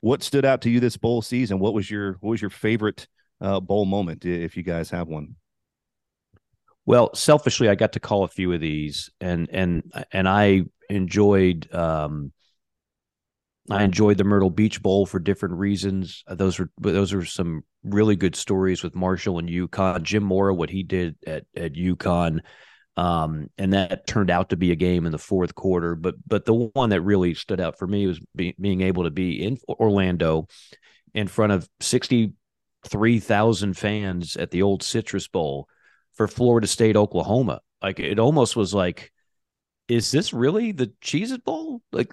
what 0.00 0.22
stood 0.22 0.44
out 0.44 0.62
to 0.62 0.70
you 0.70 0.78
this 0.78 0.96
bowl 0.96 1.22
season? 1.22 1.58
What 1.58 1.74
was 1.74 1.90
your 1.90 2.12
what 2.20 2.30
was 2.30 2.40
your 2.40 2.50
favorite 2.50 3.08
uh, 3.40 3.58
bowl 3.58 3.84
moment, 3.84 4.24
if 4.24 4.56
you 4.56 4.62
guys 4.62 4.90
have 4.90 5.08
one? 5.08 5.34
Well, 6.88 7.14
selfishly, 7.14 7.68
I 7.68 7.74
got 7.74 7.92
to 7.92 8.00
call 8.00 8.24
a 8.24 8.28
few 8.28 8.50
of 8.54 8.62
these, 8.62 9.10
and 9.20 9.46
and 9.52 9.92
and 10.10 10.26
I 10.26 10.62
enjoyed 10.88 11.70
um, 11.74 12.32
I 13.70 13.82
enjoyed 13.82 14.16
the 14.16 14.24
Myrtle 14.24 14.48
Beach 14.48 14.82
Bowl 14.82 15.04
for 15.04 15.18
different 15.18 15.56
reasons. 15.56 16.24
Uh, 16.26 16.34
those 16.34 16.58
were 16.58 16.70
those 16.80 17.12
are 17.12 17.26
some 17.26 17.62
really 17.84 18.16
good 18.16 18.34
stories 18.34 18.82
with 18.82 18.94
Marshall 18.94 19.38
and 19.38 19.50
UConn. 19.50 20.02
Jim 20.02 20.22
Mora, 20.22 20.54
what 20.54 20.70
he 20.70 20.82
did 20.82 21.16
at 21.26 21.44
at 21.54 21.74
UConn, 21.74 22.40
um, 22.96 23.50
and 23.58 23.74
that 23.74 24.06
turned 24.06 24.30
out 24.30 24.48
to 24.48 24.56
be 24.56 24.72
a 24.72 24.74
game 24.74 25.04
in 25.04 25.12
the 25.12 25.18
fourth 25.18 25.54
quarter. 25.54 25.94
But 25.94 26.14
but 26.26 26.46
the 26.46 26.54
one 26.54 26.88
that 26.88 27.02
really 27.02 27.34
stood 27.34 27.60
out 27.60 27.78
for 27.78 27.86
me 27.86 28.06
was 28.06 28.18
be, 28.34 28.54
being 28.58 28.80
able 28.80 29.04
to 29.04 29.10
be 29.10 29.44
in 29.44 29.58
Orlando 29.68 30.48
in 31.12 31.28
front 31.28 31.52
of 31.52 31.68
sixty 31.80 32.32
three 32.86 33.20
thousand 33.20 33.76
fans 33.76 34.36
at 34.36 34.52
the 34.52 34.62
old 34.62 34.82
Citrus 34.82 35.28
Bowl 35.28 35.68
for 36.18 36.28
Florida 36.28 36.66
State 36.66 36.96
Oklahoma. 36.96 37.60
Like 37.80 37.98
it 38.00 38.18
almost 38.18 38.56
was 38.56 38.74
like 38.74 39.12
is 39.88 40.10
this 40.10 40.34
really 40.34 40.72
the 40.72 40.88
Cheez 41.02 41.32
It 41.32 41.44
Bowl? 41.44 41.80
Like 41.92 42.12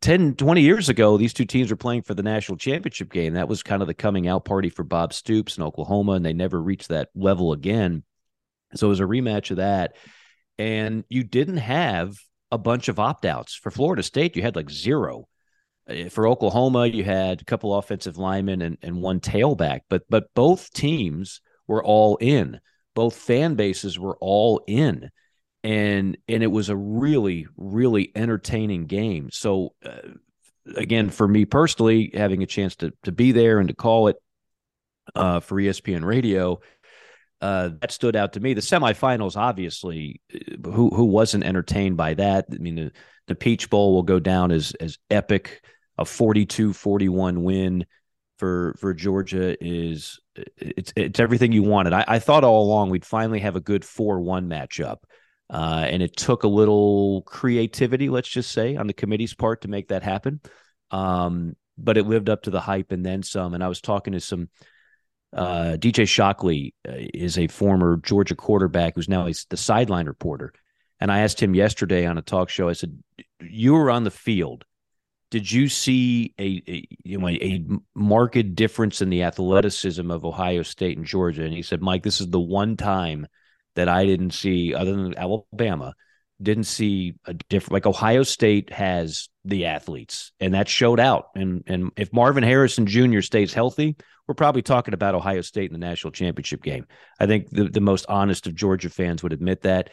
10, 0.00 0.34
20 0.36 0.60
years 0.62 0.88
ago, 0.88 1.18
these 1.18 1.34
two 1.34 1.44
teams 1.44 1.70
were 1.70 1.76
playing 1.76 2.00
for 2.00 2.14
the 2.14 2.22
national 2.22 2.56
championship 2.56 3.12
game. 3.12 3.34
That 3.34 3.48
was 3.48 3.62
kind 3.62 3.82
of 3.82 3.88
the 3.88 3.94
coming 3.94 4.26
out 4.26 4.46
party 4.46 4.70
for 4.70 4.82
Bob 4.82 5.12
Stoops 5.12 5.58
in 5.58 5.62
Oklahoma, 5.62 6.12
and 6.12 6.24
they 6.24 6.32
never 6.32 6.60
reached 6.60 6.88
that 6.88 7.10
level 7.14 7.52
again. 7.52 8.04
So 8.74 8.86
it 8.86 8.88
was 8.88 9.00
a 9.00 9.04
rematch 9.04 9.50
of 9.50 9.58
that. 9.58 9.96
And 10.56 11.04
you 11.10 11.24
didn't 11.24 11.58
have 11.58 12.16
a 12.50 12.56
bunch 12.56 12.88
of 12.88 12.98
opt 12.98 13.26
outs. 13.26 13.54
For 13.54 13.70
Florida 13.70 14.02
State, 14.02 14.34
you 14.34 14.40
had 14.40 14.56
like 14.56 14.70
zero. 14.70 15.28
Uh, 15.88 16.08
for 16.08 16.26
Oklahoma, 16.26 16.86
you 16.86 17.04
had 17.04 17.42
a 17.42 17.44
couple 17.44 17.74
offensive 17.74 18.16
linemen 18.16 18.62
and, 18.62 18.78
and 18.80 19.02
one 19.02 19.20
tailback, 19.20 19.80
but 19.90 20.04
but 20.08 20.32
both 20.34 20.72
teams 20.72 21.42
were 21.66 21.84
all 21.84 22.16
in. 22.16 22.60
Both 22.96 23.14
fan 23.14 23.54
bases 23.54 23.96
were 23.98 24.16
all 24.20 24.64
in 24.66 25.10
and 25.66 26.16
and 26.28 26.44
it 26.44 26.46
was 26.46 26.68
a 26.68 26.76
really 26.76 27.46
really 27.56 28.12
entertaining 28.14 28.86
game. 28.86 29.30
So 29.32 29.74
uh, 29.84 30.12
again, 30.76 31.10
for 31.10 31.26
me 31.26 31.44
personally, 31.44 32.12
having 32.14 32.44
a 32.44 32.46
chance 32.46 32.76
to 32.76 32.92
to 33.02 33.10
be 33.10 33.32
there 33.32 33.58
and 33.58 33.68
to 33.68 33.74
call 33.74 34.06
it 34.08 34.16
uh, 35.14 35.40
for 35.40 35.56
ESPN 35.56 36.04
Radio, 36.04 36.60
uh, 37.40 37.70
that 37.80 37.90
stood 37.90 38.14
out 38.14 38.34
to 38.34 38.40
me. 38.40 38.54
The 38.54 38.60
semifinals, 38.60 39.36
obviously, 39.36 40.20
uh, 40.32 40.70
who 40.70 40.90
who 40.90 41.04
wasn't 41.06 41.44
entertained 41.44 41.96
by 41.96 42.14
that? 42.14 42.46
I 42.52 42.58
mean, 42.58 42.76
the, 42.76 42.92
the 43.26 43.34
Peach 43.34 43.68
Bowl 43.68 43.92
will 43.92 44.04
go 44.04 44.20
down 44.20 44.52
as 44.52 44.72
as 44.80 44.98
epic. 45.10 45.64
A 45.98 46.04
42-41 46.04 47.38
win 47.38 47.86
for 48.38 48.76
for 48.78 48.94
Georgia 48.94 49.56
is 49.64 50.20
it's 50.56 50.92
it's 50.96 51.20
everything 51.20 51.52
you 51.52 51.62
wanted. 51.62 51.92
I, 51.92 52.04
I 52.06 52.18
thought 52.18 52.44
all 52.44 52.64
along 52.64 52.90
we'd 52.90 53.04
finally 53.04 53.40
have 53.40 53.56
a 53.56 53.60
good 53.60 53.84
four 53.84 54.20
one 54.20 54.48
matchup. 54.48 54.98
Uh, 55.48 55.86
and 55.88 56.02
it 56.02 56.16
took 56.16 56.42
a 56.42 56.48
little 56.48 57.22
creativity, 57.22 58.08
let's 58.08 58.28
just 58.28 58.50
say, 58.50 58.74
on 58.74 58.88
the 58.88 58.92
committee's 58.92 59.34
part 59.34 59.60
to 59.60 59.68
make 59.68 59.88
that 59.88 60.02
happen. 60.02 60.40
Um, 60.90 61.54
but 61.78 61.96
it 61.96 62.06
lived 62.06 62.28
up 62.28 62.42
to 62.42 62.50
the 62.50 62.60
hype 62.60 62.90
and 62.90 63.06
then 63.06 63.22
some. 63.22 63.54
And 63.54 63.62
I 63.62 63.68
was 63.68 63.80
talking 63.80 64.12
to 64.14 64.20
some 64.20 64.48
uh, 65.32 65.76
DJ 65.78 66.08
Shockley 66.08 66.74
uh, 66.88 66.94
is 66.96 67.38
a 67.38 67.46
former 67.46 67.98
Georgia 67.98 68.34
quarterback 68.34 68.94
who's 68.94 69.08
now 69.08 69.26
he's 69.26 69.46
the 69.50 69.56
sideline 69.56 70.06
reporter. 70.06 70.52
And 70.98 71.12
I 71.12 71.20
asked 71.20 71.40
him 71.40 71.54
yesterday 71.54 72.06
on 72.06 72.18
a 72.18 72.22
talk 72.22 72.48
show. 72.48 72.68
I 72.68 72.72
said, 72.72 72.98
"You 73.40 73.74
were 73.74 73.90
on 73.90 74.04
the 74.04 74.10
field. 74.10 74.64
Did 75.30 75.50
you 75.50 75.68
see 75.68 76.34
a, 76.38 76.62
a 76.68 76.88
you 77.02 77.18
know 77.18 77.28
a 77.28 77.64
marked 77.94 78.54
difference 78.54 79.02
in 79.02 79.10
the 79.10 79.24
athleticism 79.24 80.10
of 80.10 80.24
Ohio 80.24 80.62
State 80.62 80.96
and 80.96 81.06
Georgia?" 81.06 81.44
And 81.44 81.52
he 81.52 81.62
said, 81.62 81.82
"Mike, 81.82 82.02
this 82.02 82.20
is 82.20 82.28
the 82.28 82.40
one 82.40 82.76
time." 82.76 83.26
that 83.76 83.88
I 83.88 84.04
didn't 84.04 84.32
see 84.32 84.74
other 84.74 84.96
than 84.96 85.16
Alabama. 85.16 85.94
Didn't 86.42 86.64
see 86.64 87.14
a 87.24 87.32
different 87.34 87.72
like 87.72 87.86
Ohio 87.86 88.22
State 88.22 88.70
has 88.72 89.28
the 89.44 89.66
athletes, 89.66 90.32
and 90.40 90.52
that 90.52 90.68
showed 90.68 91.00
out. 91.00 91.28
And 91.34 91.62
and 91.66 91.92
if 91.96 92.12
Marvin 92.12 92.42
Harrison 92.42 92.86
Jr. 92.86 93.22
stays 93.22 93.54
healthy, 93.54 93.96
we're 94.26 94.34
probably 94.34 94.60
talking 94.60 94.92
about 94.92 95.14
Ohio 95.14 95.40
State 95.40 95.70
in 95.70 95.72
the 95.72 95.86
national 95.86 96.10
championship 96.10 96.62
game. 96.62 96.86
I 97.18 97.26
think 97.26 97.48
the, 97.48 97.64
the 97.70 97.80
most 97.80 98.04
honest 98.10 98.46
of 98.46 98.54
Georgia 98.54 98.90
fans 98.90 99.22
would 99.22 99.32
admit 99.32 99.62
that 99.62 99.88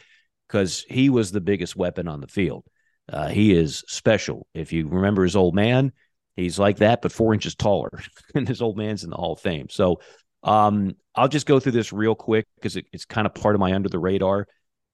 because 0.46 0.84
he 0.86 1.08
was 1.08 1.32
the 1.32 1.40
biggest 1.40 1.76
weapon 1.76 2.08
on 2.08 2.20
the 2.20 2.26
field. 2.26 2.64
Uh, 3.08 3.28
he 3.28 3.52
is 3.52 3.84
special. 3.86 4.46
If 4.54 4.72
you 4.72 4.88
remember 4.88 5.22
his 5.22 5.36
old 5.36 5.54
man, 5.54 5.92
he's 6.36 6.58
like 6.58 6.78
that, 6.78 7.02
but 7.02 7.12
four 7.12 7.34
inches 7.34 7.54
taller. 7.54 8.00
and 8.34 8.48
his 8.48 8.62
old 8.62 8.76
man's 8.76 9.04
in 9.04 9.10
the 9.10 9.16
Hall 9.16 9.34
of 9.34 9.40
Fame. 9.40 9.68
So 9.68 10.00
um, 10.42 10.96
I'll 11.14 11.28
just 11.28 11.46
go 11.46 11.60
through 11.60 11.72
this 11.72 11.92
real 11.92 12.14
quick 12.14 12.46
because 12.56 12.76
it, 12.76 12.86
it's 12.92 13.04
kind 13.04 13.26
of 13.26 13.34
part 13.34 13.54
of 13.54 13.60
my 13.60 13.74
under 13.74 13.88
the 13.88 13.98
radar. 13.98 14.46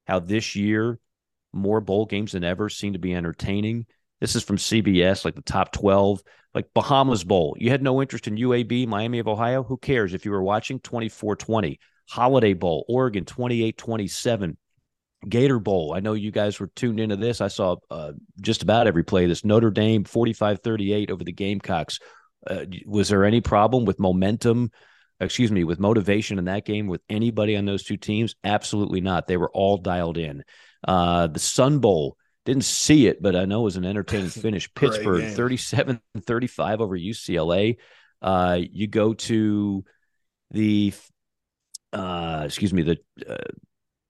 How 0.06 0.18
this 0.18 0.56
year 0.56 0.98
more 1.52 1.80
bowl 1.80 2.06
games 2.06 2.32
than 2.32 2.44
ever 2.44 2.68
seem 2.68 2.92
to 2.92 2.98
be 2.98 3.14
entertaining. 3.14 3.86
This 4.20 4.36
is 4.36 4.42
from 4.42 4.56
CBS, 4.56 5.24
like 5.24 5.34
the 5.34 5.42
top 5.42 5.72
12, 5.72 6.22
like 6.54 6.66
Bahamas 6.74 7.24
Bowl. 7.24 7.56
You 7.58 7.70
had 7.70 7.82
no 7.82 8.02
interest 8.02 8.28
in 8.28 8.36
UAB, 8.36 8.86
Miami 8.86 9.18
of 9.18 9.28
Ohio. 9.28 9.62
Who 9.62 9.76
cares 9.76 10.14
if 10.14 10.24
you 10.24 10.30
were 10.30 10.42
watching 10.42 10.80
24 10.80 11.36
20? 11.36 11.78
Holiday 12.08 12.54
Bowl, 12.54 12.84
Oregon 12.88 13.24
28 13.24 13.78
27. 13.78 14.56
Gator 15.28 15.58
Bowl. 15.58 15.92
I 15.94 16.00
know 16.00 16.14
you 16.14 16.30
guys 16.30 16.58
were 16.58 16.70
tuned 16.74 17.00
into 17.00 17.16
this. 17.16 17.40
I 17.40 17.48
saw 17.48 17.76
uh, 17.90 18.12
just 18.40 18.62
about 18.62 18.86
every 18.86 19.04
play. 19.04 19.26
This 19.26 19.44
Notre 19.44 19.70
Dame 19.70 20.04
45 20.04 20.60
38 20.60 21.10
over 21.10 21.24
the 21.24 21.32
Gamecocks. 21.32 21.98
Uh, 22.46 22.64
was 22.86 23.08
there 23.08 23.24
any 23.24 23.40
problem 23.40 23.84
with 23.84 24.00
momentum 24.00 24.70
excuse 25.20 25.52
me, 25.52 25.64
with 25.64 25.78
motivation 25.78 26.38
in 26.38 26.46
that 26.46 26.64
game 26.64 26.86
with 26.86 27.02
anybody 27.08 27.56
on 27.56 27.66
those 27.66 27.84
two 27.84 27.96
teams? 27.96 28.34
Absolutely 28.42 29.00
not. 29.00 29.26
They 29.26 29.36
were 29.36 29.50
all 29.50 29.76
dialed 29.76 30.16
in. 30.16 30.44
Uh, 30.86 31.26
the 31.26 31.38
Sun 31.38 31.80
Bowl, 31.80 32.16
didn't 32.46 32.64
see 32.64 33.06
it, 33.06 33.20
but 33.20 33.36
I 33.36 33.44
know 33.44 33.60
it 33.60 33.64
was 33.64 33.76
an 33.76 33.84
entertaining 33.84 34.28
finish. 34.30 34.72
Pittsburgh 34.72 35.34
37 35.34 36.00
35 36.22 36.80
over 36.80 36.98
UCLA. 36.98 37.76
Uh, 38.22 38.58
you 38.60 38.86
go 38.86 39.14
to 39.14 39.84
the, 40.50 40.92
uh, 41.92 42.42
excuse 42.46 42.72
me, 42.72 42.82
the, 42.82 42.98
uh, 43.28 43.36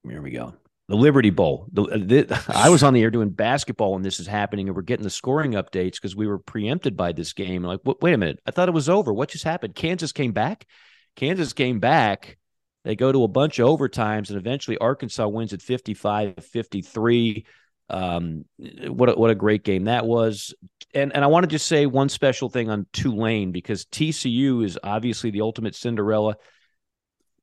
here 0.09 0.23
we 0.23 0.31
go. 0.31 0.55
The 0.90 0.96
Liberty 0.96 1.31
Bowl. 1.31 1.68
The, 1.72 1.83
the, 1.85 2.44
I 2.53 2.68
was 2.68 2.83
on 2.83 2.94
the 2.94 3.03
air 3.03 3.12
doing 3.12 3.31
basketball 3.31 3.92
when 3.92 4.03
this 4.03 4.18
is 4.18 4.26
happening, 4.26 4.66
and 4.66 4.74
we're 4.74 4.83
getting 4.83 5.05
the 5.05 5.11
scoring 5.11 5.53
updates 5.53 5.92
because 5.92 6.16
we 6.16 6.26
were 6.26 6.40
preempted 6.40 6.96
by 6.96 7.12
this 7.12 7.33
game. 7.33 7.62
Like, 7.62 7.79
wait 7.85 8.12
a 8.12 8.18
minute, 8.18 8.40
I 8.44 8.50
thought 8.50 8.68
it 8.68 8.74
was 8.74 8.88
over. 8.88 9.12
What 9.12 9.29
just 9.29 9.44
happened? 9.44 9.76
Kansas 9.76 10.11
came 10.11 10.33
back. 10.33 10.66
Kansas 11.14 11.53
came 11.53 11.79
back. 11.79 12.38
They 12.83 12.96
go 12.96 13.12
to 13.12 13.22
a 13.22 13.29
bunch 13.29 13.61
of 13.61 13.68
overtimes, 13.68 14.31
and 14.31 14.37
eventually 14.37 14.79
Arkansas 14.79 15.29
wins 15.29 15.53
at 15.53 15.62
55 15.62 16.44
53. 16.44 17.46
Um, 17.88 18.44
what 18.88 19.11
a, 19.11 19.12
what 19.12 19.31
a 19.31 19.37
great 19.37 19.62
game 19.62 19.85
that 19.85 20.07
was. 20.07 20.55
And 20.92 21.14
and 21.14 21.22
I 21.22 21.29
want 21.29 21.44
to 21.44 21.48
just 21.48 21.68
say 21.68 21.87
one 21.87 22.09
special 22.09 22.48
thing 22.48 22.68
on 22.68 22.87
Tulane 22.92 23.53
because 23.53 23.85
TCU 23.85 24.64
is 24.64 24.76
obviously 24.83 25.31
the 25.31 25.42
ultimate 25.42 25.76
Cinderella. 25.76 26.35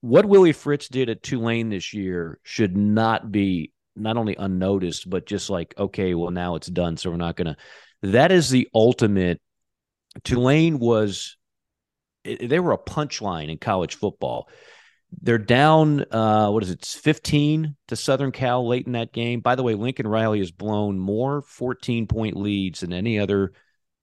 What 0.01 0.25
Willie 0.25 0.53
Fritz 0.53 0.87
did 0.87 1.09
at 1.09 1.23
Tulane 1.23 1.69
this 1.69 1.93
year 1.93 2.39
should 2.43 2.77
not 2.77 3.31
be 3.31 3.71
not 3.95 4.17
only 4.17 4.35
unnoticed, 4.35 5.09
but 5.09 5.25
just 5.25 5.49
like, 5.49 5.73
okay, 5.77 6.13
well, 6.13 6.31
now 6.31 6.55
it's 6.55 6.67
done. 6.67 6.97
So 6.97 7.09
we're 7.09 7.17
not 7.17 7.35
going 7.35 7.47
to. 7.47 7.57
That 8.03 8.31
is 8.31 8.49
the 8.49 8.67
ultimate. 8.73 9.41
Tulane 10.23 10.79
was 10.79 11.35
they 12.23 12.59
were 12.59 12.73
a 12.73 12.77
punchline 12.77 13.49
in 13.49 13.57
college 13.57 13.95
football. 13.95 14.49
They're 15.21 15.37
down, 15.37 16.03
uh, 16.11 16.49
what 16.49 16.63
is 16.63 16.69
it, 16.69 16.85
15 16.85 17.75
to 17.87 17.95
Southern 17.95 18.31
Cal 18.31 18.67
late 18.67 18.85
in 18.85 18.91
that 18.91 19.13
game. 19.13 19.39
By 19.39 19.55
the 19.55 19.63
way, 19.63 19.73
Lincoln 19.73 20.07
Riley 20.07 20.39
has 20.39 20.51
blown 20.51 20.99
more 20.99 21.41
14 21.43 22.07
point 22.07 22.35
leads 22.35 22.81
than 22.81 22.91
any 22.91 23.17
other 23.17 23.53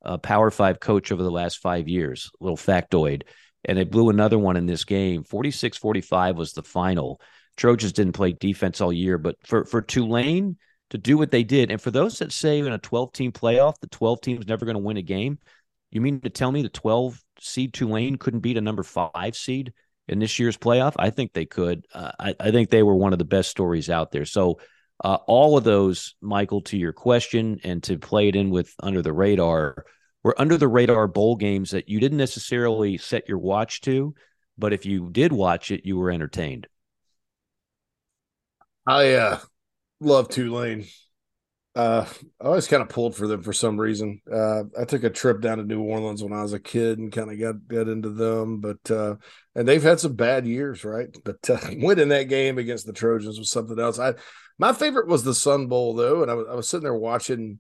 uh, 0.02 0.16
Power 0.16 0.50
Five 0.50 0.80
coach 0.80 1.12
over 1.12 1.22
the 1.22 1.30
last 1.30 1.58
five 1.58 1.88
years. 1.88 2.30
Little 2.40 2.56
factoid. 2.56 3.24
And 3.66 3.78
they 3.78 3.84
blew 3.84 4.10
another 4.10 4.38
one 4.38 4.56
in 4.56 4.66
this 4.66 4.84
game. 4.84 5.24
46 5.24 5.78
45 5.78 6.36
was 6.36 6.52
the 6.52 6.62
final. 6.62 7.20
Trojans 7.56 7.92
didn't 7.92 8.14
play 8.14 8.32
defense 8.32 8.80
all 8.80 8.92
year, 8.92 9.16
but 9.18 9.36
for, 9.46 9.64
for 9.64 9.80
Tulane 9.80 10.56
to 10.90 10.98
do 10.98 11.16
what 11.16 11.30
they 11.30 11.44
did, 11.44 11.70
and 11.70 11.80
for 11.80 11.90
those 11.90 12.18
that 12.18 12.32
say 12.32 12.58
in 12.58 12.66
a 12.68 12.78
12 12.78 13.12
team 13.12 13.32
playoff, 13.32 13.78
the 13.80 13.86
12 13.88 14.20
team's 14.20 14.46
never 14.46 14.64
going 14.64 14.76
to 14.76 14.82
win 14.82 14.96
a 14.96 15.02
game, 15.02 15.38
you 15.90 16.00
mean 16.00 16.20
to 16.20 16.30
tell 16.30 16.52
me 16.52 16.62
the 16.62 16.68
12 16.68 17.20
seed 17.40 17.72
Tulane 17.72 18.16
couldn't 18.16 18.40
beat 18.40 18.56
a 18.56 18.60
number 18.60 18.82
five 18.82 19.36
seed 19.36 19.72
in 20.08 20.18
this 20.18 20.38
year's 20.38 20.56
playoff? 20.56 20.94
I 20.98 21.10
think 21.10 21.32
they 21.32 21.46
could. 21.46 21.86
Uh, 21.92 22.12
I, 22.18 22.34
I, 22.38 22.50
think 22.50 22.70
they 22.70 22.82
were 22.82 22.96
one 22.96 23.12
of 23.12 23.18
the 23.18 23.24
best 23.24 23.50
stories 23.50 23.88
out 23.88 24.10
there. 24.10 24.24
So, 24.24 24.58
uh, 25.02 25.18
all 25.26 25.56
of 25.56 25.64
those, 25.64 26.14
Michael, 26.20 26.62
to 26.62 26.76
your 26.76 26.92
question 26.92 27.60
and 27.64 27.82
to 27.84 27.98
play 27.98 28.28
it 28.28 28.36
in 28.36 28.50
with 28.50 28.72
under 28.80 29.02
the 29.02 29.12
radar, 29.12 29.84
were 30.24 30.40
under 30.40 30.56
the 30.56 30.66
radar 30.66 31.06
bowl 31.06 31.36
games 31.36 31.70
that 31.70 31.88
you 31.88 32.00
didn't 32.00 32.18
necessarily 32.18 32.98
set 32.98 33.28
your 33.28 33.38
watch 33.38 33.82
to, 33.82 34.14
but 34.58 34.72
if 34.72 34.86
you 34.86 35.10
did 35.10 35.32
watch 35.32 35.70
it, 35.70 35.84
you 35.84 35.96
were 35.98 36.10
entertained. 36.10 36.66
I 38.86 39.12
uh, 39.14 39.38
love 40.00 40.28
Tulane. 40.28 40.86
Uh, 41.76 42.06
I 42.40 42.44
always 42.44 42.68
kind 42.68 42.82
of 42.82 42.88
pulled 42.88 43.16
for 43.16 43.26
them 43.26 43.42
for 43.42 43.52
some 43.52 43.78
reason. 43.78 44.20
Uh, 44.32 44.62
I 44.78 44.84
took 44.84 45.02
a 45.02 45.10
trip 45.10 45.40
down 45.40 45.58
to 45.58 45.64
New 45.64 45.82
Orleans 45.82 46.22
when 46.22 46.32
I 46.32 46.42
was 46.42 46.52
a 46.52 46.60
kid 46.60 46.98
and 46.98 47.10
kind 47.10 47.32
of 47.32 47.40
got 47.40 47.66
got 47.66 47.88
into 47.88 48.10
them, 48.10 48.60
but 48.60 48.90
uh, 48.90 49.16
and 49.56 49.66
they've 49.66 49.82
had 49.82 49.98
some 49.98 50.14
bad 50.14 50.46
years, 50.46 50.84
right? 50.84 51.08
But 51.24 51.50
uh, 51.50 51.58
winning 51.78 52.10
that 52.10 52.28
game 52.28 52.58
against 52.58 52.86
the 52.86 52.92
Trojans 52.92 53.38
was 53.38 53.50
something 53.50 53.78
else. 53.78 53.98
I 53.98 54.14
my 54.56 54.72
favorite 54.72 55.08
was 55.08 55.24
the 55.24 55.34
Sun 55.34 55.66
Bowl 55.66 55.94
though, 55.94 56.22
and 56.22 56.30
I 56.30 56.34
was 56.34 56.46
I 56.48 56.54
was 56.54 56.68
sitting 56.68 56.84
there 56.84 56.94
watching 56.94 57.58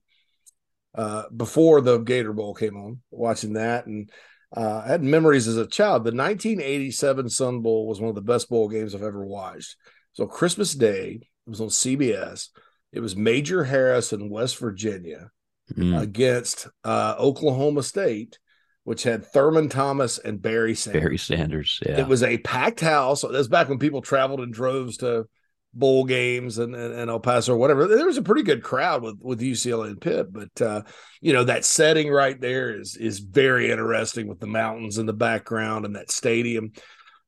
uh, 0.94 1.24
before 1.34 1.80
the 1.80 1.98
Gator 1.98 2.32
Bowl 2.32 2.54
came 2.54 2.76
on, 2.76 3.00
watching 3.10 3.54
that, 3.54 3.86
and 3.86 4.10
uh, 4.56 4.82
I 4.84 4.88
had 4.88 5.02
memories 5.02 5.48
as 5.48 5.56
a 5.56 5.66
child. 5.66 6.04
The 6.04 6.12
1987 6.12 7.28
Sun 7.28 7.60
Bowl 7.60 7.86
was 7.86 8.00
one 8.00 8.08
of 8.08 8.14
the 8.14 8.20
best 8.20 8.48
bowl 8.48 8.68
games 8.68 8.94
I've 8.94 9.02
ever 9.02 9.24
watched. 9.24 9.76
So 10.12 10.26
Christmas 10.26 10.74
Day, 10.74 11.20
it 11.46 11.50
was 11.50 11.60
on 11.60 11.68
CBS 11.68 12.48
it 12.94 13.00
was 13.00 13.16
Major 13.16 13.64
Harris 13.64 14.12
in 14.12 14.30
West 14.30 14.58
Virginia 14.58 15.30
mm. 15.76 16.00
against 16.00 16.68
uh, 16.84 17.16
Oklahoma 17.18 17.82
State, 17.82 18.38
which 18.84 19.02
had 19.02 19.26
Thurman 19.26 19.68
Thomas 19.68 20.18
and 20.18 20.40
Barry 20.40 20.76
Sanders. 20.76 21.02
Barry 21.02 21.18
Sanders, 21.18 21.80
yeah. 21.84 21.98
It 21.98 22.06
was 22.06 22.22
a 22.22 22.38
packed 22.38 22.80
house. 22.80 23.22
That 23.22 23.32
was 23.32 23.48
back 23.48 23.68
when 23.68 23.80
people 23.80 24.00
traveled 24.00 24.40
in 24.40 24.52
droves 24.52 24.98
to 24.98 25.26
bowl 25.74 26.04
games 26.04 26.58
and, 26.58 26.74
and, 26.74 26.94
and 26.94 27.10
El 27.10 27.20
Paso 27.20 27.54
or 27.54 27.56
whatever. 27.56 27.86
There 27.86 28.06
was 28.06 28.16
a 28.16 28.22
pretty 28.22 28.42
good 28.42 28.62
crowd 28.62 29.02
with 29.02 29.18
with 29.20 29.40
UCLA 29.40 29.88
and 29.88 30.00
Pitt, 30.00 30.32
but 30.32 30.62
uh, 30.62 30.82
you 31.20 31.32
know 31.32 31.44
that 31.44 31.64
setting 31.64 32.10
right 32.10 32.40
there 32.40 32.78
is 32.78 32.96
is 32.96 33.18
very 33.18 33.70
interesting 33.70 34.28
with 34.28 34.40
the 34.40 34.46
mountains 34.46 34.98
in 34.98 35.06
the 35.06 35.12
background 35.12 35.84
and 35.84 35.96
that 35.96 36.10
stadium. 36.10 36.72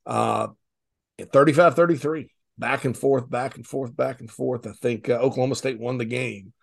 Uh, 0.05 0.47
35 1.33 1.75
33 1.75 2.29
back 2.57 2.85
and 2.85 2.97
forth, 2.97 3.29
back 3.29 3.55
and 3.55 3.65
forth, 3.65 3.95
back 3.95 4.19
and 4.19 4.31
forth. 4.31 4.67
I 4.67 4.71
think 4.71 5.09
uh, 5.09 5.13
Oklahoma 5.13 5.55
State 5.55 5.79
won 5.79 5.97
the 5.97 6.05
game, 6.05 6.53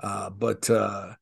uh, 0.00 0.30
but 0.30 0.68
uh, 0.70 1.14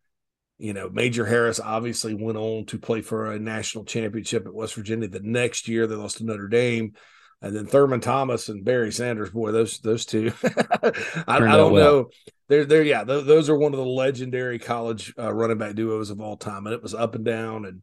you 0.58 0.72
know, 0.72 0.88
Major 0.88 1.26
Harris 1.26 1.60
obviously 1.60 2.14
went 2.14 2.38
on 2.38 2.64
to 2.66 2.78
play 2.78 3.02
for 3.02 3.32
a 3.32 3.38
national 3.38 3.84
championship 3.84 4.46
at 4.46 4.54
West 4.54 4.74
Virginia. 4.74 5.08
The 5.08 5.20
next 5.20 5.68
year, 5.68 5.86
they 5.86 5.94
lost 5.94 6.18
to 6.18 6.24
Notre 6.24 6.48
Dame. 6.48 6.94
And 7.42 7.54
then 7.54 7.66
Thurman 7.66 8.00
Thomas 8.00 8.48
and 8.48 8.64
Barry 8.64 8.90
Sanders, 8.90 9.30
boy, 9.30 9.52
those 9.52 9.78
those 9.80 10.06
two, 10.06 10.32
I, 10.42 10.92
I, 11.28 11.38
don't 11.38 11.72
well. 11.72 11.84
know. 11.84 12.10
They're 12.48 12.64
they're 12.64 12.82
yeah, 12.82 13.04
th- 13.04 13.26
those 13.26 13.50
are 13.50 13.58
one 13.58 13.74
of 13.74 13.78
the 13.78 13.86
legendary 13.86 14.58
college 14.58 15.12
uh, 15.18 15.32
running 15.32 15.58
back 15.58 15.74
duos 15.74 16.10
of 16.10 16.20
all 16.20 16.36
time, 16.36 16.66
and 16.66 16.74
it 16.74 16.82
was 16.82 16.94
up 16.94 17.14
and 17.14 17.24
down 17.24 17.66
and 17.66 17.82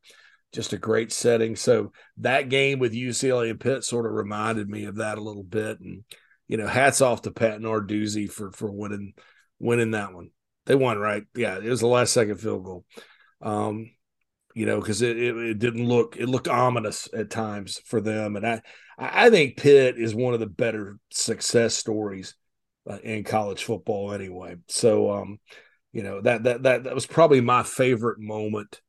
just 0.54 0.74
a 0.74 0.78
great 0.78 1.12
setting. 1.12 1.56
So 1.56 1.92
that 2.18 2.50
game 2.50 2.80
with 2.80 2.94
UCLA 2.94 3.52
and 3.52 3.60
Pitt 3.60 3.84
sort 3.84 4.06
of 4.06 4.14
reminded 4.14 4.70
me 4.70 4.86
of 4.86 4.96
that 4.96 5.18
a 5.18 5.24
little 5.24 5.44
bit, 5.44 5.80
and 5.80 6.04
you 6.48 6.58
know, 6.58 6.68
hats 6.68 7.02
off 7.02 7.22
to 7.24 7.32
Pat 7.32 7.60
Narduzzi 7.60 8.32
for 8.32 8.52
for 8.52 8.72
winning 8.72 9.14
winning 9.60 9.92
that 9.92 10.14
one. 10.14 10.30
They 10.66 10.76
won, 10.76 10.98
right? 10.98 11.24
Yeah, 11.36 11.58
it 11.58 11.70
was 11.70 11.82
the 11.82 11.88
last 11.88 12.14
second 12.14 12.38
field 12.38 12.64
goal. 12.64 12.86
Um, 13.42 13.92
you 14.54 14.66
know, 14.66 14.80
because 14.80 15.02
it, 15.02 15.18
it, 15.18 15.36
it 15.38 15.60
didn't 15.60 15.88
look 15.88 16.16
it 16.18 16.28
looked 16.28 16.48
ominous 16.48 17.10
at 17.14 17.30
times 17.30 17.82
for 17.86 18.02
them, 18.02 18.36
and 18.36 18.46
I 18.46 18.62
I 18.98 19.30
think 19.30 19.58
Pitt 19.58 19.98
is 19.98 20.14
one 20.14 20.34
of 20.34 20.40
the 20.40 20.48
better 20.48 20.98
success 21.12 21.76
stories 21.76 22.36
uh, 22.90 23.00
in 23.04 23.24
college 23.24 23.64
football 23.64 24.12
anyway. 24.14 24.56
So, 24.68 25.12
um, 25.12 25.40
you 25.92 26.04
know 26.04 26.22
that 26.22 26.44
that 26.44 26.64
that 26.64 26.84
that 26.86 26.96
was 26.96 27.06
probably 27.06 27.42
my 27.42 27.64
favorite 27.64 28.20
moment. 28.20 28.82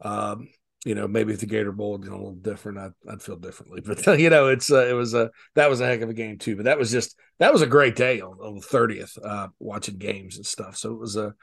Um, 0.00 0.48
you 0.84 0.94
know, 0.94 1.08
maybe 1.08 1.32
if 1.32 1.40
the 1.40 1.46
Gator 1.46 1.72
Bowl 1.72 1.94
had 1.94 2.02
been 2.02 2.12
a 2.12 2.16
little 2.16 2.36
different, 2.36 2.78
I'd, 2.78 2.92
I'd 3.10 3.22
feel 3.22 3.36
differently. 3.36 3.82
But 3.84 4.20
you 4.20 4.30
know, 4.30 4.48
it's 4.48 4.70
uh, 4.70 4.86
it 4.86 4.92
was 4.92 5.14
a 5.14 5.30
that 5.54 5.68
was 5.68 5.80
a 5.80 5.86
heck 5.86 6.00
of 6.00 6.08
a 6.08 6.14
game 6.14 6.38
too. 6.38 6.56
But 6.56 6.66
that 6.66 6.78
was 6.78 6.90
just 6.90 7.16
that 7.38 7.52
was 7.52 7.62
a 7.62 7.66
great 7.66 7.96
day 7.96 8.20
on, 8.20 8.38
on 8.38 8.54
the 8.54 8.60
thirtieth, 8.60 9.18
uh, 9.22 9.48
watching 9.58 9.98
games 9.98 10.36
and 10.36 10.46
stuff. 10.46 10.76
So 10.76 10.92
it 10.92 10.98
was 10.98 11.16
a, 11.16 11.34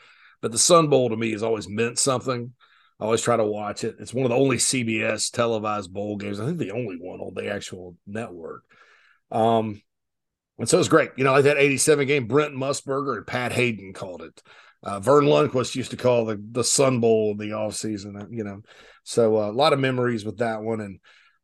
but 0.41 0.51
the 0.51 0.57
Sun 0.57 0.87
Bowl 0.87 1.09
to 1.09 1.17
me 1.17 1.31
has 1.31 1.43
always 1.43 1.67
meant 1.67 1.99
something. 1.99 2.53
I 3.03 3.05
always 3.05 3.21
try 3.21 3.35
to 3.35 3.43
watch 3.43 3.83
it. 3.83 3.97
It's 3.99 4.13
one 4.13 4.23
of 4.23 4.29
the 4.29 4.37
only 4.37 4.55
CBS 4.55 5.29
televised 5.29 5.91
bowl 5.91 6.15
games. 6.15 6.39
I 6.39 6.45
think 6.45 6.57
the 6.57 6.71
only 6.71 6.95
one 6.95 7.19
on 7.19 7.33
the 7.33 7.49
actual 7.49 7.97
network. 8.07 8.63
Um, 9.29 9.81
and 10.57 10.69
so 10.69 10.77
it 10.77 10.79
was 10.79 10.87
great. 10.87 11.09
You 11.17 11.25
know, 11.25 11.33
like 11.33 11.43
that 11.43 11.57
'87 11.57 12.07
game, 12.07 12.27
Brent 12.27 12.53
Musburger 12.53 13.17
and 13.17 13.27
Pat 13.27 13.51
Haden 13.51 13.91
called 13.91 14.21
it. 14.21 14.41
Uh, 14.81 15.01
Verne 15.01 15.25
Lundquist 15.25 15.75
used 15.75 15.91
to 15.91 15.97
call 15.97 16.23
the 16.23 16.41
the 16.51 16.63
Sun 16.63 17.01
Bowl 17.01 17.31
in 17.31 17.37
the 17.37 17.51
off 17.51 17.75
season. 17.75 18.25
You 18.31 18.45
know, 18.45 18.61
so 19.03 19.37
uh, 19.37 19.49
a 19.49 19.51
lot 19.51 19.73
of 19.73 19.79
memories 19.79 20.23
with 20.23 20.37
that 20.37 20.61
one 20.61 20.79
and 20.79 21.01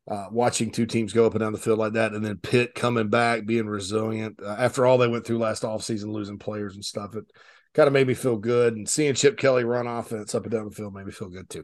uh, 0.09 0.27
watching 0.31 0.71
two 0.71 0.85
teams 0.85 1.11
go 1.11 1.25
up 1.25 1.33
and 1.33 1.41
down 1.41 1.51
the 1.51 1.59
field 1.59 1.77
like 1.77 1.93
that, 1.93 2.13
and 2.13 2.25
then 2.25 2.37
Pitt 2.37 2.73
coming 2.73 3.09
back, 3.09 3.45
being 3.45 3.67
resilient 3.67 4.39
uh, 4.41 4.55
after 4.57 4.85
all 4.85 4.97
they 4.97 5.09
went 5.09 5.25
through 5.25 5.39
last 5.39 5.63
offseason, 5.63 6.13
losing 6.13 6.39
players 6.39 6.75
and 6.75 6.85
stuff. 6.85 7.17
It 7.17 7.25
kind 7.73 7.87
of 7.87 7.93
made 7.93 8.07
me 8.07 8.13
feel 8.13 8.37
good, 8.37 8.75
and 8.75 8.87
seeing 8.87 9.13
Chip 9.13 9.37
Kelly 9.37 9.63
run 9.63 9.87
offense 9.87 10.33
up 10.35 10.43
and 10.43 10.51
down 10.51 10.65
the 10.65 10.71
field 10.71 10.93
made 10.93 11.05
me 11.05 11.11
feel 11.11 11.29
good 11.29 11.49
too. 11.49 11.63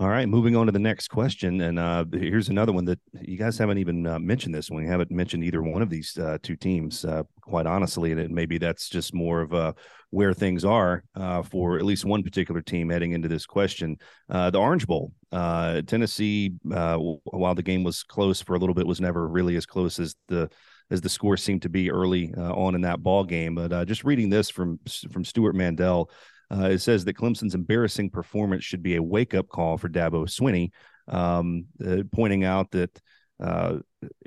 All 0.00 0.08
right, 0.08 0.28
moving 0.28 0.56
on 0.56 0.66
to 0.66 0.72
the 0.72 0.80
next 0.80 1.06
question, 1.06 1.60
and 1.60 1.78
uh, 1.78 2.04
here's 2.12 2.48
another 2.48 2.72
one 2.72 2.84
that 2.86 2.98
you 3.20 3.38
guys 3.38 3.56
haven't 3.56 3.78
even 3.78 4.04
uh, 4.08 4.18
mentioned. 4.18 4.52
This 4.52 4.68
one, 4.68 4.82
we 4.82 4.88
haven't 4.88 5.12
mentioned 5.12 5.44
either 5.44 5.62
one 5.62 5.82
of 5.82 5.88
these 5.88 6.18
uh, 6.18 6.36
two 6.42 6.56
teams, 6.56 7.04
uh, 7.04 7.22
quite 7.42 7.66
honestly, 7.66 8.10
and 8.10 8.34
maybe 8.34 8.58
that's 8.58 8.88
just 8.88 9.14
more 9.14 9.40
of 9.40 9.52
a 9.52 9.72
where 10.10 10.34
things 10.34 10.64
are 10.64 11.04
uh, 11.14 11.42
for 11.42 11.76
at 11.76 11.84
least 11.84 12.04
one 12.04 12.24
particular 12.24 12.60
team 12.60 12.88
heading 12.88 13.12
into 13.12 13.28
this 13.28 13.46
question. 13.46 13.96
Uh, 14.28 14.50
the 14.50 14.58
Orange 14.58 14.84
Bowl, 14.88 15.12
uh, 15.30 15.80
Tennessee, 15.82 16.54
uh, 16.72 16.96
while 16.96 17.54
the 17.54 17.62
game 17.62 17.84
was 17.84 18.02
close 18.02 18.42
for 18.42 18.56
a 18.56 18.58
little 18.58 18.74
bit, 18.74 18.88
was 18.88 19.00
never 19.00 19.28
really 19.28 19.54
as 19.54 19.64
close 19.64 20.00
as 20.00 20.16
the 20.26 20.50
as 20.90 21.00
the 21.00 21.08
score 21.08 21.36
seemed 21.36 21.62
to 21.62 21.68
be 21.68 21.90
early 21.90 22.32
uh, 22.36 22.52
on 22.52 22.74
in 22.74 22.82
that 22.82 23.02
ball 23.02 23.24
game. 23.24 23.54
But 23.54 23.72
uh, 23.72 23.84
just 23.84 24.04
reading 24.04 24.30
this 24.30 24.50
from 24.50 24.78
from 25.10 25.24
Stewart 25.24 25.54
Mandel, 25.54 26.10
it 26.50 26.80
says 26.80 27.04
that 27.04 27.14
Clemson's 27.14 27.54
embarrassing 27.54 28.10
performance 28.10 28.64
should 28.64 28.82
be 28.82 28.96
a 28.96 29.02
wake 29.02 29.34
up 29.34 29.48
call 29.48 29.76
for 29.78 29.88
Dabo 29.88 30.26
Swinney, 30.26 30.70
um, 31.08 31.66
pointing 32.12 32.44
out 32.44 32.70
that 32.72 33.00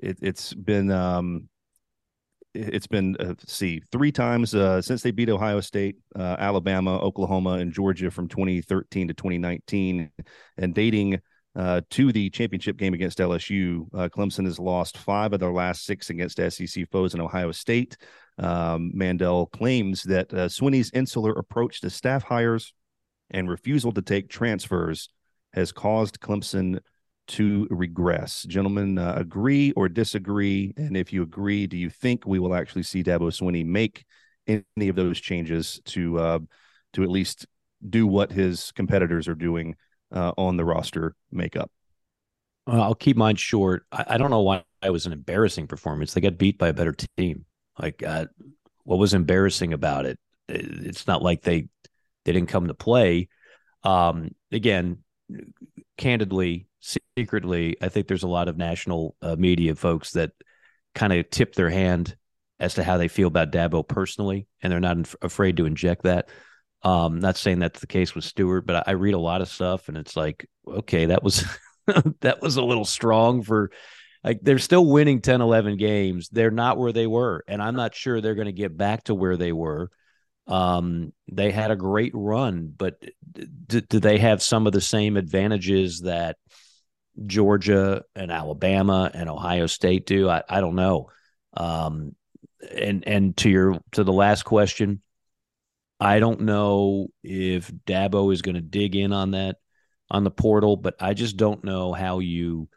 it, 0.02 0.18
has 0.22 0.54
been 0.54 0.92
um, 0.92 1.48
it's 2.58 2.88
been 2.88 3.16
uh, 3.20 3.36
see 3.46 3.82
three 3.92 4.12
times 4.12 4.56
uh, 4.56 4.82
since 4.82 5.02
they 5.02 5.12
beat 5.12 5.30
Ohio 5.30 5.62
State, 5.62 5.98
uh, 6.18 6.36
Alabama, 6.40 6.98
Oklahoma, 7.00 7.52
and 7.54 7.72
Georgia 7.72 8.10
from 8.10 8.28
2013 8.28 9.10
to 9.10 9.14
2019, 9.14 10.10
and 10.58 10.74
dating 10.74 11.20
uh, 11.58 11.82
to 11.90 12.12
the 12.12 12.30
championship 12.30 12.78
game 12.78 12.94
against 12.94 13.18
LSU. 13.18 13.88
Uh, 13.94 14.08
Clemson 14.08 14.46
has 14.46 14.60
lost 14.60 14.98
five 14.98 15.34
of 15.34 15.40
their 15.40 15.52
last 15.52 15.86
six 15.86 16.12
against 16.12 16.38
SEC 16.38 16.88
foes 16.92 17.16
in 17.16 17.20
Ohio 17.20 17.52
State. 17.52 17.98
Um, 18.38 18.92
Mandel 18.94 19.48
claims 19.48 20.04
that 20.04 20.32
uh, 20.32 20.48
Swinney's 20.48 20.92
insular 20.92 21.32
approach 21.32 21.82
to 21.82 21.90
staff 21.90 22.24
hires 22.24 22.74
and 23.32 23.50
refusal 23.50 23.92
to 23.94 24.04
take 24.04 24.30
transfers 24.30 25.10
has 25.54 25.72
caused 25.72 26.20
Clemson 26.20 26.80
to 27.30 27.68
regress. 27.72 28.44
Gentlemen, 28.44 29.00
uh, 29.00 29.16
agree 29.18 29.72
or 29.72 29.90
disagree? 29.90 30.74
And 30.78 30.96
if 30.96 31.12
you 31.12 31.24
agree, 31.24 31.66
do 31.66 31.76
you 31.76 31.90
think 31.90 32.26
we 32.26 32.38
will 32.38 32.54
actually 32.54 32.84
see 32.84 33.04
Dabo 33.04 33.32
Swinney 33.32 33.66
make 33.66 34.06
any 34.48 34.88
of 34.88 34.96
those 34.96 35.20
changes 35.20 35.82
to 35.86 36.20
uh, 36.20 36.40
to 36.94 37.04
at 37.04 37.10
least 37.10 37.48
do 37.90 38.06
what 38.06 38.32
his 38.32 38.72
competitors 38.74 39.28
are 39.28 39.36
doing 39.36 39.76
uh, 40.12 40.34
on 40.38 40.58
the 40.58 40.66
roster 40.66 41.16
makeup? 41.32 41.72
Well, 42.66 42.82
I'll 42.82 42.96
keep 42.96 43.18
mine 43.18 43.38
short. 43.38 43.86
I, 43.92 44.06
I, 44.10 44.18
don't 44.18 44.30
know 44.30 44.42
why 44.42 44.64
it 44.84 44.90
was 44.90 45.06
an 45.06 45.14
embarrassing 45.14 45.68
performance. 45.68 46.14
They 46.14 46.22
got 46.22 46.38
beat 46.38 46.58
by 46.58 46.68
a 46.68 46.74
better 46.74 46.96
team. 47.18 47.46
Like, 47.80 48.04
uh, 48.04 48.26
what 48.84 49.00
was 49.00 49.14
embarrassing 49.14 49.74
about 49.74 50.06
it? 50.06 50.20
It's 50.50 51.08
not 51.08 51.22
like 51.22 51.42
they 51.42 51.68
they 52.26 52.34
didn't 52.34 52.50
come 52.50 52.68
to 52.68 52.74
play. 52.74 53.30
Um, 53.84 54.32
again, 54.52 55.00
candidly, 55.98 56.68
secretly, 57.16 57.78
I 57.82 57.90
think 57.90 58.08
there's 58.08 58.24
a 58.24 58.28
lot 58.28 58.48
of 58.48 58.58
national 58.58 59.16
uh, 59.22 59.36
media 59.38 59.76
folks 59.76 60.12
that 60.12 60.32
kind 60.94 61.14
of 61.14 61.30
tip 61.30 61.56
their 61.56 61.70
hand 61.70 62.18
as 62.60 62.74
to 62.76 62.84
how 62.84 62.98
they 62.98 63.08
feel 63.08 63.28
about 63.28 63.52
Dabo 63.52 63.88
personally, 63.88 64.48
and 64.62 64.72
they're 64.72 64.80
not 64.80 64.98
inf- 64.98 65.16
afraid 65.22 65.58
to 65.58 65.66
inject 65.66 66.04
that. 66.04 66.30
Um, 66.88 67.20
not 67.20 67.38
saying 67.38 67.60
that's 67.60 67.80
the 67.80 67.88
case 67.88 68.16
with 68.16 68.24
Stewart, 68.24 68.66
but 68.66 68.88
I, 68.88 68.92
I 68.92 68.94
read 68.94 69.14
a 69.14 69.20
lot 69.20 69.42
of 69.42 69.50
stuff, 69.50 69.90
and 69.90 69.98
it's 69.98 70.16
like, 70.16 70.48
okay, 70.68 71.08
that 71.08 71.24
was 71.24 71.44
that 72.22 72.42
was 72.42 72.58
a 72.58 72.64
little 72.64 72.86
strong 72.86 73.44
for. 73.44 73.72
Like 74.24 74.40
they're 74.42 74.60
still 74.60 74.86
winning 74.86 75.22
10, 75.22 75.42
11 75.42 75.78
games. 75.78 76.28
They're 76.30 76.52
not 76.52 76.78
where 76.78 76.92
they 76.92 77.08
were, 77.08 77.44
and 77.48 77.62
I'm 77.62 77.76
not 77.76 77.96
sure 77.96 78.20
they're 78.20 78.36
going 78.36 78.48
to 78.48 78.52
get 78.52 78.76
back 78.76 79.04
to 79.06 79.16
where 79.16 79.38
they 79.38 79.52
were. 79.52 79.90
Um, 80.48 81.14
they 81.32 81.52
had 81.52 81.72
a 81.72 81.76
great 81.76 82.12
run, 82.16 82.74
but 82.76 82.96
do, 83.68 83.82
do 83.82 84.00
they 84.00 84.18
have 84.18 84.42
some 84.42 84.66
of 84.66 84.74
the 84.74 84.82
same 84.82 85.18
advantages 85.18 86.02
that 86.02 86.38
Georgia 87.26 88.04
and 88.16 88.32
Alabama 88.32 89.10
and 89.14 89.30
Ohio 89.30 89.68
State 89.68 90.06
do. 90.06 90.30
I, 90.30 90.44
I 90.48 90.62
don't 90.62 90.76
know. 90.76 91.10
Um, 91.56 92.16
and 92.72 93.08
and 93.08 93.38
to 93.38 93.50
your 93.50 93.80
to 93.94 94.04
the 94.04 94.14
last 94.14 94.44
question, 94.44 95.02
I 96.00 96.20
don't 96.20 96.42
know 96.42 97.08
if 97.24 97.72
Dabo 97.72 98.32
is 98.32 98.42
going 98.42 98.56
to 98.56 98.62
dig 98.62 98.96
in 98.96 99.14
on 99.14 99.32
that 99.32 99.58
on 100.10 100.24
the 100.24 100.32
portal, 100.32 100.78
but 100.78 100.96
I 101.00 101.14
just 101.14 101.38
don't 101.38 101.64
know 101.64 101.94
how 101.94 102.20
you 102.20 102.70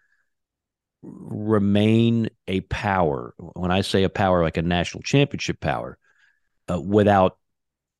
remain 1.03 2.31
a 2.47 2.61
power. 2.63 3.35
When 3.39 3.71
I 3.71 3.83
say 3.83 4.05
a 4.05 4.09
power, 4.09 4.43
like 4.43 4.57
a 4.57 4.63
national 4.63 5.03
championship 5.03 5.61
power, 5.61 5.99
uh, 6.71 6.81
without 6.81 7.39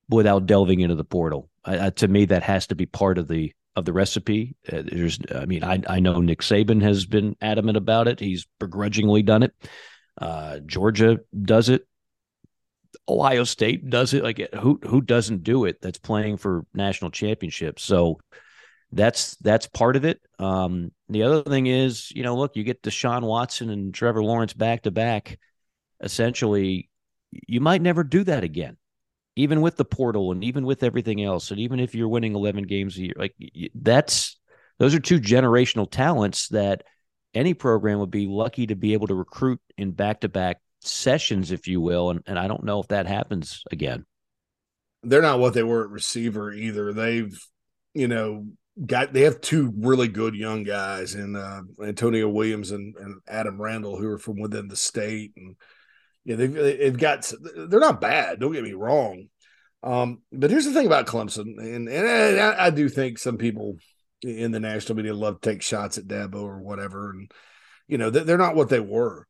without 0.09 0.47
delving 0.47 0.81
into 0.81 0.97
the 0.97 1.05
portal. 1.05 1.49
Uh, 1.65 1.91
to 1.91 2.09
me, 2.09 2.25
that 2.27 2.43
has 2.43 2.67
to 2.69 2.75
be 2.75 2.87
part 2.87 3.19
of 3.19 3.29
the 3.29 3.53
of 3.77 3.85
the 3.85 3.93
recipe. 3.93 4.57
Uh, 4.71 4.83
there's, 4.85 5.19
I 5.35 5.47
mean, 5.47 5.63
I 5.63 5.81
I 5.87 6.01
know 6.01 6.21
Nick 6.21 6.41
Saban 6.41 6.83
has 6.83 7.07
been 7.07 7.37
adamant 7.41 7.77
about 7.77 8.09
it. 8.09 8.21
He's 8.21 8.47
begrudgingly 8.59 9.23
done 9.23 9.43
it. 9.43 9.55
Uh, 10.21 10.59
Georgia 10.61 11.21
does 11.41 11.69
it. 11.69 11.87
Ohio 13.09 13.45
State 13.45 13.89
does 13.91 14.15
it. 14.15 14.23
Like 14.23 14.53
who 14.55 14.79
who 14.83 15.01
doesn't 15.01 15.43
do 15.43 15.65
it? 15.65 15.81
That's 15.81 15.99
playing 15.99 16.37
for 16.37 16.65
national 16.75 17.11
championships. 17.11 17.83
So 17.83 18.21
that's 18.93 19.37
that's 19.37 19.67
part 19.67 19.97
of 19.97 20.05
it. 20.05 20.21
Um, 20.39 20.93
the 21.09 21.23
other 21.23 21.43
thing 21.43 21.67
is, 21.67 22.11
you 22.11 22.23
know, 22.23 22.37
look, 22.37 22.57
you 22.57 22.65
get 22.65 22.83
Deshaun 22.83 23.23
Watson 23.23 23.71
and 23.71 23.95
Trevor 23.95 24.23
Lawrence 24.23 24.53
back 24.53 24.83
to 24.83 24.91
back. 24.91 25.39
Essentially, 26.03 26.89
you 27.31 27.61
might 27.61 27.83
never 27.83 28.03
do 28.03 28.25
that 28.25 28.43
again, 28.43 28.77
even 29.37 29.61
with 29.61 29.77
the 29.77 29.85
portal 29.85 30.33
and 30.33 30.43
even 30.43 30.65
with 30.65 30.83
everything 30.83 31.23
else, 31.23 31.51
and 31.51 31.61
even 31.61 31.79
if 31.79 31.95
you're 31.95 32.09
winning 32.09 32.35
11 32.35 32.65
games 32.65 32.97
a 32.97 33.03
year. 33.03 33.15
Like 33.17 33.35
that's 33.75 34.39
those 34.79 34.95
are 34.95 35.01
two 35.01 35.21
generational 35.21 35.89
talents 35.89 36.49
that 36.49 36.85
any 37.35 37.55
program 37.55 38.01
would 38.01 38.11
be 38.11 38.27
lucky 38.27 38.67
to 38.67 38.75
be 38.75 38.93
able 38.93 39.07
to 39.07 39.15
recruit 39.15 39.61
in 39.77 39.93
back 39.93 40.21
to 40.23 40.29
back 40.29 40.61
sessions, 40.81 41.53
if 41.53 41.69
you 41.69 41.81
will. 41.81 42.11
And 42.11 42.23
and 42.27 42.39
I 42.39 42.49
don't 42.49 42.65
know 42.65 42.81
if 42.81 42.89
that 42.89 43.07
happens 43.07 43.63
again. 43.71 44.05
They're 45.03 45.23
not 45.23 45.39
what 45.39 45.55
they 45.55 45.63
were 45.63 45.85
at 45.85 45.91
receiver 45.91 46.53
either. 46.53 46.93
They've, 46.93 47.39
you 47.95 48.07
know, 48.07 48.47
got 48.87 49.13
they 49.13 49.23
have 49.23 49.41
two 49.41 49.73
really 49.77 50.09
good 50.09 50.35
young 50.35 50.65
guys 50.65 51.15
in 51.15 51.37
uh, 51.37 51.63
Antonio 51.83 52.29
Williams 52.29 52.71
and, 52.71 52.95
and 52.97 53.21
Adam 53.29 53.61
Randall 53.61 53.99
who 53.99 54.09
are 54.09 54.19
from 54.19 54.41
within 54.41 54.69
the 54.69 54.77
state 54.77 55.33
and 55.37 55.57
yeah 56.25 56.37
they've 56.37 56.53
they've 56.53 56.99
got 56.99 57.31
they're 57.69 57.81
not 57.81 58.01
bad 58.01 58.41
don't 58.41 58.53
get 58.53 58.65
me 58.65 58.73
wrong 58.73 59.27
um, 59.83 60.21
but 60.31 60.51
here's 60.51 60.67
the 60.67 60.73
thing 60.73 60.87
about 60.87 61.07
Clemson 61.07 61.59
and 61.59 61.89
and 61.89 62.41
I, 62.41 62.67
I, 62.67 62.71
do 62.71 62.89
think 62.89 63.19
some 63.19 63.39
people 63.39 63.77
in 64.23 64.51
the 64.51 64.61
national 64.61 64.97
media 64.97 65.15
love 65.15 65.41
to 65.41 65.51
take 65.51 65.63
shots 65.63 65.97
at 65.97 66.07
Dabo 66.07 66.43
or 66.43 66.61
whatever 66.61 67.11
and 67.11 67.31
you 67.89 67.99
know 67.99 68.11
they're 68.11 68.39
not 68.39 68.55
what 68.55 68.69
they 68.69 68.81
were 68.81 69.27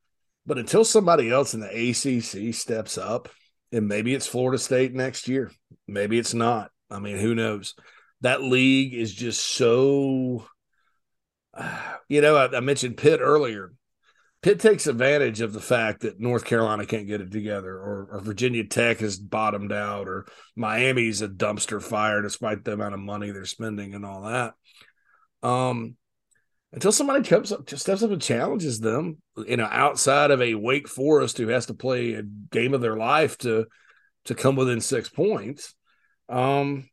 but 0.50 0.58
until 0.58 0.84
somebody 0.84 1.30
else 1.30 1.54
in 1.54 1.60
the 1.60 1.68
ACC 1.68 2.52
steps 2.52 2.98
up 2.98 3.28
and 3.70 3.86
maybe 3.86 4.12
it's 4.16 4.26
Florida 4.26 4.58
State 4.58 4.92
next 4.92 5.28
year 5.28 5.52
maybe 5.86 6.18
it's 6.18 6.34
not. 6.34 6.72
I 6.90 6.98
mean 6.98 7.18
who 7.18 7.36
knows? 7.36 7.76
That 8.22 8.42
league 8.42 8.92
is 8.92 9.14
just 9.14 9.46
so 9.46 10.44
you 12.08 12.20
know 12.20 12.34
I, 12.34 12.56
I, 12.56 12.58
mentioned 12.58 12.96
pitt 12.96 13.20
earlier. 13.22 13.72
Pitt 14.42 14.58
takes 14.58 14.88
advantage 14.88 15.40
of 15.40 15.52
the 15.52 15.60
fact 15.60 16.00
that 16.00 16.18
north 16.18 16.44
carolina 16.44 16.84
can't 16.84 17.06
get 17.06 17.20
it 17.20 17.30
together 17.30 17.70
or, 17.72 18.08
or 18.10 18.20
virginia 18.20 18.64
tech 18.64 18.98
has 18.98 19.18
bottomed 19.18 19.70
out 19.70 20.08
or 20.08 20.26
miami's 20.56 21.22
a 21.22 21.28
dumpster 21.28 21.80
fire 21.80 22.22
despite 22.22 22.64
the 22.64 22.72
amount 22.72 22.94
of 22.94 23.00
money 23.00 23.30
they're 23.30 23.44
spending 23.44 23.94
and 23.94 24.04
all 24.04 24.22
that. 24.22 24.54
Um 25.48 25.94
until 26.72 26.92
somebody 26.92 27.22
comes 27.28 27.52
up 27.52 27.68
steps 27.70 28.02
up 28.02 28.10
and 28.10 28.22
challenges 28.22 28.80
them 28.80 29.18
you 29.46 29.56
know 29.56 29.68
outside 29.70 30.30
of 30.30 30.40
a 30.40 30.54
wake 30.54 30.88
forest 30.88 31.38
who 31.38 31.48
has 31.48 31.66
to 31.66 31.74
play 31.74 32.14
a 32.14 32.22
game 32.22 32.74
of 32.74 32.80
their 32.80 32.96
life 32.96 33.36
to 33.38 33.66
to 34.24 34.34
come 34.34 34.56
within 34.56 34.80
six 34.80 35.08
points 35.08 35.74
um 36.28 36.88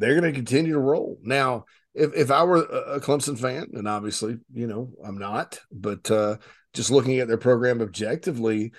they're 0.00 0.18
going 0.18 0.32
to 0.32 0.36
continue 0.36 0.72
to 0.72 0.78
roll. 0.78 1.18
Now, 1.22 1.66
if, 1.94 2.14
if 2.14 2.30
I 2.30 2.42
were 2.44 2.62
a 2.62 3.00
Clemson 3.00 3.38
fan, 3.38 3.66
and 3.74 3.86
obviously, 3.86 4.38
you 4.52 4.66
know, 4.66 4.90
I'm 5.04 5.18
not, 5.18 5.60
but 5.70 6.10
uh, 6.10 6.36
just 6.72 6.90
looking 6.90 7.18
at 7.18 7.28
their 7.28 7.36
program 7.36 7.82
objectively, 7.82 8.72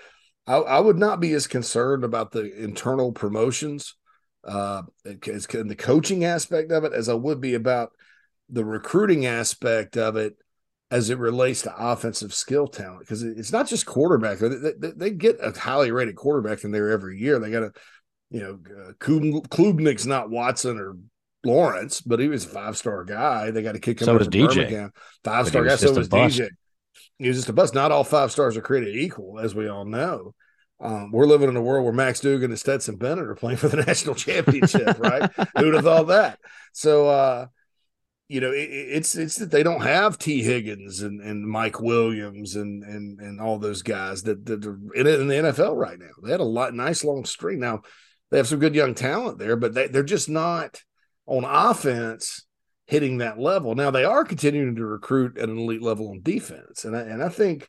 I, 0.47 0.55
I 0.55 0.79
would 0.79 0.97
not 0.97 1.19
be 1.19 1.33
as 1.33 1.47
concerned 1.47 2.03
about 2.03 2.31
the 2.31 2.51
internal 2.63 3.11
promotions 3.11 3.95
uh, 4.43 4.81
and 5.05 5.21
the 5.21 5.75
coaching 5.77 6.25
aspect 6.25 6.71
of 6.71 6.83
it 6.83 6.93
as 6.93 7.07
I 7.07 7.13
would 7.13 7.39
be 7.39 7.53
about 7.53 7.91
the 8.51 8.65
recruiting 8.65 9.25
aspect 9.25 9.97
of 9.97 10.15
it 10.15 10.35
as 10.91 11.09
it 11.09 11.17
relates 11.17 11.61
to 11.61 11.73
offensive 11.77 12.33
skill 12.33 12.67
talent 12.67 12.99
because 12.99 13.23
it's 13.23 13.53
not 13.53 13.67
just 13.67 13.85
quarterback. 13.85 14.39
They, 14.39 14.49
they, 14.49 14.91
they, 14.91 15.09
get 15.11 15.37
a 15.41 15.57
highly 15.57 15.89
rated 15.91 16.17
quarterback 16.17 16.65
in 16.65 16.71
there 16.71 16.89
every 16.89 17.17
year. 17.17 17.39
They 17.39 17.49
got 17.49 17.63
a, 17.63 17.71
you 18.29 18.41
know, 18.41 18.59
uh, 18.77 18.91
Klubnik's 18.99 20.05
not 20.05 20.29
Watson 20.29 20.77
or 20.77 20.97
Lawrence, 21.45 22.01
but 22.01 22.19
he 22.19 22.27
was 22.27 22.45
a 22.45 22.49
five 22.49 22.77
star 22.77 23.05
guy. 23.05 23.51
They 23.51 23.63
got 23.63 23.73
to 23.73 23.79
kick 23.79 24.01
him. 24.01 24.05
So 24.05 24.17
was 24.17 24.27
DJ. 24.27 24.91
Five 25.23 25.47
star 25.47 25.63
guy. 25.63 25.75
So 25.77 25.93
was 25.93 26.09
DJ. 26.09 26.49
He 27.17 27.27
was 27.27 27.37
just 27.37 27.49
a 27.49 27.53
bust. 27.53 27.73
Not 27.73 27.91
all 27.91 28.03
five 28.03 28.31
stars 28.31 28.57
are 28.57 28.61
created 28.61 28.95
equal, 28.95 29.39
as 29.39 29.55
we 29.55 29.69
all 29.69 29.85
know. 29.85 30.33
Um, 30.81 31.11
we're 31.11 31.27
living 31.27 31.47
in 31.47 31.55
a 31.55 31.61
world 31.61 31.83
where 31.83 31.93
Max 31.93 32.19
Duggan 32.19 32.49
and 32.49 32.59
Stetson 32.59 32.95
Bennett 32.95 33.27
are 33.27 33.35
playing 33.35 33.57
for 33.57 33.69
the 33.69 33.77
national 33.87 34.15
championship, 34.15 34.97
right? 34.99 35.29
Who'd 35.57 35.75
have 35.75 35.83
thought 35.83 36.07
that? 36.07 36.39
So, 36.73 37.07
uh, 37.07 37.45
you 38.31 38.39
know, 38.39 38.51
it, 38.51 38.69
it's 38.69 39.13
it's 39.17 39.35
that 39.35 39.51
they 39.51 39.61
don't 39.61 39.81
have 39.81 40.17
Tee 40.17 40.41
Higgins 40.41 41.01
and, 41.01 41.19
and 41.19 41.45
Mike 41.45 41.81
Williams 41.81 42.55
and 42.55 42.81
and 42.81 43.19
and 43.19 43.41
all 43.41 43.59
those 43.59 43.81
guys 43.81 44.23
that, 44.23 44.45
that 44.45 44.65
are 44.65 44.79
in, 44.95 45.05
in 45.05 45.27
the 45.27 45.35
NFL 45.35 45.75
right 45.75 45.99
now. 45.99 46.11
They 46.23 46.31
had 46.31 46.39
a 46.39 46.45
lot 46.45 46.73
nice 46.73 47.03
long 47.03 47.25
string. 47.25 47.59
Now 47.59 47.81
they 48.29 48.37
have 48.37 48.47
some 48.47 48.59
good 48.59 48.73
young 48.73 48.95
talent 48.95 49.37
there, 49.37 49.57
but 49.57 49.73
they, 49.73 49.87
they're 49.87 50.03
just 50.03 50.29
not 50.29 50.81
on 51.25 51.43
offense 51.43 52.45
hitting 52.85 53.17
that 53.17 53.37
level. 53.37 53.75
Now 53.75 53.91
they 53.91 54.05
are 54.05 54.23
continuing 54.23 54.77
to 54.77 54.85
recruit 54.85 55.37
at 55.37 55.49
an 55.49 55.57
elite 55.57 55.81
level 55.81 56.07
on 56.11 56.21
defense, 56.23 56.85
and 56.85 56.95
I, 56.95 57.01
and 57.01 57.21
I 57.21 57.27
think 57.27 57.67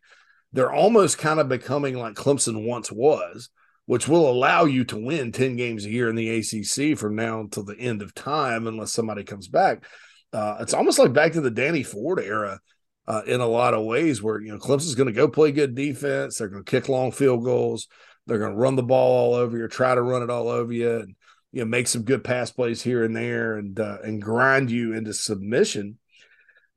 they're 0.52 0.72
almost 0.72 1.18
kind 1.18 1.40
of 1.40 1.48
becoming 1.48 1.98
like 1.98 2.14
Clemson 2.14 2.68
once 2.68 2.92
was, 2.92 3.50
which 3.86 4.06
will 4.06 4.30
allow 4.30 4.66
you 4.66 4.84
to 4.84 4.96
win 4.96 5.32
ten 5.32 5.56
games 5.56 5.84
a 5.86 5.90
year 5.90 6.08
in 6.08 6.14
the 6.14 6.38
ACC 6.38 6.96
from 6.96 7.16
now 7.16 7.40
until 7.40 7.64
the 7.64 7.76
end 7.76 8.00
of 8.00 8.14
time, 8.14 8.68
unless 8.68 8.92
somebody 8.92 9.24
comes 9.24 9.48
back. 9.48 9.84
Uh, 10.32 10.56
it's 10.60 10.74
almost 10.74 10.98
like 10.98 11.12
back 11.12 11.32
to 11.32 11.40
the 11.40 11.50
Danny 11.50 11.82
Ford 11.82 12.20
era. 12.20 12.60
Uh, 13.04 13.20
in 13.26 13.40
a 13.40 13.46
lot 13.46 13.74
of 13.74 13.84
ways, 13.84 14.22
where 14.22 14.40
you 14.40 14.52
know 14.52 14.58
Clemson's 14.58 14.94
going 14.94 15.08
to 15.08 15.12
go 15.12 15.26
play 15.26 15.50
good 15.50 15.74
defense, 15.74 16.38
they're 16.38 16.46
going 16.46 16.62
to 16.62 16.70
kick 16.70 16.88
long 16.88 17.10
field 17.10 17.42
goals, 17.42 17.88
they're 18.28 18.38
going 18.38 18.52
to 18.52 18.56
run 18.56 18.76
the 18.76 18.82
ball 18.84 19.32
all 19.32 19.34
over 19.34 19.58
you, 19.58 19.66
try 19.66 19.92
to 19.92 20.00
run 20.00 20.22
it 20.22 20.30
all 20.30 20.48
over 20.48 20.72
you, 20.72 21.00
and 21.00 21.16
you 21.50 21.60
know 21.60 21.64
make 21.64 21.88
some 21.88 22.04
good 22.04 22.22
pass 22.22 22.52
plays 22.52 22.80
here 22.80 23.02
and 23.02 23.16
there 23.16 23.56
and 23.56 23.80
uh, 23.80 23.98
and 24.04 24.22
grind 24.22 24.70
you 24.70 24.92
into 24.92 25.12
submission. 25.12 25.98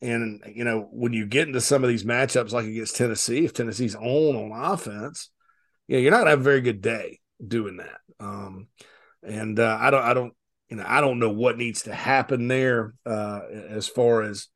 And 0.02 0.44
you 0.52 0.64
know 0.64 0.88
when 0.92 1.14
you 1.14 1.28
get 1.28 1.48
into 1.48 1.62
some 1.62 1.84
of 1.84 1.90
these 1.90 2.04
matchups 2.04 2.54
like 2.54 2.66
against 2.66 2.96
Tennessee 2.96 3.46
if 3.46 3.54
Tennessee's 3.54 3.96
on 3.96 4.02
on 4.36 4.74
offense 4.74 5.30
you 5.88 5.96
know 5.96 6.02
you're 6.02 6.12
not 6.12 6.20
gonna 6.20 6.32
have 6.32 6.40
a 6.40 6.44
very 6.44 6.62
good 6.62 6.82
day 6.82 7.20
doing 7.46 7.78
that. 7.78 8.00
Um, 8.20 8.68
and 9.24 9.60
uh, 9.60 9.78
I 9.80 9.90
don't 9.92 10.04
I 10.04 10.14
don't 10.14 10.34
you 10.70 10.78
know 10.78 10.86
I 10.88 11.02
don't 11.02 11.20
know 11.20 11.32
what 11.32 11.58
needs 11.58 11.84
to 11.84 11.94
happen 11.94 12.48
there 12.48 12.94
uh, 13.06 13.42
as 13.70 13.88
far 13.88 14.24
as 14.24 14.48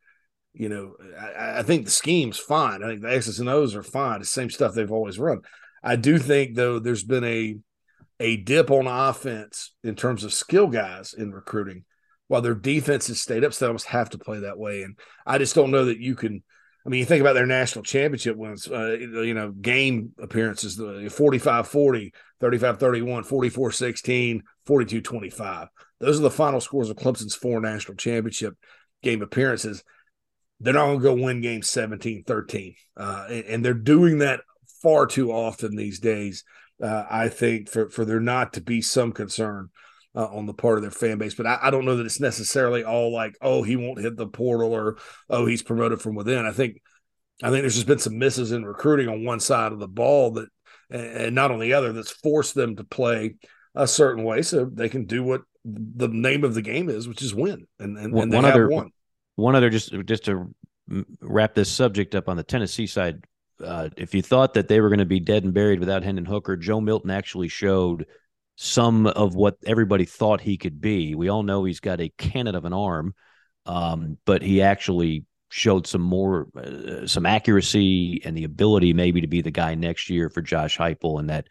you 0.54 0.70
know 0.70 0.96
I, 1.20 1.60
I, 1.60 1.64
think 1.64 1.86
the 1.86 1.92
scheme's 1.92 2.40
fine 2.40 2.84
I 2.84 2.88
think 2.88 3.02
the 3.02 3.14
X's 3.14 3.40
and 3.40 3.50
O's 3.50 3.76
are 3.76 3.84
fine 3.84 4.20
the 4.20 4.26
same 4.26 4.50
stuff 4.50 4.74
they've 4.74 4.92
always 4.92 5.20
run 5.20 5.42
I 5.84 5.96
do 5.96 6.18
think 6.18 6.56
though 6.56 6.80
there's 6.80 7.04
been 7.04 7.24
a 7.24 7.58
a 8.20 8.38
dip 8.38 8.70
on 8.70 8.88
offense 8.88 9.74
in 9.84 9.96
terms 9.96 10.24
of 10.24 10.34
skill 10.34 10.68
guys 10.68 11.14
in 11.14 11.32
recruiting, 11.32 11.86
while 12.28 12.42
their 12.42 12.56
defense 12.56 13.08
has 13.08 13.22
stayed 13.22 13.44
up. 13.44 13.54
So 13.54 13.66
they 13.66 13.70
almost 13.70 13.88
have 13.88 14.10
to 14.12 14.18
play 14.18 14.40
that 14.40 14.58
way. 14.58 14.84
And 14.84 14.98
I 15.26 15.38
just 15.38 15.56
don't 15.56 15.72
know 15.72 15.86
that 15.86 16.00
you 16.00 16.16
can. 16.16 16.44
I 16.86 16.90
mean, 16.90 17.00
you 17.00 17.06
think 17.06 17.22
about 17.22 17.34
their 17.34 17.46
national 17.46 17.84
championship 17.84 18.38
wins, 18.38 18.68
uh, 18.68 18.96
you 18.98 19.34
know, 19.34 19.52
game 19.52 20.12
appearances, 20.18 20.78
the 20.78 21.10
45 21.10 21.68
40, 21.68 22.14
35 22.40 22.80
31, 22.80 23.24
44 23.24 23.72
16, 23.72 24.44
42 24.66 25.02
25. 25.02 25.68
Those 26.00 26.20
are 26.20 26.24
the 26.24 26.32
final 26.32 26.62
scores 26.62 26.90
of 26.90 26.98
Clemson's 26.98 27.36
four 27.36 27.60
national 27.60 27.98
championship 27.98 28.56
game 29.04 29.22
appearances. 29.22 29.84
They're 30.60 30.74
not 30.74 30.86
going 30.86 31.00
to 31.00 31.04
go 31.04 31.14
win 31.14 31.42
games 31.42 31.70
17 31.70 32.24
13. 32.26 32.76
Uh, 32.98 33.26
and, 33.30 33.46
and 33.46 33.66
they're 33.66 33.74
doing 33.74 34.20
that 34.20 34.42
far 34.82 35.06
too 35.06 35.32
often 35.32 35.76
these 35.76 36.00
days 36.00 36.44
uh, 36.82 37.06
I 37.10 37.30
think 37.30 37.70
for 37.70 37.90
for 37.90 38.06
there 38.06 38.20
not 38.20 38.54
to 38.54 38.62
be 38.62 38.82
some 38.82 39.12
concern 39.12 39.70
uh, 40.16 40.26
on 40.26 40.46
the 40.46 40.54
part 40.54 40.78
of 40.78 40.82
their 40.82 40.92
fan 40.92 41.18
base. 41.18 41.36
But 41.36 41.48
I, 41.48 41.60
I, 41.64 41.72
don't 41.72 41.86
know 41.86 41.98
that 41.98 42.06
it's 42.06 42.20
necessarily 42.20 42.84
all 42.84 43.14
like, 43.14 43.38
oh, 43.42 43.64
he 43.64 43.76
won't 43.76 44.00
hit 44.00 44.16
the 44.16 44.28
portal 44.28 44.74
or 44.74 44.98
oh, 45.30 45.46
he's 45.46 45.62
promoted 45.62 46.02
from 46.02 46.16
within. 46.16 46.46
I 46.46 46.52
think 46.52 46.82
I 47.44 47.50
think 47.50 47.62
there's 47.62 47.76
just 47.76 47.88
been 47.88 48.00
some 48.00 48.18
misses 48.18 48.52
in 48.52 48.66
recruiting 48.66 49.08
on 49.08 49.26
one 49.26 49.40
side 49.40 49.72
of 49.72 49.80
the 49.80 49.88
ball 49.88 50.32
that 50.32 50.50
and 50.90 51.36
not 51.36 51.52
on 51.52 51.60
the 51.60 51.74
other 51.74 51.94
that's 51.94 52.12
forced 52.12 52.56
them 52.56 52.76
to 52.76 52.84
play 52.84 53.36
a 53.76 53.88
certain 53.88 54.24
way 54.24 54.42
so 54.42 54.66
they 54.66 54.90
can 54.90 55.06
do 55.06 55.24
what 55.24 55.42
the 55.66 56.08
name 56.08 56.44
of 56.44 56.54
the 56.54 56.62
game 56.62 56.90
is, 56.90 57.08
which 57.08 57.22
is 57.22 57.34
win. 57.34 57.68
And 57.80 57.98
and, 57.98 58.14
and 58.14 58.32
they 58.32 58.38
one 58.38 58.46
have 58.46 58.54
other 58.54 58.70
won. 58.70 58.92
One 59.36 59.56
other 59.56 59.70
just 59.70 59.94
just 60.06 60.26
to 60.26 60.54
wrap 61.22 61.54
this 61.54 61.70
subject 61.70 62.16
up 62.16 62.28
on 62.28 62.38
the 62.38 62.44
Tennessee 62.44 62.88
side, 62.88 63.24
uh, 63.64 63.90
if 63.98 64.14
you 64.14 64.22
thought 64.22 64.54
that 64.56 64.68
they 64.68 64.82
were 64.82 64.90
going 64.90 65.00
to 65.00 65.06
be 65.06 65.20
dead 65.20 65.44
and 65.44 65.54
buried 65.54 65.80
without 65.80 66.04
Hendon 66.04 66.26
Hooker, 66.26 66.58
Joe 66.58 66.82
Milton 66.82 67.12
actually 67.12 67.48
showed 67.48 68.06
some 68.56 69.08
of 69.08 69.36
what 69.36 69.58
everybody 69.66 70.06
thought 70.06 70.42
he 70.42 70.58
could 70.58 70.82
be. 70.82 71.16
We 71.16 71.30
all 71.30 71.44
know 71.44 71.64
he's 71.64 71.80
got 71.80 72.02
a 72.02 72.12
cannon 72.18 72.56
of 72.56 72.66
an 72.66 72.74
arm, 72.74 73.14
um, 73.66 74.18
but 74.26 74.42
he 74.42 74.62
actually 74.62 75.26
showed 75.50 75.88
some 75.88 76.02
more, 76.02 76.48
uh, 76.56 77.06
some 77.08 77.26
accuracy 77.26 78.22
and 78.24 78.38
the 78.38 78.44
ability 78.44 78.94
maybe 78.94 79.22
to 79.22 79.28
be 79.28 79.42
the 79.42 79.52
guy 79.52 79.76
next 79.76 80.10
year 80.10 80.30
for 80.30 80.42
Josh 80.42 80.78
Heupel 80.78 81.20
and 81.20 81.30
that 81.30 81.48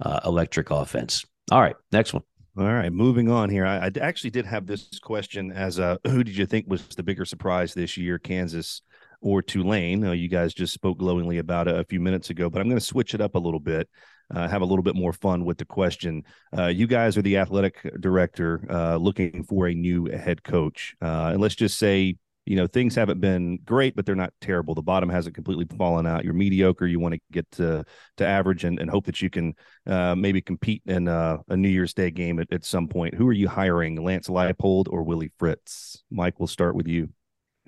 uh, 0.00 0.20
electric 0.24 0.70
offense. 0.70 1.24
All 1.50 1.60
right, 1.60 1.76
next 1.92 2.14
one. 2.14 2.22
All 2.58 2.64
right, 2.64 2.92
moving 2.92 3.30
on 3.30 3.48
here. 3.48 3.64
I, 3.64 3.86
I 3.86 3.90
actually 4.00 4.30
did 4.30 4.46
have 4.46 4.66
this 4.66 4.88
question 5.00 5.52
as 5.52 5.78
a 5.78 5.98
who 6.06 6.24
did 6.24 6.36
you 6.36 6.46
think 6.46 6.66
was 6.68 6.86
the 6.88 7.02
bigger 7.02 7.24
surprise 7.24 7.74
this 7.74 7.96
year, 7.96 8.18
Kansas 8.18 8.82
or 9.20 9.42
Tulane? 9.42 10.04
Uh, 10.04 10.12
you 10.12 10.28
guys 10.28 10.54
just 10.54 10.72
spoke 10.72 10.98
glowingly 10.98 11.38
about 11.38 11.68
it 11.68 11.78
a 11.78 11.84
few 11.84 12.00
minutes 12.00 12.30
ago, 12.30 12.50
but 12.50 12.60
I'm 12.60 12.68
going 12.68 12.78
to 12.78 12.84
switch 12.84 13.14
it 13.14 13.20
up 13.20 13.34
a 13.34 13.38
little 13.38 13.60
bit. 13.60 13.88
Uh, 14.32 14.46
have 14.46 14.62
a 14.62 14.64
little 14.64 14.82
bit 14.84 14.94
more 14.94 15.12
fun 15.12 15.44
with 15.44 15.58
the 15.58 15.64
question. 15.64 16.22
Uh, 16.56 16.66
you 16.66 16.86
guys 16.86 17.16
are 17.16 17.22
the 17.22 17.36
athletic 17.36 17.84
director 17.98 18.64
uh, 18.70 18.96
looking 18.96 19.42
for 19.42 19.66
a 19.66 19.74
new 19.74 20.06
head 20.06 20.42
coach. 20.44 20.94
Uh, 21.02 21.30
and 21.32 21.40
let's 21.40 21.56
just 21.56 21.78
say 21.78 22.16
you 22.46 22.56
know 22.56 22.66
things 22.66 22.94
haven't 22.94 23.20
been 23.20 23.58
great 23.64 23.94
but 23.94 24.06
they're 24.06 24.14
not 24.14 24.32
terrible. 24.40 24.74
The 24.74 24.82
bottom 24.82 25.08
hasn't 25.08 25.34
completely 25.34 25.66
fallen 25.76 26.06
out. 26.06 26.24
You're 26.24 26.34
mediocre. 26.34 26.86
You 26.86 27.00
want 27.00 27.14
to 27.14 27.20
get 27.30 27.50
to 27.52 27.84
to 28.16 28.26
average 28.26 28.64
and, 28.64 28.78
and 28.78 28.90
hope 28.90 29.06
that 29.06 29.20
you 29.20 29.30
can 29.30 29.54
uh, 29.86 30.14
maybe 30.14 30.40
compete 30.40 30.82
in 30.86 31.08
a 31.08 31.40
new 31.50 31.68
year's 31.68 31.94
day 31.94 32.10
game 32.10 32.38
at, 32.40 32.52
at 32.52 32.64
some 32.64 32.88
point. 32.88 33.14
Who 33.14 33.28
are 33.28 33.32
you 33.32 33.48
hiring 33.48 34.02
lance 34.02 34.28
leipold 34.28 34.86
or 34.88 35.02
willie 35.02 35.32
fritz? 35.38 36.02
Mike 36.10 36.40
we'll 36.40 36.46
start 36.46 36.74
with 36.74 36.88
you. 36.88 37.10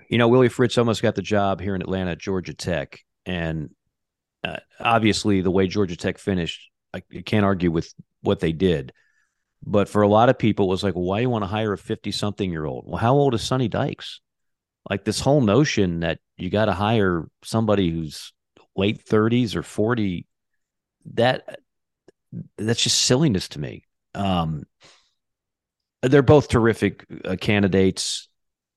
You 0.09 0.19
know 0.19 0.29
willie 0.29 0.49
fritz 0.49 0.79
almost 0.79 1.03
got 1.03 1.15
the 1.15 1.23
job 1.23 1.61
here 1.61 1.75
in 1.75 1.83
atlanta 1.83 2.13
at 2.13 2.19
georgia 2.19 2.55
tech 2.55 2.99
and 3.25 3.71
uh, 4.45 4.59
obviously 4.81 5.41
the 5.41 5.51
way 5.51 5.67
georgia 5.69 5.97
tech 5.97 6.19
finished 6.19 6.71
I, 6.93 7.03
I 7.17 7.23
can't 7.23 7.45
argue 7.45 7.71
with 7.71 7.93
what 8.23 8.41
they 8.41 8.53
did. 8.53 8.93
But 9.65 9.89
for 9.89 10.03
a 10.03 10.09
lot 10.09 10.29
of 10.29 10.39
people 10.39 10.67
it 10.67 10.71
was 10.71 10.83
like 10.83 10.95
why 10.95 11.19
do 11.19 11.23
you 11.23 11.31
want 11.31 11.45
to 11.45 11.49
hire 11.49 11.73
a 11.73 11.79
50 11.79 12.11
something 12.11 12.51
year 12.51 12.65
old 12.65 12.85
well 12.87 12.97
how 12.97 13.15
old 13.15 13.35
is 13.35 13.43
sonny 13.43 13.69
dykes 13.69 14.21
like 14.89 15.05
this 15.05 15.21
whole 15.21 15.41
notion 15.41 16.01
that 16.01 16.19
you 16.37 16.51
got 16.51 16.67
to 16.67 16.73
hire 16.73 17.27
somebody 17.43 17.91
who's 17.91 18.33
late 18.77 19.05
30s 19.05 19.55
or 19.55 19.63
40 19.63 20.27
that 21.15 21.61
that's 22.57 22.83
just 22.83 23.03
silliness 23.03 23.49
to 23.49 23.61
me. 23.61 23.85
Um 24.15 24.65
they're 26.03 26.23
both 26.23 26.49
terrific 26.49 27.07
uh, 27.25 27.37
candidates 27.41 28.29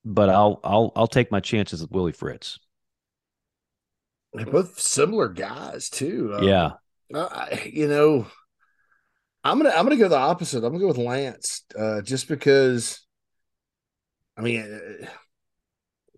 but 0.05 0.29
i'll 0.29 0.59
i'll 0.63 0.91
i'll 0.95 1.07
take 1.07 1.31
my 1.31 1.39
chances 1.39 1.81
with 1.81 1.91
willie 1.91 2.11
fritz. 2.11 2.59
They're 4.33 4.45
both 4.45 4.79
similar 4.79 5.29
guys 5.29 5.89
too. 5.89 6.31
Um, 6.35 6.43
yeah. 6.43 6.71
Uh, 7.13 7.47
you 7.65 7.87
know 7.87 8.27
i'm 9.43 9.57
gonna 9.57 9.69
i'm 9.71 9.85
gonna 9.85 9.95
go 9.95 10.07
the 10.07 10.17
opposite. 10.17 10.57
I'm 10.57 10.71
gonna 10.71 10.79
go 10.79 10.87
with 10.87 10.97
lance 10.97 11.63
uh 11.77 12.01
just 12.01 12.27
because 12.27 13.05
i 14.37 14.41
mean 14.41 14.61
uh, 14.61 15.07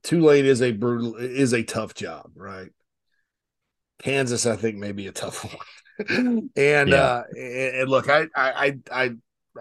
Tulane 0.03 0.45
is 0.45 0.61
a 0.61 0.71
brutal 0.71 1.15
is 1.15 1.53
a 1.53 1.63
tough 1.63 1.93
job, 1.93 2.31
right? 2.35 2.69
Kansas, 3.99 4.45
I 4.45 4.55
think, 4.55 4.77
may 4.77 4.91
be 4.91 5.07
a 5.07 5.11
tough 5.11 5.43
one. 6.07 6.49
and 6.55 6.89
yeah. 6.89 6.95
uh 6.95 7.23
and 7.35 7.89
look, 7.89 8.09
I 8.09 8.27
I 8.35 8.77
I 8.91 9.11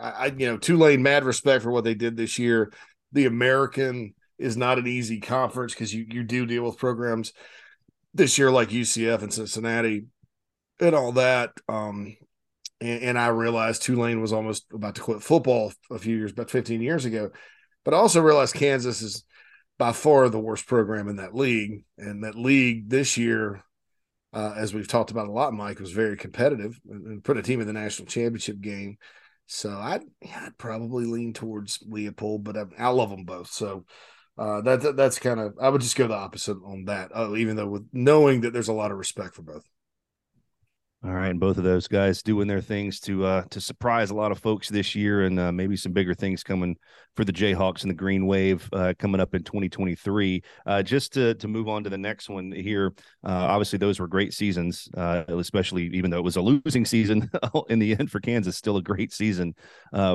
I 0.01 0.26
you 0.26 0.47
know, 0.47 0.59
Tulane 0.59 1.03
mad 1.03 1.24
respect 1.24 1.62
for 1.62 1.70
what 1.70 1.84
they 1.84 1.95
did 1.95 2.16
this 2.16 2.39
year. 2.39 2.72
The 3.12 3.26
American 3.26 4.14
is 4.39 4.57
not 4.57 4.78
an 4.78 4.87
easy 4.87 5.20
conference 5.20 5.72
because 5.72 5.95
you 5.95 6.07
you 6.09 6.22
do 6.22 6.47
deal 6.47 6.64
with 6.64 6.76
programs 6.76 7.32
this 8.12 8.37
year 8.39 8.51
like 8.51 8.68
UCF 8.68 9.22
and 9.22 9.32
Cincinnati 9.32 10.07
and 10.80 10.95
all 10.95 11.12
that. 11.12 11.53
Um 11.68 12.16
and, 12.80 13.03
and 13.03 13.18
I 13.18 13.28
realized 13.28 13.82
Tulane 13.82 14.20
was 14.20 14.34
almost 14.34 14.66
about 14.72 14.97
to 14.97 15.01
quit 15.01 15.22
football 15.22 15.72
a 15.91 15.99
few 15.99 16.16
years, 16.16 16.32
about 16.32 16.51
15 16.51 16.82
years 16.82 17.07
ago. 17.07 17.30
But 17.84 17.95
I 17.95 17.97
also 17.99 18.20
realized 18.20 18.55
Kansas 18.55 19.01
is 19.01 19.24
by 19.79 19.93
far 19.93 20.29
the 20.29 20.41
worst 20.41 20.66
program 20.66 21.09
in 21.09 21.16
that 21.16 21.35
league. 21.35 21.85
And 21.99 22.24
that 22.24 22.35
league 22.35 22.89
this 22.89 23.16
year, 23.16 23.62
uh, 24.33 24.55
as 24.57 24.72
we've 24.72 24.89
talked 24.89 25.11
about 25.11 25.29
a 25.29 25.33
lot, 25.33 25.53
Mike 25.53 25.81
was 25.81 25.93
very 25.93 26.16
competitive 26.16 26.79
and, 26.89 27.07
and 27.07 27.24
put 27.24 27.37
a 27.37 27.43
team 27.43 27.61
in 27.61 27.66
the 27.66 27.72
national 27.72 28.07
championship 28.07 28.61
game. 28.61 28.99
So 29.47 29.70
I'd, 29.70 30.03
I'd 30.24 30.59
probably 30.59 31.05
lean 31.05 31.33
towards 31.33 31.79
Leipold, 31.79 32.45
but 32.45 32.57
I, 32.57 32.64
I 32.79 32.89
love 32.89 33.11
them 33.11 33.24
both. 33.24 33.51
So 33.51 33.85
uh, 34.39 34.61
that, 34.62 34.81
that, 34.83 34.97
that's 34.97 35.18
kind 35.18 35.41
of 35.41 35.55
I 35.61 35.68
would 35.68 35.81
just 35.81 35.97
go 35.97 36.09
the 36.09 36.14
opposite 36.14 36.59
on 36.64 36.87
that. 36.87 37.11
Uh, 37.14 37.37
even 37.37 37.57
though 37.57 37.68
with 37.68 37.87
knowing 37.93 38.43
that 38.43 38.53
there's 38.53 38.68
a 38.68 38.74
lot 38.74 38.91
of 38.91 38.99
respect 38.99 39.35
for 39.35 39.43
both. 39.43 39.64
All 41.07 41.12
right, 41.12 41.30
and 41.30 41.38
both 41.38 41.57
of 41.57 41.62
those 41.62 41.86
guys 41.86 42.20
doing 42.20 42.48
their 42.48 42.61
things 42.61 42.98
to 43.00 43.24
uh 43.24 43.42
to 43.50 43.61
surprise 43.61 44.11
a 44.11 44.14
lot 44.14 44.32
of 44.32 44.40
folks 44.40 44.68
this 44.68 44.96
year, 44.96 45.22
and 45.22 45.38
uh, 45.38 45.52
maybe 45.52 45.76
some 45.76 45.92
bigger 45.92 46.14
things 46.14 46.42
coming 46.42 46.76
for 47.14 47.24
the 47.24 47.32
Jayhawks 47.32 47.82
and 47.82 47.90
the 47.90 47.94
Green 47.94 48.26
Wave 48.26 48.68
uh, 48.72 48.92
coming 48.98 49.20
up 49.20 49.32
in 49.32 49.44
2023. 49.44 50.42
Uh, 50.64 50.82
just 50.82 51.12
to 51.12 51.34
to 51.34 51.46
move 51.46 51.68
on 51.68 51.84
to 51.84 51.90
the 51.90 51.98
next 51.98 52.28
one 52.28 52.50
here, 52.50 52.92
uh, 53.24 53.30
obviously 53.30 53.78
those 53.78 54.00
were 54.00 54.09
great 54.09 54.34
seasons, 54.34 54.88
uh, 54.96 55.22
especially 55.28 55.84
even 55.94 56.11
though 56.11 56.18
it 56.18 56.24
was 56.24 56.36
a 56.36 56.42
losing 56.42 56.84
season 56.84 57.30
in 57.68 57.78
the 57.78 57.92
end 57.96 58.11
for 58.11 58.18
Kansas, 58.18 58.57
still 58.57 58.76
a 58.76 58.82
great 58.82 59.12
season 59.12 59.54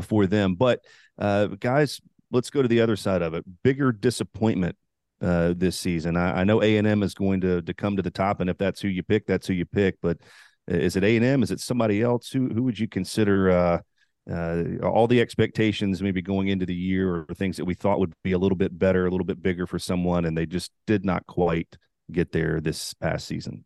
for 0.01 0.27
them. 0.27 0.55
But 0.55 0.81
guys, 1.17 2.01
let's 2.31 2.49
go 2.49 2.61
to 2.61 2.67
the 2.67 2.81
other 2.81 2.97
side 2.97 3.21
of 3.21 3.33
it. 3.33 3.45
Bigger 3.63 3.93
disappointment 3.93 4.75
this 5.21 5.79
season. 5.79 6.17
I, 6.17 6.41
I 6.41 6.43
know 6.43 6.61
A 6.61 6.75
and 6.75 6.87
M 6.87 7.01
is 7.01 7.13
going 7.13 7.39
to 7.41 7.61
to 7.61 7.73
come 7.73 7.95
to 7.95 8.01
the 8.01 8.11
top, 8.11 8.41
and 8.41 8.49
if 8.49 8.57
that's 8.57 8.81
who 8.81 8.89
you 8.89 9.03
pick, 9.03 9.25
that's 9.25 9.47
who 9.47 9.53
you 9.53 9.65
pick. 9.65 9.95
But 10.01 10.17
is 10.75 10.95
it 10.95 11.03
A 11.03 11.15
and 11.15 11.25
M? 11.25 11.43
Is 11.43 11.51
it 11.51 11.59
somebody 11.59 12.01
else? 12.01 12.29
Who 12.29 12.49
who 12.49 12.63
would 12.63 12.79
you 12.79 12.87
consider? 12.87 13.51
Uh, 13.51 13.79
uh, 14.29 14.63
all 14.83 15.07
the 15.07 15.19
expectations 15.19 16.01
maybe 16.01 16.21
going 16.21 16.47
into 16.47 16.65
the 16.65 16.75
year 16.75 17.25
or 17.29 17.33
things 17.33 17.57
that 17.57 17.65
we 17.65 17.73
thought 17.73 17.99
would 17.99 18.13
be 18.23 18.33
a 18.33 18.37
little 18.37 18.55
bit 18.55 18.77
better, 18.77 19.07
a 19.07 19.09
little 19.09 19.25
bit 19.25 19.41
bigger 19.41 19.65
for 19.65 19.79
someone, 19.79 20.25
and 20.25 20.37
they 20.37 20.45
just 20.45 20.71
did 20.85 21.03
not 21.03 21.25
quite 21.25 21.75
get 22.11 22.31
there 22.31 22.61
this 22.61 22.93
past 22.93 23.27
season. 23.27 23.65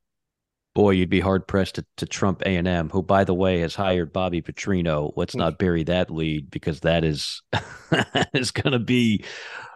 Boy, 0.74 0.92
you'd 0.92 1.10
be 1.10 1.20
hard 1.20 1.48
pressed 1.48 1.76
to, 1.76 1.86
to 1.98 2.06
trump 2.06 2.42
A 2.42 2.56
and 2.56 2.68
M, 2.68 2.90
who, 2.90 3.02
by 3.02 3.24
the 3.24 3.34
way, 3.34 3.60
has 3.60 3.76
hired 3.76 4.14
Bobby 4.14 4.42
Petrino. 4.42 5.12
Let's 5.16 5.34
hmm. 5.34 5.40
not 5.40 5.58
bury 5.58 5.84
that 5.84 6.10
lead 6.10 6.50
because 6.50 6.82
that 6.82 7.04
is 7.04 7.42
is 8.34 8.52
going 8.52 8.74
to 8.74 8.80
be 8.80 9.26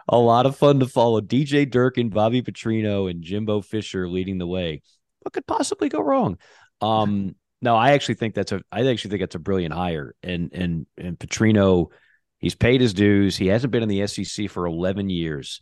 a 0.08 0.18
lot 0.18 0.46
of 0.46 0.56
fun 0.56 0.80
to 0.80 0.86
follow. 0.86 1.20
DJ 1.20 1.70
Durkin, 1.70 2.08
Bobby 2.08 2.42
Petrino, 2.42 3.10
and 3.10 3.22
Jimbo 3.22 3.60
Fisher 3.60 4.08
leading 4.08 4.38
the 4.38 4.46
way. 4.46 4.82
What 5.20 5.32
could 5.34 5.46
possibly 5.46 5.88
go 5.88 6.00
wrong? 6.00 6.38
Um, 6.80 7.34
no, 7.62 7.76
I 7.76 7.92
actually 7.92 8.14
think 8.14 8.34
that's 8.34 8.52
a 8.52 8.62
I 8.72 8.86
actually 8.86 9.10
think 9.10 9.22
that's 9.22 9.34
a 9.34 9.40
brilliant 9.40 9.74
hire. 9.74 10.14
And 10.22 10.50
and 10.52 10.86
and 10.96 11.18
Petrino, 11.18 11.88
he's 12.38 12.54
paid 12.54 12.80
his 12.80 12.94
dues. 12.94 13.36
He 13.36 13.48
hasn't 13.48 13.70
been 13.70 13.82
in 13.82 13.88
the 13.88 14.06
SEC 14.06 14.48
for 14.48 14.66
11 14.66 15.10
years, 15.10 15.60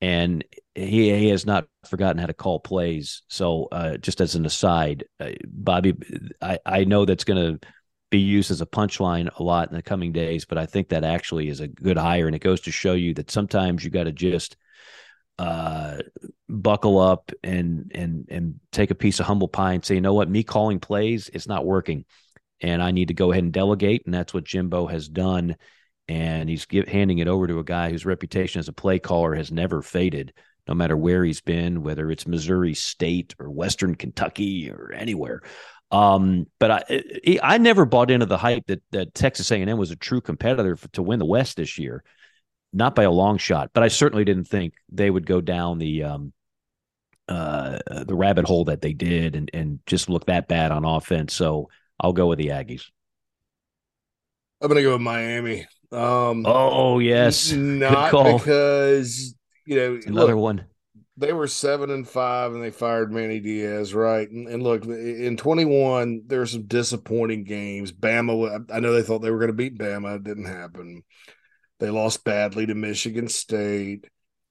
and 0.00 0.44
he 0.74 1.14
he 1.16 1.28
has 1.28 1.44
not 1.44 1.66
forgotten 1.86 2.18
how 2.18 2.26
to 2.26 2.34
call 2.34 2.60
plays. 2.60 3.22
So, 3.28 3.68
uh, 3.72 3.96
just 3.98 4.20
as 4.20 4.34
an 4.34 4.46
aside, 4.46 5.04
uh, 5.20 5.32
Bobby, 5.46 5.94
I 6.40 6.58
I 6.64 6.84
know 6.84 7.04
that's 7.04 7.24
going 7.24 7.60
to 7.60 7.68
be 8.10 8.20
used 8.20 8.50
as 8.50 8.60
a 8.60 8.66
punchline 8.66 9.28
a 9.38 9.42
lot 9.42 9.68
in 9.68 9.74
the 9.74 9.82
coming 9.82 10.12
days, 10.12 10.44
but 10.44 10.56
I 10.56 10.66
think 10.66 10.88
that 10.90 11.04
actually 11.04 11.48
is 11.48 11.60
a 11.60 11.68
good 11.68 11.98
hire, 11.98 12.26
and 12.26 12.34
it 12.34 12.42
goes 12.42 12.62
to 12.62 12.72
show 12.72 12.94
you 12.94 13.12
that 13.14 13.30
sometimes 13.30 13.84
you 13.84 13.90
got 13.90 14.04
to 14.04 14.12
just 14.12 14.56
uh, 15.38 15.98
buckle 16.48 16.98
up 16.98 17.32
and 17.42 17.90
and 17.94 18.26
and 18.30 18.60
take 18.70 18.90
a 18.90 18.94
piece 18.94 19.20
of 19.20 19.26
humble 19.26 19.48
pie 19.48 19.72
and 19.72 19.84
say, 19.84 19.94
you 19.94 20.00
know 20.00 20.14
what, 20.14 20.30
me 20.30 20.42
calling 20.42 20.80
plays, 20.80 21.30
it's 21.32 21.48
not 21.48 21.66
working, 21.66 22.04
and 22.60 22.82
I 22.82 22.90
need 22.90 23.08
to 23.08 23.14
go 23.14 23.32
ahead 23.32 23.44
and 23.44 23.52
delegate, 23.52 24.02
and 24.04 24.14
that's 24.14 24.34
what 24.34 24.44
Jimbo 24.44 24.86
has 24.86 25.08
done, 25.08 25.56
and 26.08 26.48
he's 26.48 26.66
give, 26.66 26.88
handing 26.88 27.18
it 27.18 27.28
over 27.28 27.46
to 27.46 27.58
a 27.58 27.64
guy 27.64 27.90
whose 27.90 28.06
reputation 28.06 28.60
as 28.60 28.68
a 28.68 28.72
play 28.72 28.98
caller 28.98 29.34
has 29.34 29.50
never 29.50 29.82
faded, 29.82 30.32
no 30.68 30.74
matter 30.74 30.96
where 30.96 31.24
he's 31.24 31.40
been, 31.40 31.82
whether 31.82 32.10
it's 32.10 32.26
Missouri 32.26 32.74
State 32.74 33.34
or 33.40 33.50
Western 33.50 33.94
Kentucky 33.94 34.70
or 34.70 34.92
anywhere. 34.92 35.42
Um, 35.90 36.46
but 36.58 36.70
I 36.70 37.38
I 37.42 37.58
never 37.58 37.84
bought 37.84 38.10
into 38.10 38.26
the 38.26 38.38
hype 38.38 38.66
that 38.66 38.82
that 38.92 39.14
Texas 39.14 39.50
A&M 39.50 39.78
was 39.78 39.90
a 39.90 39.96
true 39.96 40.20
competitor 40.20 40.76
for, 40.76 40.88
to 40.88 41.02
win 41.02 41.18
the 41.18 41.24
West 41.24 41.56
this 41.56 41.78
year 41.78 42.04
not 42.74 42.94
by 42.94 43.04
a 43.04 43.10
long 43.10 43.38
shot, 43.38 43.70
but 43.72 43.82
I 43.82 43.88
certainly 43.88 44.24
didn't 44.24 44.44
think 44.44 44.74
they 44.90 45.08
would 45.08 45.26
go 45.26 45.40
down 45.40 45.78
the 45.78 46.02
um, 46.02 46.32
uh, 47.28 47.78
the 48.04 48.14
rabbit 48.14 48.44
hole 48.44 48.64
that 48.66 48.82
they 48.82 48.92
did 48.92 49.36
and 49.36 49.50
and 49.54 49.78
just 49.86 50.10
look 50.10 50.26
that 50.26 50.48
bad 50.48 50.72
on 50.72 50.84
offense. 50.84 51.32
So 51.32 51.70
I'll 51.98 52.12
go 52.12 52.26
with 52.26 52.38
the 52.38 52.48
Aggies. 52.48 52.90
I'm 54.60 54.68
gonna 54.68 54.82
go 54.82 54.92
with 54.92 55.00
Miami. 55.00 55.66
Um, 55.92 56.44
oh 56.46 56.98
yes, 56.98 57.52
not 57.52 58.10
because 58.10 59.34
you 59.64 59.76
know 59.76 60.00
another 60.06 60.34
look, 60.34 60.42
one. 60.42 60.66
They 61.16 61.32
were 61.32 61.46
seven 61.46 61.90
and 61.90 62.08
five, 62.08 62.54
and 62.54 62.62
they 62.62 62.72
fired 62.72 63.12
Manny 63.12 63.38
Diaz, 63.38 63.94
right? 63.94 64.28
And, 64.28 64.48
and 64.48 64.64
look, 64.64 64.84
in 64.84 65.36
21, 65.36 66.22
there 66.26 66.40
were 66.40 66.46
some 66.46 66.64
disappointing 66.64 67.44
games. 67.44 67.92
Bama, 67.92 68.68
I 68.72 68.80
know 68.80 68.92
they 68.92 69.02
thought 69.02 69.20
they 69.20 69.30
were 69.30 69.38
going 69.38 69.46
to 69.46 69.52
beat 69.52 69.78
Bama, 69.78 70.16
it 70.16 70.24
didn't 70.24 70.46
happen. 70.46 71.04
They 71.80 71.90
lost 71.90 72.24
badly 72.24 72.66
to 72.66 72.74
Michigan 72.74 73.28
State, 73.28 74.06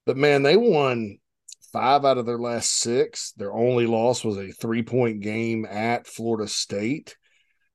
but 0.05 0.17
man, 0.17 0.43
they 0.43 0.57
won 0.57 1.17
five 1.71 2.05
out 2.05 2.17
of 2.17 2.25
their 2.25 2.37
last 2.37 2.71
six. 2.77 3.31
Their 3.33 3.53
only 3.53 3.87
loss 3.87 4.23
was 4.23 4.37
a 4.37 4.51
three 4.51 4.83
point 4.83 5.21
game 5.21 5.65
at 5.65 6.07
Florida 6.07 6.47
State. 6.47 7.17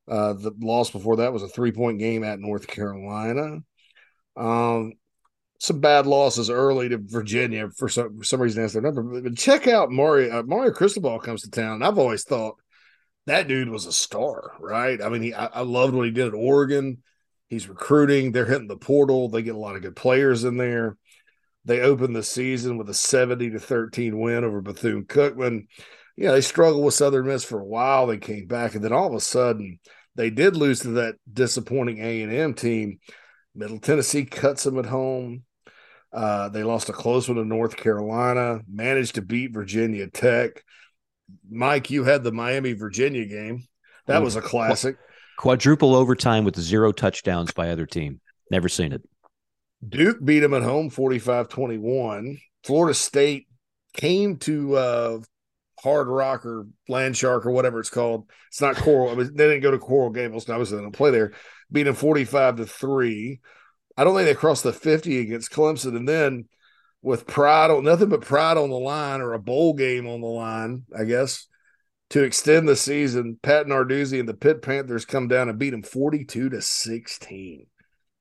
Uh, 0.09 0.32
the 0.34 0.53
loss 0.61 0.90
before 0.90 1.16
that 1.16 1.32
was 1.32 1.42
a 1.42 1.49
three 1.49 1.72
point 1.72 1.99
game 1.99 2.24
at 2.24 2.38
North 2.38 2.66
Carolina. 2.66 3.59
Um, 4.36 4.92
some 5.61 5.80
bad 5.80 6.07
losses 6.07 6.51
early 6.51 6.88
to 6.88 6.99
Virginia 6.99 7.68
for 7.76 7.88
some 7.88 8.16
for 8.16 8.24
some 8.24 8.40
reason 8.40 8.62
that's 8.62 8.74
their 8.74 8.82
number. 8.82 9.03
But 9.03 9.36
check 9.36 9.66
out 9.66 9.90
Mario 9.90 10.38
uh, 10.38 10.42
Mario 10.44 10.72
Cristobal 10.72 11.18
comes 11.18 11.42
to 11.42 11.51
town. 11.51 11.82
I've 11.82 11.99
always 11.99 12.24
thought 12.24 12.55
that 13.26 13.49
dude 13.49 13.68
was 13.68 13.84
a 13.84 13.92
star, 13.92 14.53
right? 14.61 15.03
I 15.03 15.09
mean, 15.09 15.22
he 15.22 15.34
I, 15.34 15.46
I 15.46 15.61
loved 15.62 15.94
what 15.94 16.07
he 16.07 16.12
did 16.12 16.28
at 16.28 16.34
Oregon. 16.34 17.03
He's 17.49 17.68
recruiting. 17.68 18.32
They're 18.32 18.44
hitting 18.44 18.68
the 18.68 18.76
portal. 18.76 19.28
They 19.28 19.42
get 19.42 19.55
a 19.55 19.59
lot 19.59 19.76
of 19.76 19.82
good 19.82 19.96
players 19.96 20.44
in 20.44 20.57
there. 20.57 20.96
They 21.64 21.80
open 21.80 22.12
the 22.12 22.22
season 22.22 22.78
with 22.78 22.88
a 22.88 22.94
70 22.94 23.51
to 23.51 23.59
13 23.59 24.18
win 24.18 24.44
over 24.44 24.61
Bethune 24.61 25.05
Cookman. 25.05 25.66
Yeah, 26.16 26.32
they 26.32 26.40
struggled 26.40 26.84
with 26.84 26.94
Southern 26.94 27.26
Miss 27.26 27.44
for 27.44 27.61
a 27.61 27.64
while. 27.64 28.07
They 28.07 28.18
came 28.18 28.46
back, 28.46 28.74
and 28.74 28.84
then 28.84 28.92
all 28.92 29.07
of 29.07 29.14
a 29.14 29.20
sudden, 29.20 29.78
they 30.14 30.30
did 30.30 30.57
lose 30.57 30.80
to 30.80 30.88
that 30.92 31.16
disappointing 31.32 31.99
A 31.99 32.22
and 32.22 32.32
M 32.32 32.55
team. 32.55 32.99
Middle 33.55 33.78
Tennessee 33.78 34.24
cuts 34.24 34.64
them 34.64 34.78
at 34.78 34.86
home. 34.86 35.44
Uh, 36.12 36.49
they 36.49 36.62
lost 36.62 36.88
a 36.88 36.92
close 36.92 37.28
one 37.28 37.36
to 37.36 37.44
North 37.44 37.76
Carolina. 37.76 38.61
Managed 38.68 39.16
to 39.16 39.22
beat 39.22 39.53
Virginia 39.53 40.09
Tech. 40.09 40.64
Mike, 41.49 41.90
you 41.90 42.05
had 42.05 42.24
the 42.24 42.32
Miami 42.32 42.72
Virginia 42.72 43.26
game. 43.26 43.64
That 44.07 44.22
was 44.22 44.36
a 44.36 44.40
classic. 44.40 44.96
Quadruple 45.39 45.95
overtime 45.95 46.45
with 46.45 46.59
zero 46.59 46.91
touchdowns 46.91 47.53
by 47.53 47.70
other 47.70 47.86
team. 47.86 48.20
Never 48.51 48.68
seen 48.68 48.93
it. 48.93 49.03
Duke 49.89 50.18
beat 50.22 50.41
them 50.41 50.53
at 50.53 50.64
home 50.64 50.91
45 50.91 51.49
21. 51.49 52.39
Florida 52.64 52.93
State 52.93 53.47
came 53.95 54.39
to 54.39 54.74
uh, 54.74 55.18
Hard 55.78 56.09
Rock 56.09 56.45
or 56.45 56.66
Land 56.89 57.16
Shark 57.16 57.47
or 57.47 57.53
whatever 57.53 57.78
it's 57.78 57.89
called. 57.89 58.28
It's 58.49 58.61
not 58.61 58.74
Coral. 58.74 59.12
I 59.12 59.14
mean, 59.14 59.30
they 59.36 59.47
didn't 59.47 59.62
go 59.62 59.70
to 59.70 59.78
Coral 59.78 60.11
Gables. 60.11 60.49
Obviously, 60.49 60.76
they 60.76 60.82
don't 60.82 60.91
play 60.91 61.12
there. 61.12 61.32
Beat 61.70 61.84
them 61.84 61.95
45 61.95 62.57
to 62.57 62.66
3. 62.66 63.41
I 63.97 64.05
don't 64.05 64.16
think 64.16 64.26
they 64.26 64.34
crossed 64.34 64.64
the 64.64 64.72
50 64.72 65.20
against 65.20 65.53
Clemson. 65.53 65.97
And 65.97 66.09
then 66.09 66.47
with 67.01 67.28
pride 67.28 67.70
nothing 67.84 68.09
but 68.09 68.22
pride 68.22 68.57
on 68.57 68.70
the 68.70 68.76
line 68.76 69.20
or 69.20 69.34
a 69.34 69.39
bowl 69.39 69.74
game 69.74 70.09
on 70.09 70.20
the 70.20 70.26
line, 70.26 70.82
I 70.99 71.05
guess, 71.05 71.47
to 72.11 72.22
extend 72.22 72.68
the 72.68 72.76
season, 72.76 73.38
Pat 73.42 73.66
Narduzzi 73.66 74.18
and 74.18 74.28
the 74.28 74.34
Pitt 74.34 74.62
Panthers 74.62 75.04
come 75.04 75.28
down 75.28 75.48
and 75.48 75.59
beat 75.59 75.70
them 75.70 75.82
42 75.82 76.50
to 76.50 76.62
16. 76.62 77.66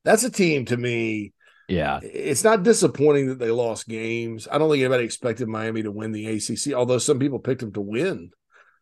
That's 0.03 0.23
a 0.23 0.29
team 0.29 0.65
to 0.65 0.77
me 0.77 1.33
yeah. 1.67 1.99
It's 2.01 2.43
not 2.43 2.63
disappointing 2.63 3.27
that 3.27 3.39
they 3.39 3.51
lost 3.51 3.87
games. 3.87 4.47
I 4.49 4.57
don't 4.57 4.69
think 4.71 4.81
anybody 4.81 5.03
expected 5.03 5.47
Miami 5.47 5.83
to 5.83 5.91
win 5.91 6.11
the 6.11 6.25
ACC, 6.25 6.73
although 6.73 6.97
some 6.97 7.19
people 7.19 7.39
picked 7.39 7.61
them 7.61 7.73
to 7.73 7.81
win, 7.81 8.31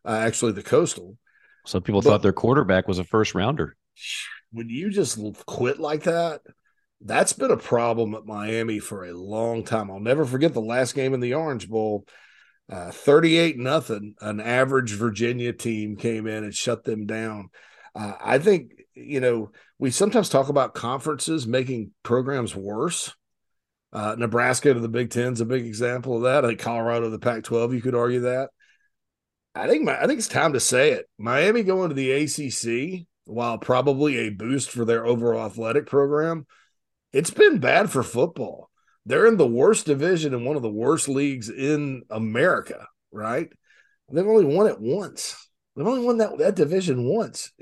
uh, 0.06 0.12
actually, 0.12 0.52
the 0.52 0.64
Coastal. 0.64 1.18
Some 1.66 1.82
people 1.82 2.02
but, 2.02 2.10
thought 2.10 2.22
their 2.22 2.34
quarterback 2.34 2.88
was 2.88 3.00
a 3.00 3.04
first 3.04 3.34
rounder. 3.34 3.76
When 4.52 4.70
you 4.70 4.92
just 4.92 5.20
quit 5.48 5.80
like 5.80 6.04
that, 6.04 6.42
that's 7.02 7.34
been 7.34 7.52
a 7.52 7.58
problem 7.58 8.14
at 8.14 8.26
Miami 8.26 8.80
for 8.80 9.06
a 9.06 9.18
long 9.18 9.64
time. 9.64 9.90
I'll 9.90 10.00
never 10.00 10.26
forget 10.26 10.54
the 10.54 10.62
last 10.62 10.94
game 10.94 11.14
in 11.14 11.20
the 11.20 11.34
Orange 11.34 11.68
Bowl. 11.68 12.06
Uh, 12.70 12.92
38 12.92 13.58
nothing, 13.58 14.16
an 14.22 14.40
average 14.40 14.94
Virginia 14.94 15.54
team 15.54 15.96
came 15.96 16.26
in 16.26 16.44
and 16.44 16.54
shut 16.54 16.84
them 16.84 17.06
down. 17.06 17.50
Uh, 17.94 18.14
I 18.20 18.40
think 18.40 18.72
you 18.96 19.20
know, 19.20 19.52
we 19.78 19.92
sometimes 19.92 20.30
talk 20.30 20.50
about 20.50 20.74
conferences 20.74 21.46
making 21.46 21.92
programs 22.02 22.56
worse. 22.56 23.14
Uh, 23.94 24.16
Nebraska 24.18 24.74
to 24.74 24.80
the 24.80 24.90
Big 24.90 25.10
Ten 25.10 25.34
is 25.34 25.42
a 25.42 25.46
big 25.46 25.66
example 25.66 26.18
of 26.18 26.24
that. 26.24 26.44
I 26.44 26.50
think 26.50 26.60
Colorado 26.60 27.06
to 27.06 27.10
the 27.10 27.20
Pac-12, 27.20 27.76
you 27.76 27.82
could 27.82 27.96
argue 27.96 28.22
that. 28.22 28.50
I 29.54 29.68
think 29.68 29.84
my, 29.84 29.98
I 30.02 30.08
think 30.08 30.20
it's 30.20 30.28
time 30.28 30.54
to 30.54 30.60
say 30.60 30.92
it. 30.92 31.06
Miami 31.18 31.64
going 31.64 31.90
to 31.90 31.96
the 31.96 32.12
ACC, 32.12 33.08
while 33.26 33.58
probably 33.58 34.18
a 34.18 34.30
boost 34.30 34.70
for 34.70 34.84
their 34.84 35.06
overall 35.06 35.46
athletic 35.46 35.86
program, 35.86 36.46
it's 37.14 37.32
been 37.32 37.60
bad 37.60 37.90
for 37.90 38.04
football. 38.04 38.70
They're 39.06 39.28
in 39.28 39.38
the 39.38 39.48
worst 39.48 39.86
division 39.86 40.34
in 40.34 40.46
one 40.46 40.56
of 40.56 40.62
the 40.62 40.70
worst 40.70 41.08
leagues 41.08 41.50
in 41.50 42.04
America, 42.10 42.88
right? 43.12 43.50
They've 44.12 44.26
only 44.26 44.46
won 44.46 44.68
it 44.68 44.80
once. 44.80 45.50
They've 45.76 45.88
only 45.88 46.06
won 46.06 46.18
that, 46.18 46.38
that 46.38 46.56
division 46.56 47.06
once. 47.06 47.52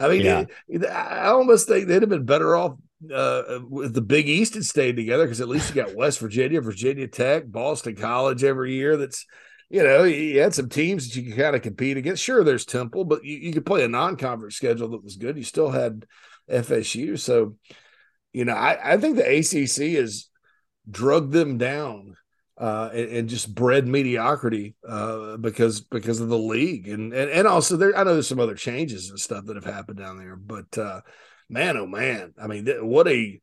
I 0.00 0.08
mean, 0.08 0.22
yeah. 0.22 0.44
it, 0.68 0.84
I 0.86 1.26
almost 1.26 1.66
think 1.66 1.88
they'd 1.88 2.02
have 2.02 2.08
been 2.08 2.24
better 2.24 2.54
off 2.54 2.74
uh, 3.12 3.60
with 3.68 3.94
the 3.94 4.00
Big 4.00 4.28
East 4.28 4.54
had 4.54 4.64
stayed 4.64 4.96
together 4.96 5.24
because 5.24 5.40
at 5.40 5.48
least 5.48 5.74
you 5.74 5.82
got 5.82 5.94
West 5.96 6.20
Virginia, 6.20 6.60
Virginia 6.60 7.08
Tech, 7.08 7.50
Boston 7.50 7.96
College 7.96 8.44
every 8.44 8.74
year. 8.74 8.96
That's 8.96 9.26
you 9.70 9.82
know 9.82 10.04
you 10.04 10.40
had 10.40 10.54
some 10.54 10.68
teams 10.68 11.08
that 11.08 11.16
you 11.16 11.30
could 11.30 11.40
kind 11.40 11.56
of 11.56 11.62
compete 11.62 11.96
against. 11.96 12.22
Sure, 12.22 12.44
there's 12.44 12.64
Temple, 12.64 13.04
but 13.04 13.24
you, 13.24 13.36
you 13.38 13.52
could 13.52 13.66
play 13.66 13.84
a 13.84 13.88
non-conference 13.88 14.54
schedule 14.54 14.88
that 14.90 15.04
was 15.04 15.16
good. 15.16 15.36
You 15.36 15.42
still 15.42 15.70
had 15.70 16.06
FSU, 16.48 17.18
so 17.18 17.56
you 18.34 18.44
know 18.44 18.54
I, 18.54 18.94
I 18.94 18.96
think 18.98 19.16
the 19.16 19.38
ACC 19.38 19.96
has 19.96 20.28
drugged 20.90 21.32
them 21.32 21.56
down 21.56 22.16
uh, 22.58 22.90
and, 22.92 23.08
and, 23.10 23.28
just 23.28 23.52
bred 23.52 23.86
mediocrity 23.86 24.76
uh, 24.86 25.36
because 25.38 25.80
because 25.80 26.20
of 26.20 26.28
the 26.28 26.38
league 26.38 26.86
and 26.86 27.12
and, 27.12 27.30
and 27.30 27.48
also 27.48 27.76
there 27.76 27.96
I 27.96 28.04
know 28.04 28.12
there's 28.12 28.28
some 28.28 28.38
other 28.38 28.54
changes 28.54 29.10
and 29.10 29.18
stuff 29.18 29.46
that 29.46 29.56
have 29.56 29.64
happened 29.64 29.98
down 29.98 30.18
there, 30.18 30.36
but 30.36 30.78
uh, 30.78 31.00
man 31.48 31.76
oh 31.76 31.86
man, 31.86 32.34
I 32.40 32.46
mean 32.46 32.66
th- 32.66 32.82
what 32.82 33.08
a 33.08 33.40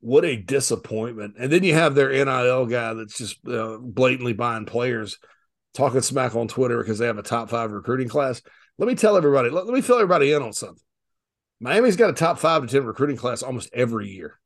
what 0.00 0.24
a 0.24 0.36
disappointment. 0.36 1.36
And 1.38 1.52
then 1.52 1.62
you 1.62 1.74
have 1.74 1.94
their 1.94 2.10
NIL 2.10 2.66
guy 2.66 2.94
that's 2.94 3.18
just 3.18 3.46
uh, 3.46 3.78
blatantly 3.80 4.32
buying 4.32 4.64
players, 4.64 5.18
talking 5.74 6.00
smack 6.00 6.34
on 6.34 6.48
Twitter 6.48 6.78
because 6.78 6.98
they 6.98 7.06
have 7.06 7.18
a 7.18 7.22
top 7.22 7.50
five 7.50 7.70
recruiting 7.72 8.08
class. 8.08 8.42
Let 8.78 8.88
me 8.88 8.94
tell 8.94 9.16
everybody, 9.16 9.50
let, 9.50 9.66
let 9.66 9.74
me 9.74 9.82
fill 9.82 9.96
everybody 9.96 10.32
in 10.32 10.42
on 10.42 10.52
something. 10.52 10.82
Miami's 11.60 11.96
got 11.96 12.10
a 12.10 12.14
top 12.14 12.38
five 12.38 12.62
to 12.62 12.68
10 12.68 12.84
recruiting 12.84 13.16
class 13.16 13.42
almost 13.42 13.70
every 13.72 14.08
year. 14.08 14.38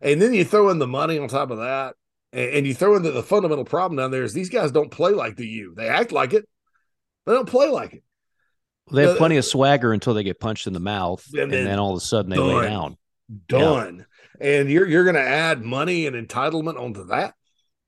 And 0.00 0.22
then 0.22 0.32
you 0.32 0.44
throw 0.44 0.70
in 0.70 0.78
the 0.78 0.86
money 0.86 1.18
on 1.18 1.28
top 1.28 1.50
of 1.50 1.58
that 1.58 1.94
and, 2.32 2.50
and 2.50 2.66
you 2.66 2.74
throw 2.74 2.96
in 2.96 3.02
the, 3.02 3.10
the 3.10 3.22
fundamental 3.22 3.64
problem 3.64 3.96
down 3.96 4.10
there 4.10 4.22
is 4.22 4.32
these 4.32 4.50
guys 4.50 4.70
don't 4.70 4.90
play 4.90 5.12
like 5.12 5.36
the 5.36 5.46
U. 5.46 5.74
They 5.76 5.88
act 5.88 6.12
like 6.12 6.32
it, 6.32 6.48
they 7.26 7.32
don't 7.32 7.48
play 7.48 7.68
like 7.68 7.94
it. 7.94 8.02
They 8.90 9.06
have 9.06 9.18
plenty 9.18 9.36
of 9.36 9.44
swagger 9.44 9.92
until 9.92 10.14
they 10.14 10.22
get 10.22 10.40
punched 10.40 10.66
in 10.66 10.72
the 10.72 10.80
mouth, 10.80 11.22
and, 11.34 11.52
and 11.52 11.66
then 11.66 11.78
all 11.78 11.90
of 11.90 11.98
a 11.98 12.00
sudden 12.00 12.30
they 12.30 12.36
done, 12.36 12.56
lay 12.56 12.66
down. 12.66 12.96
Done. 13.46 14.06
Yeah. 14.40 14.46
And 14.46 14.70
you're 14.70 14.86
you're 14.88 15.04
going 15.04 15.16
to 15.16 15.20
add 15.20 15.62
money 15.62 16.06
and 16.06 16.16
entitlement 16.16 16.80
onto 16.80 17.06
that. 17.08 17.34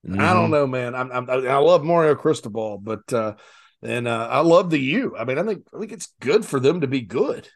Mm-hmm. 0.07 0.21
I 0.21 0.35
don't 0.35 0.45
mm-hmm. 0.45 0.53
know, 0.53 0.67
man. 0.67 0.95
I'm, 0.95 1.11
I'm, 1.11 1.31
i 1.31 1.57
love 1.57 1.85
Mario 1.85 2.15
Cristobal, 2.15 2.77
but 2.77 3.11
uh, 3.15 3.37
and 3.83 4.07
uh, 4.07 4.29
I 4.31 4.41
love 4.41 4.69
the 4.69 4.79
U. 4.79 5.17
I 5.19 5.25
mean, 5.25 5.39
I 5.39 5.43
think 5.43 5.67
I 5.75 5.79
think 5.79 5.93
it's 5.93 6.13
good 6.21 6.45
for 6.45 6.61
them 6.61 6.83
to 6.83 6.87
be 6.87 7.01
good. 7.01 7.49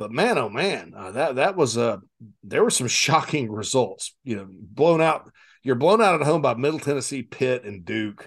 But 0.00 0.12
man, 0.12 0.38
oh 0.38 0.48
man, 0.48 0.94
uh, 0.96 1.10
that 1.10 1.34
that 1.36 1.56
was 1.56 1.76
uh 1.76 1.98
there 2.42 2.64
were 2.64 2.70
some 2.70 2.88
shocking 2.88 3.52
results. 3.52 4.16
You 4.24 4.36
know, 4.36 4.46
blown 4.48 5.02
out 5.02 5.30
you're 5.62 5.74
blown 5.74 6.00
out 6.00 6.18
at 6.18 6.26
home 6.26 6.40
by 6.40 6.54
Middle 6.54 6.80
Tennessee, 6.80 7.22
Pitt, 7.22 7.64
and 7.64 7.84
Duke. 7.84 8.26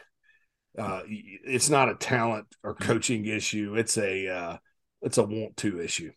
Uh, 0.78 1.02
it's 1.08 1.72
not 1.72 1.90
a 1.90 1.96
talent 1.96 2.46
or 2.64 2.76
coaching 2.76 3.26
issue. 3.26 3.74
It's 3.76 3.98
a 3.98 4.28
uh, 4.28 4.58
it's 5.02 5.18
a 5.18 5.24
want 5.24 5.58
to 5.58 5.82
issue. 5.82 6.12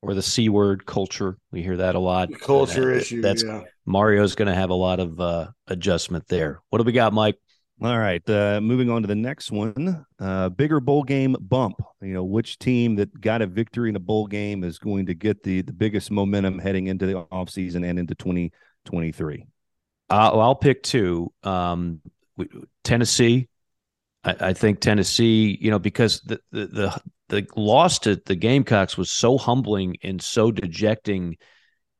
Or 0.00 0.14
the 0.14 0.22
c 0.22 0.48
word 0.48 0.86
culture. 0.86 1.38
We 1.50 1.62
hear 1.62 1.78
that 1.78 1.96
a 1.96 1.98
lot. 1.98 2.30
The 2.30 2.36
culture 2.36 2.92
issue. 2.92 3.20
That's 3.20 3.42
yeah. 3.42 3.62
Mario's 3.84 4.36
going 4.36 4.46
to 4.46 4.54
have 4.54 4.70
a 4.70 4.74
lot 4.74 5.00
of 5.00 5.18
uh, 5.18 5.48
adjustment 5.66 6.28
there. 6.28 6.60
What 6.70 6.78
do 6.78 6.84
we 6.84 6.92
got, 6.92 7.12
Mike? 7.12 7.40
All 7.82 7.98
right, 7.98 8.22
uh, 8.30 8.60
moving 8.60 8.88
on 8.88 9.02
to 9.02 9.08
the 9.08 9.16
next 9.16 9.50
one. 9.50 10.06
Uh, 10.20 10.48
bigger 10.48 10.78
bowl 10.78 11.02
game 11.02 11.36
bump. 11.40 11.76
You 12.00 12.14
know, 12.14 12.22
which 12.22 12.58
team 12.58 12.94
that 12.96 13.20
got 13.20 13.42
a 13.42 13.46
victory 13.46 13.88
in 13.88 13.96
a 13.96 14.00
bowl 14.00 14.28
game 14.28 14.62
is 14.62 14.78
going 14.78 15.06
to 15.06 15.14
get 15.14 15.42
the 15.42 15.62
the 15.62 15.72
biggest 15.72 16.10
momentum 16.10 16.60
heading 16.60 16.86
into 16.86 17.04
the 17.04 17.14
offseason 17.32 17.84
and 17.84 17.98
into 17.98 18.14
2023? 18.14 19.46
I'll, 20.08 20.40
I'll 20.40 20.54
pick 20.54 20.84
two. 20.84 21.32
Um, 21.42 22.00
Tennessee. 22.84 23.48
I, 24.22 24.36
I, 24.40 24.52
think 24.52 24.80
Tennessee. 24.80 25.58
You 25.60 25.72
know, 25.72 25.80
because 25.80 26.20
the, 26.20 26.40
the 26.52 26.66
the 26.66 27.00
the 27.28 27.46
loss 27.56 27.98
to 28.00 28.22
the 28.24 28.36
Gamecocks 28.36 28.96
was 28.96 29.10
so 29.10 29.36
humbling 29.36 29.96
and 30.02 30.22
so 30.22 30.52
dejecting 30.52 31.38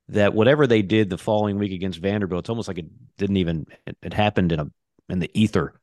that 0.09 0.35
whatever 0.35 0.69
they 0.69 0.83
did 0.83 1.11
the 1.11 1.19
following 1.19 1.59
week 1.59 1.73
against 1.73 1.99
Vanderbilt, 1.99 2.45
it's 2.45 2.51
almost 2.51 2.69
like 2.69 2.79
it 2.79 2.87
didn't 3.19 3.39
even 3.39 3.67
it, 3.89 3.97
it 4.03 4.13
happened 4.13 4.53
in 4.53 4.61
a 4.61 4.67
in 5.09 5.19
the 5.19 5.31
ether. 5.35 5.81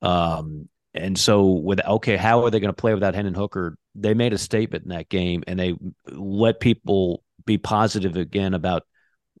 Um, 0.00 0.68
and 0.94 1.18
so 1.18 1.46
with 1.46 1.84
okay, 1.84 2.16
how 2.16 2.44
are 2.44 2.50
they 2.50 2.60
going 2.60 2.72
to 2.72 2.80
play 2.80 2.94
without 2.94 3.14
Hendon 3.14 3.34
Hooker? 3.34 3.76
They 3.94 4.14
made 4.14 4.32
a 4.32 4.38
statement 4.38 4.84
in 4.84 4.90
that 4.90 5.08
game, 5.08 5.42
and 5.46 5.58
they 5.58 5.74
let 6.06 6.60
people 6.60 7.22
be 7.44 7.58
positive 7.58 8.16
again 8.16 8.54
about 8.54 8.84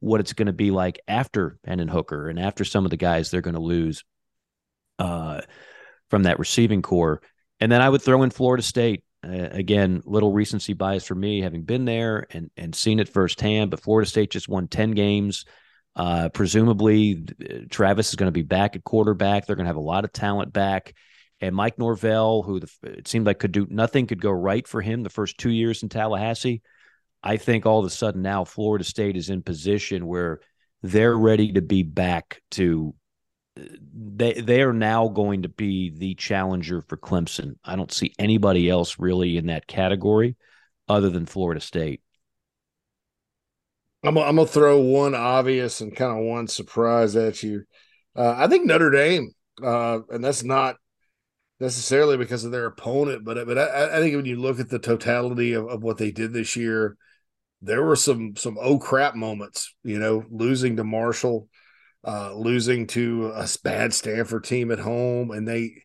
what 0.00 0.20
it's 0.20 0.32
going 0.32 0.46
to 0.46 0.52
be 0.52 0.70
like 0.70 0.98
after 1.06 1.58
Hendon 1.64 1.88
Hooker 1.88 2.28
and 2.28 2.38
after 2.38 2.64
some 2.64 2.84
of 2.84 2.90
the 2.90 2.96
guys 2.96 3.30
they're 3.30 3.40
going 3.40 3.54
to 3.54 3.60
lose 3.60 4.02
uh, 4.98 5.42
from 6.10 6.24
that 6.24 6.40
receiving 6.40 6.82
core. 6.82 7.22
And 7.60 7.70
then 7.70 7.80
I 7.80 7.88
would 7.88 8.02
throw 8.02 8.22
in 8.22 8.30
Florida 8.30 8.62
State. 8.62 9.04
Uh, 9.24 9.48
again, 9.52 10.02
little 10.04 10.32
recency 10.32 10.72
bias 10.72 11.04
for 11.04 11.14
me, 11.14 11.40
having 11.40 11.62
been 11.62 11.84
there 11.84 12.26
and 12.30 12.50
and 12.56 12.74
seen 12.74 12.98
it 12.98 13.08
firsthand. 13.08 13.70
But 13.70 13.80
Florida 13.80 14.08
State 14.08 14.30
just 14.30 14.48
won 14.48 14.66
ten 14.68 14.92
games. 14.92 15.44
Uh, 15.94 16.28
presumably, 16.30 17.24
Travis 17.70 18.10
is 18.10 18.16
going 18.16 18.28
to 18.28 18.32
be 18.32 18.42
back 18.42 18.76
at 18.76 18.84
quarterback. 18.84 19.46
They're 19.46 19.56
going 19.56 19.64
to 19.64 19.68
have 19.70 19.76
a 19.76 19.80
lot 19.80 20.04
of 20.04 20.12
talent 20.12 20.52
back. 20.52 20.94
And 21.40 21.54
Mike 21.54 21.78
Norvell, 21.78 22.42
who 22.42 22.60
the, 22.60 22.70
it 22.84 23.08
seemed 23.08 23.26
like 23.26 23.40
could 23.40 23.52
do 23.52 23.66
nothing, 23.68 24.06
could 24.06 24.22
go 24.22 24.30
right 24.30 24.66
for 24.66 24.80
him 24.80 25.02
the 25.02 25.10
first 25.10 25.38
two 25.38 25.50
years 25.50 25.82
in 25.82 25.88
Tallahassee. 25.88 26.62
I 27.22 27.36
think 27.36 27.66
all 27.66 27.80
of 27.80 27.84
a 27.84 27.90
sudden 27.90 28.22
now 28.22 28.44
Florida 28.44 28.84
State 28.84 29.16
is 29.16 29.28
in 29.28 29.42
position 29.42 30.06
where 30.06 30.40
they're 30.82 31.16
ready 31.16 31.52
to 31.52 31.62
be 31.62 31.82
back 31.82 32.40
to 32.52 32.94
they 33.54 34.32
they 34.32 34.62
are 34.62 34.72
now 34.72 35.08
going 35.08 35.42
to 35.42 35.48
be 35.48 35.90
the 35.90 36.14
challenger 36.14 36.80
for 36.80 36.96
Clemson. 36.96 37.56
I 37.64 37.76
don't 37.76 37.92
see 37.92 38.14
anybody 38.18 38.68
else 38.68 38.98
really 38.98 39.36
in 39.36 39.46
that 39.46 39.66
category 39.66 40.36
other 40.88 41.10
than 41.10 41.26
Florida 41.26 41.60
State. 41.60 42.00
I'm, 44.04 44.14
gonna 44.14 44.46
throw 44.46 44.80
one 44.80 45.14
obvious 45.14 45.80
and 45.80 45.94
kind 45.94 46.18
of 46.18 46.24
one 46.24 46.48
surprise 46.48 47.14
at 47.14 47.42
you. 47.42 47.64
Uh, 48.16 48.34
I 48.36 48.48
think 48.48 48.66
Notre 48.66 48.90
Dame, 48.90 49.32
uh, 49.62 50.00
and 50.10 50.24
that's 50.24 50.42
not 50.42 50.76
necessarily 51.60 52.16
because 52.16 52.44
of 52.44 52.50
their 52.50 52.66
opponent, 52.66 53.24
but 53.24 53.46
but 53.46 53.56
I, 53.56 53.96
I, 53.96 54.00
think 54.00 54.16
when 54.16 54.24
you 54.24 54.40
look 54.40 54.58
at 54.58 54.68
the 54.68 54.80
totality 54.80 55.52
of, 55.52 55.68
of 55.68 55.82
what 55.82 55.98
they 55.98 56.10
did 56.10 56.32
this 56.32 56.56
year, 56.56 56.96
there 57.62 57.84
were 57.84 57.96
some 57.96 58.34
some 58.36 58.58
oh 58.60 58.78
crap 58.78 59.14
moments. 59.14 59.72
You 59.84 59.98
know, 59.98 60.24
losing 60.30 60.76
to 60.76 60.84
Marshall, 60.84 61.48
uh, 62.04 62.34
losing 62.34 62.88
to 62.88 63.32
a 63.34 63.46
bad 63.62 63.94
Stanford 63.94 64.44
team 64.44 64.72
at 64.72 64.80
home, 64.80 65.30
and 65.30 65.46
they, 65.46 65.84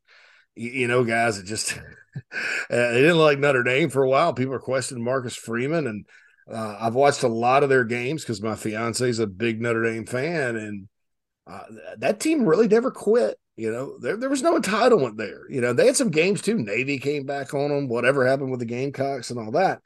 you 0.56 0.88
know, 0.88 1.04
guys, 1.04 1.38
it 1.38 1.46
just 1.46 1.80
they 2.70 3.02
didn't 3.02 3.20
like 3.20 3.38
Notre 3.38 3.64
Dame 3.64 3.90
for 3.90 4.04
a 4.04 4.10
while. 4.10 4.34
People 4.34 4.56
are 4.56 4.60
questioning 4.60 5.04
Marcus 5.04 5.36
Freeman 5.36 5.86
and 5.86 6.06
uh, 6.52 6.78
I've 6.80 6.96
watched 6.96 7.24
a 7.24 7.28
lot 7.28 7.64
of 7.64 7.70
their 7.70 7.84
games 7.84 8.24
because 8.24 8.42
my 8.42 8.56
fiance 8.56 9.08
is 9.08 9.20
a 9.20 9.28
big 9.28 9.62
Notre 9.62 9.84
Dame 9.84 10.06
fan, 10.06 10.56
and 10.56 10.88
uh, 11.46 11.64
that 11.98 12.20
team 12.20 12.46
really 12.46 12.68
never 12.68 12.92
quit. 12.92 13.38
You 13.56 13.72
know, 13.72 13.98
there 14.00 14.18
there 14.18 14.30
was 14.30 14.44
no 14.44 14.58
entitlement 14.58 15.18
there. 15.18 15.50
You 15.50 15.62
know, 15.62 15.74
they 15.74 15.88
had 15.88 15.96
some 15.96 16.12
games 16.12 16.42
too. 16.42 16.58
Navy 16.58 17.00
came 17.00 17.26
back 17.26 17.54
on 17.54 17.70
them. 17.70 17.88
Whatever 17.88 18.26
happened 18.26 18.52
with 18.52 18.60
the 18.60 18.66
Gamecocks 18.66 19.32
and 19.32 19.40
all 19.40 19.52
that. 19.52 19.82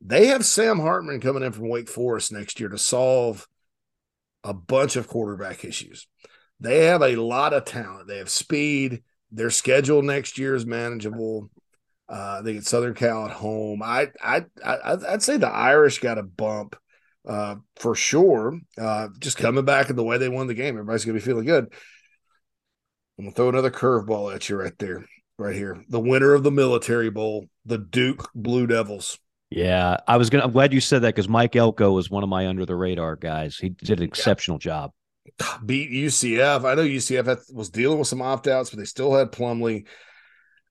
They 0.00 0.26
have 0.26 0.44
Sam 0.44 0.78
Hartman 0.78 1.20
coming 1.20 1.42
in 1.42 1.52
from 1.52 1.68
Wake 1.68 1.88
Forest 1.88 2.32
next 2.32 2.60
year 2.60 2.68
to 2.68 2.78
solve 2.78 3.46
a 4.44 4.52
bunch 4.52 4.96
of 4.96 5.08
quarterback 5.08 5.64
issues. 5.64 6.06
They 6.60 6.84
have 6.86 7.02
a 7.02 7.16
lot 7.16 7.54
of 7.54 7.64
talent. 7.64 8.08
They 8.08 8.18
have 8.18 8.28
speed. 8.28 9.02
Their 9.32 9.50
schedule 9.50 10.02
next 10.02 10.38
year 10.38 10.54
is 10.54 10.66
manageable. 10.66 11.50
Uh, 12.08 12.42
they 12.42 12.52
get 12.54 12.66
Southern 12.66 12.94
Cal 12.94 13.26
at 13.26 13.32
home. 13.32 13.82
I 13.82 14.08
I, 14.22 14.44
I 14.64 14.94
would 14.94 15.22
say 15.22 15.36
the 15.36 15.48
Irish 15.48 15.98
got 15.98 16.18
a 16.18 16.22
bump 16.22 16.76
uh, 17.26 17.56
for 17.76 17.94
sure. 17.94 18.58
Uh, 18.78 19.08
just 19.18 19.36
coming 19.36 19.64
back 19.64 19.90
in 19.90 19.96
the 19.96 20.04
way 20.04 20.18
they 20.18 20.28
won 20.28 20.46
the 20.46 20.54
game, 20.54 20.74
everybody's 20.74 21.04
gonna 21.04 21.18
be 21.18 21.24
feeling 21.24 21.46
good. 21.46 21.72
I'm 23.18 23.24
gonna 23.24 23.34
throw 23.34 23.48
another 23.48 23.70
curveball 23.70 24.34
at 24.34 24.48
you 24.48 24.56
right 24.56 24.76
there, 24.78 25.04
right 25.38 25.54
here. 25.54 25.82
The 25.88 26.00
winner 26.00 26.34
of 26.34 26.44
the 26.44 26.50
Military 26.50 27.10
Bowl, 27.10 27.46
the 27.64 27.78
Duke 27.78 28.30
Blue 28.34 28.66
Devils. 28.66 29.18
Yeah, 29.50 29.96
I 30.06 30.16
was 30.16 30.30
gonna. 30.30 30.44
I'm 30.44 30.52
glad 30.52 30.72
you 30.72 30.80
said 30.80 31.02
that 31.02 31.14
because 31.14 31.28
Mike 31.28 31.56
Elko 31.56 31.92
was 31.92 32.10
one 32.10 32.22
of 32.22 32.28
my 32.28 32.46
under 32.46 32.66
the 32.66 32.76
radar 32.76 33.16
guys. 33.16 33.56
He 33.56 33.70
did 33.70 33.98
an 33.98 34.04
exceptional 34.04 34.58
yeah. 34.58 34.64
job. 34.64 34.90
Beat 35.64 35.90
UCF. 35.90 36.64
I 36.64 36.74
know 36.74 36.84
UCF 36.84 37.26
had, 37.26 37.38
was 37.52 37.68
dealing 37.70 37.98
with 37.98 38.08
some 38.08 38.22
opt 38.22 38.46
outs, 38.46 38.70
but 38.70 38.78
they 38.78 38.84
still 38.84 39.12
had 39.14 39.32
Plumlee 39.32 39.86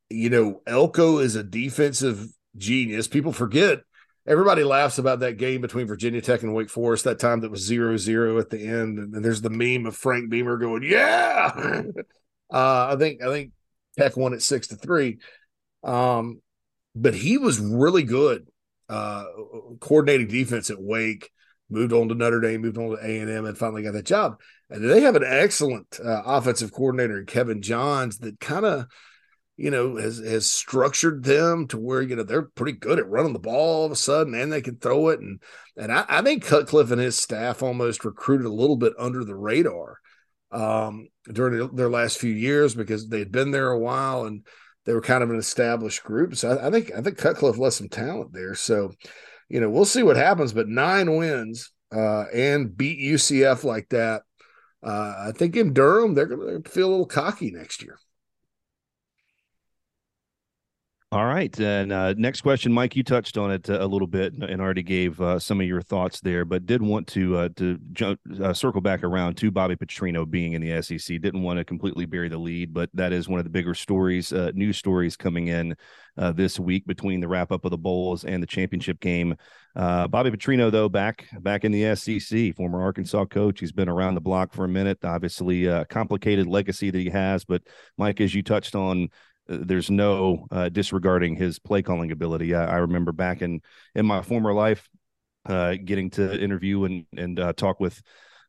you 0.09 0.29
know, 0.29 0.61
Elko 0.67 1.19
is 1.19 1.35
a 1.35 1.43
defensive 1.43 2.27
genius. 2.57 3.07
People 3.07 3.33
forget. 3.33 3.79
Everybody 4.27 4.63
laughs 4.63 4.97
about 4.97 5.19
that 5.19 5.37
game 5.37 5.61
between 5.61 5.87
Virginia 5.87 6.21
Tech 6.21 6.41
and 6.41 6.53
Wake 6.53 6.69
Forest, 6.69 7.03
that 7.03 7.19
time 7.19 7.41
that 7.41 7.51
was 7.51 7.61
zero 7.61 7.95
zero 7.97 8.39
at 8.39 8.49
the 8.49 8.59
end. 8.59 8.97
And 8.97 9.23
there's 9.23 9.41
the 9.41 9.51
meme 9.51 9.85
of 9.85 9.95
Frank 9.95 10.29
Beamer 10.29 10.57
going, 10.57 10.83
Yeah. 10.83 11.51
uh, 12.53 12.93
I 12.93 12.95
think 12.97 13.21
I 13.21 13.27
think 13.27 13.51
Tech 13.97 14.17
won 14.17 14.33
at 14.33 14.41
six 14.41 14.67
to 14.67 14.75
three. 14.75 15.19
Um, 15.83 16.41
but 16.95 17.13
he 17.13 17.37
was 17.37 17.59
really 17.59 18.03
good 18.03 18.47
uh, 18.89 19.25
coordinating 19.79 20.27
defense 20.27 20.71
at 20.71 20.81
Wake, 20.81 21.29
moved 21.69 21.93
on 21.93 22.09
to 22.09 22.15
Notre 22.15 22.41
Dame, 22.41 22.61
moved 22.61 22.77
on 22.77 22.91
to 22.91 23.03
A&M, 23.03 23.45
and 23.45 23.57
finally 23.57 23.83
got 23.83 23.93
that 23.93 24.05
job. 24.05 24.39
And 24.71 24.89
they 24.89 25.01
have 25.01 25.15
an 25.15 25.25
excellent 25.25 25.99
uh, 26.03 26.23
offensive 26.25 26.71
coordinator 26.71 27.19
in 27.19 27.27
Kevin 27.27 27.61
Johns 27.61 28.19
that 28.19 28.39
kind 28.39 28.65
of– 28.65 28.85
you 29.57 29.71
know, 29.71 29.95
has 29.95 30.17
has 30.17 30.51
structured 30.51 31.23
them 31.23 31.67
to 31.67 31.77
where 31.77 32.01
you 32.01 32.15
know 32.15 32.23
they're 32.23 32.43
pretty 32.43 32.73
good 32.73 32.99
at 32.99 33.09
running 33.09 33.33
the 33.33 33.39
ball 33.39 33.81
all 33.81 33.85
of 33.85 33.91
a 33.91 33.95
sudden, 33.95 34.33
and 34.33 34.51
they 34.51 34.61
can 34.61 34.77
throw 34.77 35.09
it. 35.09 35.19
And 35.19 35.41
and 35.77 35.91
I, 35.91 36.05
I 36.07 36.21
think 36.21 36.43
Cutcliffe 36.43 36.91
and 36.91 37.01
his 37.01 37.17
staff 37.17 37.63
almost 37.63 38.03
recruited 38.03 38.45
a 38.45 38.53
little 38.53 38.75
bit 38.75 38.93
under 38.99 39.23
the 39.23 39.35
radar 39.35 39.99
um, 40.51 41.07
during 41.31 41.75
their 41.75 41.89
last 41.89 42.17
few 42.17 42.31
years 42.31 42.75
because 42.75 43.07
they'd 43.07 43.31
been 43.31 43.51
there 43.51 43.71
a 43.71 43.79
while 43.79 44.25
and 44.25 44.45
they 44.85 44.93
were 44.93 45.01
kind 45.01 45.23
of 45.23 45.31
an 45.31 45.37
established 45.37 46.03
group. 46.03 46.35
So 46.35 46.51
I, 46.51 46.67
I 46.67 46.71
think 46.71 46.91
I 46.93 47.01
think 47.01 47.17
Cutcliffe 47.17 47.57
left 47.57 47.77
some 47.77 47.89
talent 47.89 48.33
there. 48.33 48.55
So 48.55 48.91
you 49.47 49.61
know 49.61 49.69
we'll 49.69 49.85
see 49.85 50.03
what 50.03 50.17
happens. 50.17 50.51
But 50.51 50.67
nine 50.67 51.15
wins 51.15 51.71
uh, 51.95 52.25
and 52.33 52.75
beat 52.75 52.99
UCF 52.99 53.63
like 53.63 53.87
that. 53.89 54.23
Uh, 54.83 55.27
I 55.27 55.31
think 55.31 55.55
in 55.55 55.73
Durham 55.73 56.13
they're 56.13 56.25
going 56.25 56.61
to 56.61 56.69
feel 56.69 56.89
a 56.89 56.91
little 56.91 57.05
cocky 57.05 57.51
next 57.51 57.81
year. 57.81 57.97
All 61.15 61.27
right. 61.27 61.57
And 61.61 61.93
uh, 61.93 62.13
next 62.17 62.41
question, 62.41 62.73
Mike, 62.73 62.93
you 62.93 63.01
touched 63.01 63.37
on 63.37 63.49
it 63.49 63.69
uh, 63.69 63.77
a 63.79 63.87
little 63.87 64.05
bit 64.05 64.33
and 64.33 64.59
already 64.59 64.83
gave 64.83 65.21
uh, 65.21 65.39
some 65.39 65.61
of 65.61 65.65
your 65.65 65.81
thoughts 65.81 66.19
there, 66.19 66.43
but 66.43 66.65
did 66.65 66.81
want 66.81 67.07
to 67.07 67.37
uh, 67.37 67.49
to 67.55 67.79
uh, 68.43 68.51
circle 68.51 68.81
back 68.81 69.01
around 69.01 69.37
to 69.37 69.49
Bobby 69.49 69.77
Petrino 69.77 70.29
being 70.29 70.51
in 70.51 70.61
the 70.61 70.81
SEC. 70.81 71.21
Didn't 71.21 71.41
want 71.41 71.57
to 71.57 71.63
completely 71.63 72.05
bury 72.05 72.27
the 72.27 72.37
lead, 72.37 72.73
but 72.73 72.89
that 72.93 73.13
is 73.13 73.29
one 73.29 73.39
of 73.39 73.45
the 73.45 73.49
bigger 73.49 73.73
stories, 73.73 74.33
uh, 74.33 74.51
news 74.55 74.77
stories 74.77 75.15
coming 75.15 75.47
in 75.47 75.77
this 76.33 76.59
week 76.59 76.85
between 76.85 77.21
the 77.21 77.29
wrap 77.29 77.49
up 77.49 77.63
of 77.63 77.71
the 77.71 77.77
bowls 77.77 78.25
and 78.25 78.43
the 78.43 78.47
championship 78.47 78.99
game. 78.99 79.37
Bobby 79.73 80.31
Petrino, 80.31 80.69
though, 80.69 80.89
back 80.89 81.29
back 81.39 81.63
in 81.63 81.71
the 81.71 81.95
SEC, 81.95 82.53
former 82.57 82.81
Arkansas 82.81 83.23
coach. 83.27 83.61
He's 83.61 83.71
been 83.71 83.87
around 83.87 84.15
the 84.15 84.21
block 84.21 84.53
for 84.53 84.65
a 84.65 84.69
minute. 84.69 84.97
Obviously, 85.05 85.67
a 85.67 85.85
complicated 85.85 86.45
legacy 86.45 86.91
that 86.91 86.99
he 86.99 87.09
has. 87.09 87.45
But 87.45 87.61
Mike, 87.97 88.19
as 88.19 88.35
you 88.35 88.43
touched 88.43 88.75
on 88.75 89.07
there's 89.47 89.89
no 89.89 90.47
uh, 90.51 90.69
disregarding 90.69 91.35
his 91.35 91.59
play 91.59 91.81
calling 91.81 92.11
ability. 92.11 92.55
I, 92.55 92.65
I, 92.65 92.77
remember 92.77 93.11
back 93.11 93.41
in 93.41 93.61
in 93.93 94.05
my 94.05 94.21
former 94.21 94.53
life, 94.53 94.89
uh, 95.45 95.75
getting 95.83 96.09
to 96.11 96.41
interview 96.41 96.85
and 96.85 97.05
and 97.15 97.39
uh, 97.39 97.53
talk 97.53 97.79
with 97.79 98.01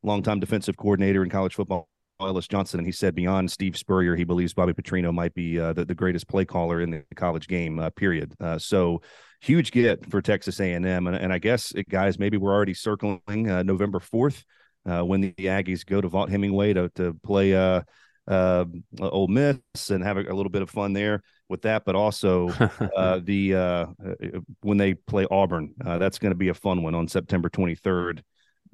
longtime 0.02 0.40
defensive 0.40 0.76
coordinator 0.76 1.22
in 1.22 1.30
college 1.30 1.54
football. 1.54 1.88
Ellis 2.18 2.48
Johnson, 2.48 2.80
and 2.80 2.86
he 2.86 2.92
said 2.92 3.14
beyond 3.14 3.50
Steve 3.50 3.76
Spurrier, 3.76 4.16
he 4.16 4.24
believes 4.24 4.54
Bobby 4.54 4.72
Petrino 4.72 5.12
might 5.12 5.34
be 5.34 5.60
uh, 5.60 5.74
the, 5.74 5.84
the 5.84 5.94
greatest 5.94 6.26
play 6.26 6.46
caller 6.46 6.80
in 6.80 6.90
the 6.90 7.04
college 7.14 7.46
game. 7.46 7.78
Uh, 7.78 7.90
period. 7.90 8.34
Uh, 8.40 8.58
so 8.58 9.02
huge 9.42 9.70
get 9.70 10.10
for 10.10 10.22
Texas 10.22 10.58
A&M, 10.58 10.86
and, 10.86 11.14
and 11.14 11.30
I 11.30 11.36
guess 11.36 11.74
guys, 11.90 12.18
maybe 12.18 12.38
we're 12.38 12.54
already 12.54 12.72
circling 12.72 13.20
November 13.26 14.00
fourth 14.00 14.46
when 14.84 15.20
the 15.20 15.34
Aggies 15.34 15.84
go 15.84 16.00
to 16.00 16.08
Vaught-Hemingway 16.08 16.72
to 16.72 16.88
to 16.94 17.12
play 17.22 17.52
uh, 18.28 18.64
Ole 19.00 19.28
Miss 19.28 19.58
and 19.90 20.02
have 20.02 20.16
a, 20.16 20.22
a, 20.22 20.34
little 20.34 20.50
bit 20.50 20.62
of 20.62 20.70
fun 20.70 20.92
there 20.92 21.22
with 21.48 21.62
that. 21.62 21.84
But 21.84 21.94
also 21.94 22.48
uh, 22.96 23.20
the 23.22 23.54
uh, 23.54 23.86
uh, 24.04 24.40
when 24.62 24.78
they 24.78 24.94
play 24.94 25.26
Auburn, 25.30 25.74
uh, 25.84 25.98
that's 25.98 26.18
going 26.18 26.32
to 26.32 26.36
be 26.36 26.48
a 26.48 26.54
fun 26.54 26.82
one 26.82 26.94
on 26.94 27.08
September 27.08 27.48
23rd 27.48 28.22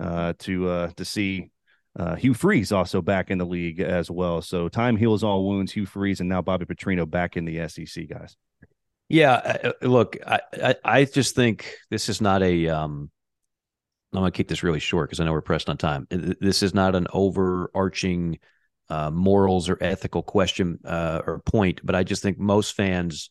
uh, 0.01 0.33
to 0.41 0.69
uh, 0.69 0.91
to 0.97 1.05
see. 1.05 1.51
Uh, 1.95 2.15
Hugh 2.15 2.33
Freeze 2.33 2.73
also 2.73 3.03
back 3.03 3.31
in 3.31 3.37
the 3.37 3.45
league 3.45 3.79
as 3.79 4.11
well. 4.11 4.41
So 4.41 4.71
time 4.71 4.97
heals 4.97 5.23
all 5.23 5.47
wounds. 5.47 5.73
Hugh 5.73 5.85
Freeze 5.85 6.21
and 6.21 6.29
now 6.29 6.41
Bobby 6.41 6.65
Petrino 6.65 7.09
back 7.09 7.37
in 7.37 7.45
the 7.45 7.69
SEC, 7.69 8.09
guys. 8.09 8.35
Yeah, 9.11 9.73
look, 9.83 10.17
I, 10.27 10.41
I, 10.55 10.75
I 10.83 11.05
just 11.05 11.35
think 11.35 11.71
this 11.91 12.09
is 12.09 12.23
not 12.23 12.43
a. 12.43 12.69
Um, 12.69 13.11
I'm 14.15 14.21
going 14.21 14.33
to 14.33 14.37
keep 14.37 14.49
this 14.49 14.63
really 14.63 14.81
short 14.81 15.11
because 15.11 15.21
I 15.21 15.27
know 15.27 15.33
we're 15.33 15.43
pressed 15.43 15.69
on 15.69 15.77
time. 15.77 16.07
This 16.09 16.63
is 16.63 16.73
not 16.73 16.95
an 16.95 17.09
overarching 17.13 18.39
uh, 18.93 19.11
morals 19.11 19.71
or 19.71 19.79
ethical 19.81 20.23
question 20.23 20.79
uh, 20.85 21.23
or 21.27 21.39
point, 21.39 21.81
but 21.83 21.95
I 21.95 22.03
just 22.03 22.23
think 22.23 22.39
most 22.39 22.75
fans 22.75 23.31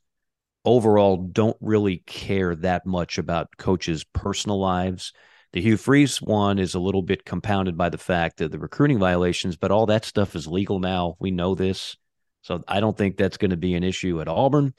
overall 0.65 1.17
don't 1.17 1.57
really 1.61 1.97
care 2.07 2.55
that 2.55 2.87
much 2.87 3.19
about 3.19 3.55
coaches' 3.57 4.03
personal 4.03 4.59
lives. 4.59 5.13
The 5.53 5.61
Hugh 5.61 5.77
Freeze 5.77 6.19
one 6.19 6.57
is 6.57 6.73
a 6.73 6.79
little 6.79 7.03
bit 7.03 7.25
compounded 7.25 7.77
by 7.77 7.89
the 7.89 7.99
fact 7.99 8.37
that 8.37 8.51
the 8.51 8.57
recruiting 8.57 8.97
violations, 8.97 9.55
but 9.55 9.69
all 9.69 9.85
that 9.85 10.03
stuff 10.03 10.35
is 10.35 10.47
legal 10.47 10.79
now. 10.79 11.15
We 11.19 11.29
know 11.29 11.53
this. 11.53 11.95
So 12.41 12.63
I 12.67 12.79
don't 12.79 12.97
think 12.97 13.17
that's 13.17 13.37
going 13.37 13.51
to 13.51 13.57
be 13.57 13.75
an 13.75 13.83
issue 13.83 14.19
at 14.19 14.27
Auburn. 14.27 14.73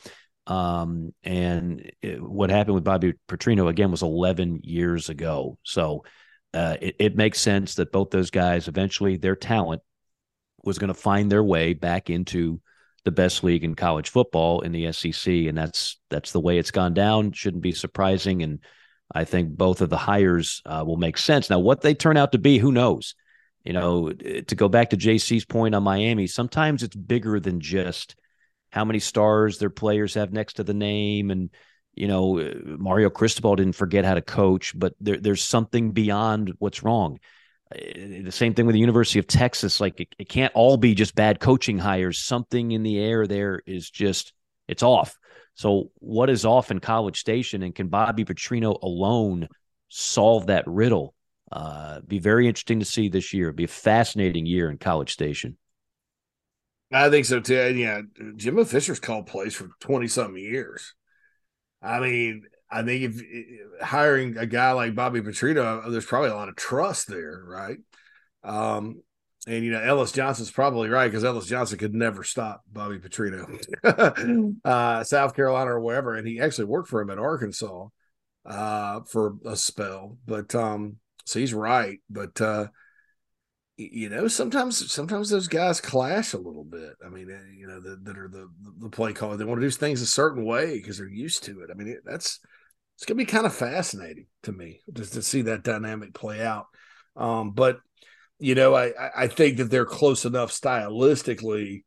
Um, 0.49 1.14
and 1.22 1.93
it, 2.03 2.20
what 2.20 2.51
happened 2.51 2.74
with 2.74 2.83
Bobby 2.83 3.14
Petrino 3.28 3.68
again 3.68 3.93
was 3.93 4.03
11 4.03 4.62
years 4.64 5.11
ago. 5.11 5.59
So 5.62 6.03
uh, 6.53 6.76
it, 6.80 6.97
it 6.99 7.16
makes 7.16 7.41
sense 7.41 7.76
that 7.76 7.93
both 7.93 8.11
those 8.11 8.30
guys 8.30 8.66
eventually 8.66 9.16
their 9.16 9.37
talent 9.37 9.80
was 10.63 10.79
going 10.79 10.89
to 10.89 10.95
find 10.95 11.31
their 11.31 11.43
way 11.43 11.75
back 11.75 12.11
into 12.11 12.61
the 13.05 13.11
best 13.11 13.43
league 13.43 13.65
in 13.65 13.75
college 13.75 14.11
football 14.11 14.61
in 14.61 14.73
the 14.73 14.93
SEC, 14.93 15.27
and 15.27 15.59
that's 15.59 15.99
that's 16.09 16.33
the 16.33 16.41
way 16.41 16.59
it's 16.59 16.71
gone 16.71 16.95
down. 16.95 17.33
Shouldn't 17.33 17.63
be 17.63 17.73
surprising, 17.73 18.43
and 18.43 18.61
I 19.13 19.25
think 19.25 19.51
both 19.51 19.81
of 19.81 19.91
the 19.91 19.97
hires 19.97 20.63
uh, 20.65 20.85
will 20.87 20.97
make 20.97 21.19
sense. 21.19 21.51
Now, 21.51 21.59
what 21.59 21.81
they 21.81 21.95
turn 21.95 22.17
out 22.17 22.33
to 22.33 22.39
be, 22.39 22.59
who 22.59 22.73
knows? 22.73 23.15
You 23.65 23.73
know, 23.73 24.13
to 24.13 24.55
go 24.55 24.69
back 24.69 24.91
to 24.91 24.97
JC's 24.97 25.45
point 25.45 25.75
on 25.75 25.83
Miami, 25.85 26.27
sometimes 26.27 26.83
it's 26.83 26.97
bigger 26.97 27.39
than 27.39 27.61
just 27.61 28.17
how 28.71 28.85
many 28.85 28.99
stars 28.99 29.59
their 29.59 29.71
players 29.71 30.15
have 30.15 30.33
next 30.33 30.55
to 30.55 30.65
the 30.65 30.75
name 30.75 31.31
and 31.31 31.51
you 31.95 32.09
know, 32.09 32.53
Mario 32.65 33.11
Cristobal 33.11 33.57
didn't 33.57 33.75
forget 33.75 34.05
how 34.05 34.15
to 34.15 34.23
coach, 34.23 34.73
but 34.79 34.95
there, 35.01 35.19
there's 35.19 35.45
something 35.45 35.93
beyond 35.93 36.53
what's 36.59 36.83
wrong. 36.83 37.19
The 37.73 38.31
same 38.31 38.55
thing 38.55 38.66
with 38.66 38.75
the 38.75 38.81
University 38.81 39.18
of 39.18 39.27
Texas. 39.27 39.81
Like 39.81 40.01
it, 40.01 40.09
it 40.18 40.29
can't 40.29 40.53
all 40.55 40.77
be 40.77 40.95
just 40.95 41.14
bad 41.14 41.41
coaching 41.41 41.79
hires. 41.79 42.18
Something 42.18 42.73
in 42.73 42.83
the 42.83 42.99
air 42.99 43.27
there 43.27 43.62
is 43.66 43.91
just 43.91 44.33
it's 44.68 44.83
off. 44.83 45.18
So 45.55 45.91
what 45.99 46.31
is 46.31 46.45
off 46.45 46.70
in 46.70 46.81
College 46.81 47.18
Station, 47.18 47.62
and 47.62 47.75
can 47.75 47.89
Bobby 47.89 48.25
Petrino 48.25 48.81
alone 48.83 49.49
solve 49.89 50.47
that 50.47 50.66
riddle? 50.66 51.14
Uh, 51.51 52.01
be 52.01 52.18
very 52.18 52.49
interesting 52.49 52.81
to 52.81 52.87
see 52.87 53.09
this 53.09 53.35
year. 53.35 53.49
It'd 53.49 53.57
be 53.57 53.64
a 53.64 53.68
fascinating 53.68 54.47
year 54.47 54.70
in 54.70 54.79
College 54.79 55.12
Station. 55.12 55.59
I 56.91 57.11
think 57.11 57.27
so 57.27 57.41
too. 57.41 57.75
Yeah, 57.75 58.03
Jimbo 58.37 58.64
Fisher's 58.64 59.01
called 59.01 59.27
plays 59.27 59.55
for 59.55 59.70
twenty 59.81 60.09
something 60.09 60.43
years. 60.43 60.95
I 61.83 62.01
mean, 62.01 62.45
I 62.73 62.83
think 62.83 63.14
if, 63.14 63.83
hiring 63.83 64.39
a 64.39 64.47
guy 64.47 64.73
like 64.73 64.95
Bobby 64.95 65.20
Petrino, 65.20 65.91
there's 65.91 66.07
probably 66.07 66.31
a 66.31 66.35
lot 66.35 66.49
of 66.49 66.57
trust 66.57 67.09
there, 67.09 67.43
right? 67.47 67.79
Um, 68.43 69.03
and 69.47 69.64
you 69.64 69.73
know, 69.73 69.81
Ellis 69.81 70.12
Johnson's 70.12 70.51
probably 70.51 70.89
right 70.89 71.09
because 71.09 71.25
Ellis 71.25 71.47
Johnson 71.47 71.79
could 71.79 71.95
never 71.95 72.23
stop 72.23 72.62
Bobby 72.73 72.99
Petrino, 72.99 74.57
uh, 74.64 75.05
South 75.05 75.35
Carolina 75.35 75.73
or 75.73 75.81
wherever, 75.81 76.14
and 76.14 76.27
he 76.27 76.41
actually 76.41 76.66
worked 76.66 76.89
for 76.89 77.01
him 77.01 77.11
at 77.11 77.18
Arkansas 77.18 77.89
uh, 78.47 79.01
for 79.03 79.37
a 79.45 79.57
spell. 79.57 80.16
But 80.27 80.55
um, 80.55 80.97
so 81.25 81.41
he's 81.41 81.55
right. 81.55 82.01
But 82.09 82.41
uh, 82.41 82.68
you 83.77 84.09
know, 84.09 84.29
sometimes 84.29 84.93
sometimes 84.93 85.31
those 85.31 85.49
guys 85.49 85.81
clash 85.81 86.35
a 86.35 86.39
little 86.39 86.64
bit. 86.64 86.95
I 87.05 87.09
mean, 87.09 87.31
eh, 87.31 87.57
you 87.59 87.66
know, 87.66 87.81
that, 87.81 88.05
that 88.05 88.18
are 88.18 88.29
the 88.29 88.49
the 88.79 88.91
play 88.91 89.12
caller. 89.12 89.37
They 89.37 89.45
want 89.45 89.61
to 89.61 89.66
do 89.66 89.70
things 89.70 90.03
a 90.03 90.07
certain 90.07 90.45
way 90.45 90.77
because 90.77 90.99
they're 90.99 91.09
used 91.09 91.45
to 91.45 91.62
it. 91.62 91.70
I 91.70 91.75
mean, 91.75 91.89
it, 91.89 92.01
that's 92.05 92.39
it's 93.03 93.07
going 93.09 93.19
to 93.19 93.25
be 93.25 93.33
kind 93.33 93.47
of 93.47 93.53
fascinating 93.53 94.27
to 94.45 94.53
me 94.53 94.81
just 94.93 95.15
to 95.15 95.23
see 95.23 95.43
that 95.43 95.65
dynamic 95.65 96.15
play 96.15 96.41
out. 96.41 96.67
Um, 97.17 97.51
but 97.51 97.81
you 98.39 98.55
know, 98.55 98.77
I 98.77 98.93
I 99.17 99.27
think 99.27 99.57
that 99.57 99.73
they're 99.73 99.85
close 99.85 100.25
enough 100.25 100.53
stylistically 100.53 101.83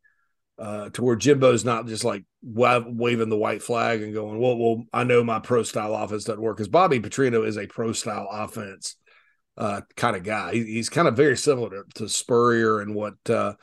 uh, 0.59 0.89
to 0.89 1.01
where 1.01 1.15
Jimbo's 1.15 1.63
not 1.63 1.87
just 1.87 2.03
like 2.03 2.25
waving 2.43 3.29
the 3.29 3.37
white 3.37 3.63
flag 3.63 4.01
and 4.01 4.13
going, 4.13 4.41
well, 4.41 4.57
well, 4.57 4.83
I 4.91 5.05
know 5.05 5.23
my 5.23 5.39
pro 5.39 5.63
style 5.63 5.95
offense 5.95 6.25
doesn't 6.25 6.41
work 6.41 6.57
because 6.57 6.67
Bobby 6.67 6.99
Petrino 6.99 7.47
is 7.47 7.57
a 7.57 7.65
pro 7.65 7.93
style 7.93 8.27
offense 8.29 8.97
uh, 9.57 9.81
kind 9.95 10.17
of 10.17 10.23
guy. 10.23 10.51
He, 10.51 10.65
he's 10.65 10.89
kind 10.89 11.07
of 11.07 11.15
very 11.15 11.37
similar 11.37 11.69
to, 11.69 11.83
to 11.95 12.09
Spurrier 12.09 12.81
and 12.81 12.93
what 12.93 13.15
uh, 13.29 13.53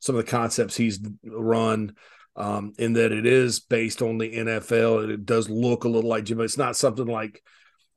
some 0.00 0.16
of 0.16 0.24
the 0.24 0.30
concepts 0.30 0.76
he's 0.76 0.98
run. 1.24 1.94
Um, 2.38 2.74
in 2.78 2.92
that 2.94 3.12
it 3.12 3.24
is 3.24 3.60
based 3.60 4.02
on 4.02 4.18
the 4.18 4.30
NFL. 4.30 5.10
It 5.10 5.24
does 5.24 5.48
look 5.48 5.84
a 5.84 5.88
little 5.88 6.10
like 6.10 6.24
Jimbo. 6.24 6.44
It's 6.44 6.58
not 6.58 6.76
something 6.76 7.06
like 7.06 7.42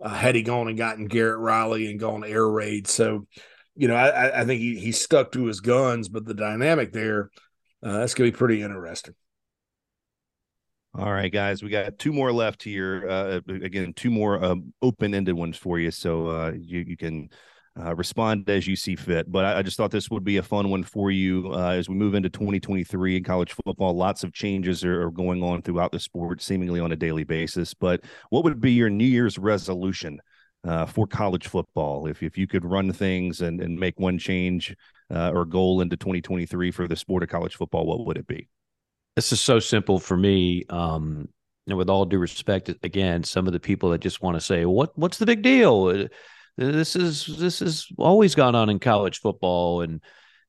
uh, 0.01 0.09
had 0.09 0.35
he 0.35 0.43
gone 0.43 0.69
and 0.69 0.77
gotten 0.77 1.07
Garrett 1.07 1.39
Riley 1.39 1.91
and 1.91 1.99
gone 1.99 2.23
air 2.23 2.47
raid. 2.47 2.87
So, 2.87 3.27
you 3.75 3.89
know, 3.89 3.95
I, 3.95 4.41
I 4.41 4.45
think 4.45 4.61
he, 4.61 4.79
he 4.79 4.93
stuck 4.93 5.33
to 5.33 5.45
his 5.45 5.59
guns, 5.59 6.07
but 6.07 6.25
the 6.25 6.33
dynamic 6.33 6.93
there, 6.93 7.31
uh, 7.83 7.97
that's 7.99 8.13
going 8.13 8.29
to 8.29 8.33
be 8.33 8.37
pretty 8.37 8.61
interesting. 8.61 9.15
All 10.95 11.11
right, 11.11 11.31
guys, 11.31 11.61
we 11.61 11.69
got 11.69 11.99
two 11.99 12.11
more 12.11 12.31
left 12.31 12.63
here. 12.63 13.07
Uh, 13.07 13.41
again, 13.47 13.93
two 13.93 14.09
more 14.09 14.43
um, 14.43 14.73
open-ended 14.81 15.35
ones 15.35 15.55
for 15.55 15.77
you, 15.77 15.91
so 15.91 16.27
uh, 16.27 16.51
you 16.57 16.79
you 16.79 16.97
can 16.97 17.29
uh, 17.83 17.95
respond 17.95 18.49
as 18.49 18.67
you 18.67 18.75
see 18.75 18.95
fit. 18.95 19.31
But 19.31 19.45
I, 19.45 19.59
I, 19.59 19.61
just 19.61 19.77
thought 19.77 19.91
this 19.91 20.09
would 20.09 20.23
be 20.23 20.37
a 20.37 20.43
fun 20.43 20.69
one 20.69 20.83
for 20.83 21.11
you 21.11 21.51
uh, 21.53 21.69
as 21.69 21.87
we 21.87 21.95
move 21.95 22.13
into 22.13 22.29
2023 22.29 23.17
in 23.17 23.23
college 23.23 23.53
football. 23.53 23.95
Lots 23.95 24.23
of 24.23 24.33
changes 24.33 24.83
are, 24.83 25.03
are, 25.03 25.11
going 25.11 25.43
on 25.43 25.61
throughout 25.61 25.91
the 25.91 25.99
sport, 25.99 26.41
seemingly 26.41 26.79
on 26.79 26.91
a 26.91 26.95
daily 26.95 27.23
basis. 27.23 27.73
But 27.73 28.01
what 28.29 28.43
would 28.43 28.59
be 28.59 28.73
your 28.73 28.89
New 28.89 29.05
Year's 29.05 29.37
resolution 29.37 30.19
uh, 30.67 30.85
for 30.85 31.07
college 31.07 31.47
football 31.47 32.05
if 32.05 32.21
if 32.21 32.37
you 32.37 32.45
could 32.45 32.65
run 32.65 32.91
things 32.91 33.39
and 33.41 33.61
and 33.61 33.79
make 33.79 33.97
one 33.97 34.17
change 34.17 34.75
uh, 35.09 35.31
or 35.33 35.45
goal 35.45 35.79
into 35.79 35.95
2023 35.95 36.71
for 36.71 36.87
the 36.87 36.95
sport 36.95 37.23
of 37.23 37.29
college 37.29 37.55
football? 37.55 37.85
What 37.85 38.05
would 38.05 38.17
it 38.17 38.27
be? 38.27 38.49
This 39.15 39.31
is 39.31 39.41
so 39.41 39.59
simple 39.59 39.99
for 39.99 40.17
me. 40.17 40.65
Um, 40.69 41.29
and 41.67 41.77
with 41.77 41.89
all 41.89 42.05
due 42.05 42.17
respect, 42.17 42.69
again, 42.83 43.23
some 43.23 43.45
of 43.45 43.53
the 43.53 43.59
people 43.59 43.91
that 43.91 44.01
just 44.01 44.21
want 44.21 44.35
to 44.35 44.41
say, 44.41 44.65
"What? 44.65 44.97
What's 44.97 45.17
the 45.17 45.25
big 45.25 45.43
deal?" 45.43 46.07
This 46.59 46.97
is 46.97 47.25
this 47.25 47.61
is 47.61 47.87
always 47.97 48.35
gone 48.35 48.53
on 48.53 48.69
in 48.69 48.79
college 48.79 49.21
football, 49.21 49.81
and 49.81 50.01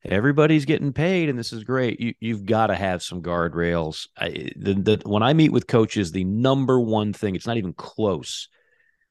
everybody's 0.05 0.65
getting 0.65 0.93
paid, 0.93 1.29
and 1.29 1.39
this 1.39 1.53
is 1.53 1.63
great. 1.63 2.01
You 2.01 2.15
you've 2.19 2.45
got 2.45 2.67
to 2.67 2.75
have 2.75 3.01
some 3.01 3.23
guardrails. 3.23 4.09
I, 4.19 4.51
the, 4.57 4.75
the 4.75 5.03
when 5.07 5.23
I 5.23 5.35
meet 5.35 5.53
with 5.53 5.69
coaches, 5.69 6.11
the 6.11 6.25
number 6.25 6.81
one 6.81 7.13
thing 7.13 7.37
it's 7.37 7.47
not 7.47 7.59
even 7.59 7.75
close 7.75 8.49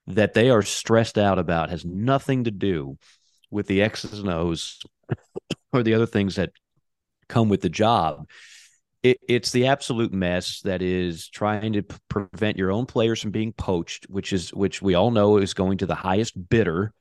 that 0.08 0.34
they 0.34 0.50
are 0.50 0.62
stressed 0.62 1.18
out 1.18 1.39
about 1.39 1.70
has 1.70 1.86
nothing 1.86 2.43
to 2.43 2.52
do 2.52 2.97
with 3.50 3.68
the 3.68 3.82
X's 3.82 4.20
and 4.20 4.30
O's 4.30 4.82
or 5.72 5.84
the 5.84 5.93
other 5.93 6.06
things 6.06 6.36
that 6.36 6.52
come 7.30 7.47
with 7.47 7.62
the 7.62 7.70
job 7.70 8.28
it, 9.04 9.18
it's 9.28 9.52
the 9.52 9.68
absolute 9.68 10.12
mess 10.12 10.62
that 10.62 10.82
is 10.82 11.30
trying 11.30 11.74
to 11.74 11.84
p- 11.84 11.95
prevent 12.10 12.58
your 12.58 12.72
own 12.72 12.86
players 12.86 13.22
from 13.22 13.32
being 13.32 13.54
poached, 13.54 14.06
which 14.10 14.34
is 14.34 14.54
which 14.54 14.82
we 14.82 14.93
all 14.93 15.12
know 15.12 15.38
is 15.38 15.54
going 15.54 15.78
to 15.80 15.86
the 15.86 15.95
highest 15.95 16.50
bidder. 16.50 16.93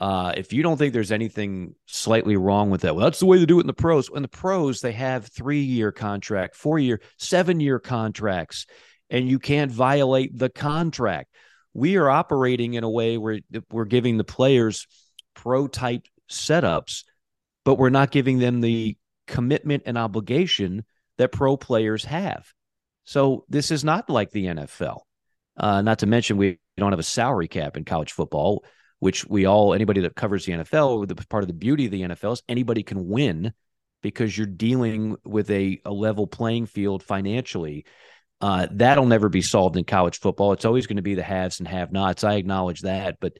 Uh, 0.00 0.32
if 0.36 0.52
you 0.52 0.62
don't 0.62 0.76
think 0.76 0.92
there's 0.92 1.12
anything 1.12 1.74
slightly 1.86 2.36
wrong 2.36 2.70
with 2.70 2.82
that, 2.82 2.94
well, 2.94 3.04
that's 3.04 3.18
the 3.18 3.26
way 3.26 3.38
to 3.38 3.46
do 3.46 3.58
it 3.58 3.62
in 3.62 3.66
the 3.66 3.72
pros. 3.72 4.08
In 4.14 4.22
the 4.22 4.28
pros, 4.28 4.80
they 4.80 4.92
have 4.92 5.26
three 5.26 5.62
year 5.62 5.92
contract, 5.92 6.54
four 6.54 6.78
year, 6.78 7.00
seven 7.18 7.58
year 7.58 7.80
contracts, 7.80 8.66
and 9.10 9.28
you 9.28 9.38
can't 9.38 9.72
violate 9.72 10.36
the 10.36 10.48
contract. 10.48 11.28
We 11.74 11.96
are 11.96 12.08
operating 12.08 12.74
in 12.74 12.84
a 12.84 12.90
way 12.90 13.18
where 13.18 13.40
we're 13.70 13.84
giving 13.84 14.16
the 14.16 14.24
players 14.24 14.86
pro 15.34 15.66
type 15.66 16.06
setups, 16.30 17.04
but 17.64 17.74
we're 17.74 17.90
not 17.90 18.12
giving 18.12 18.38
them 18.38 18.60
the 18.60 18.96
commitment 19.26 19.82
and 19.86 19.98
obligation 19.98 20.84
that 21.20 21.32
pro 21.32 21.54
players 21.58 22.02
have. 22.06 22.50
So 23.04 23.44
this 23.50 23.70
is 23.70 23.84
not 23.84 24.08
like 24.08 24.30
the 24.30 24.46
NFL. 24.46 25.00
Uh, 25.54 25.82
not 25.82 25.98
to 25.98 26.06
mention, 26.06 26.38
we 26.38 26.58
don't 26.78 26.92
have 26.92 26.98
a 26.98 27.02
salary 27.02 27.46
cap 27.46 27.76
in 27.76 27.84
college 27.84 28.12
football, 28.12 28.64
which 29.00 29.26
we 29.26 29.44
all, 29.44 29.74
anybody 29.74 30.00
that 30.00 30.16
covers 30.16 30.46
the 30.46 30.52
NFL, 30.52 31.06
the 31.06 31.14
part 31.26 31.44
of 31.44 31.48
the 31.48 31.52
beauty 31.52 31.84
of 31.84 31.90
the 31.90 32.00
NFL 32.00 32.32
is 32.32 32.42
anybody 32.48 32.82
can 32.82 33.06
win 33.06 33.52
because 34.02 34.36
you're 34.36 34.46
dealing 34.46 35.16
with 35.22 35.50
a, 35.50 35.82
a 35.84 35.92
level 35.92 36.26
playing 36.26 36.64
field 36.64 37.02
financially. 37.02 37.84
Uh, 38.40 38.66
that'll 38.70 39.04
never 39.04 39.28
be 39.28 39.42
solved 39.42 39.76
in 39.76 39.84
college 39.84 40.20
football. 40.20 40.54
It's 40.54 40.64
always 40.64 40.86
going 40.86 40.96
to 40.96 41.02
be 41.02 41.16
the 41.16 41.22
haves 41.22 41.58
and 41.58 41.68
have 41.68 41.92
nots. 41.92 42.24
I 42.24 42.36
acknowledge 42.36 42.80
that. 42.80 43.18
But 43.20 43.34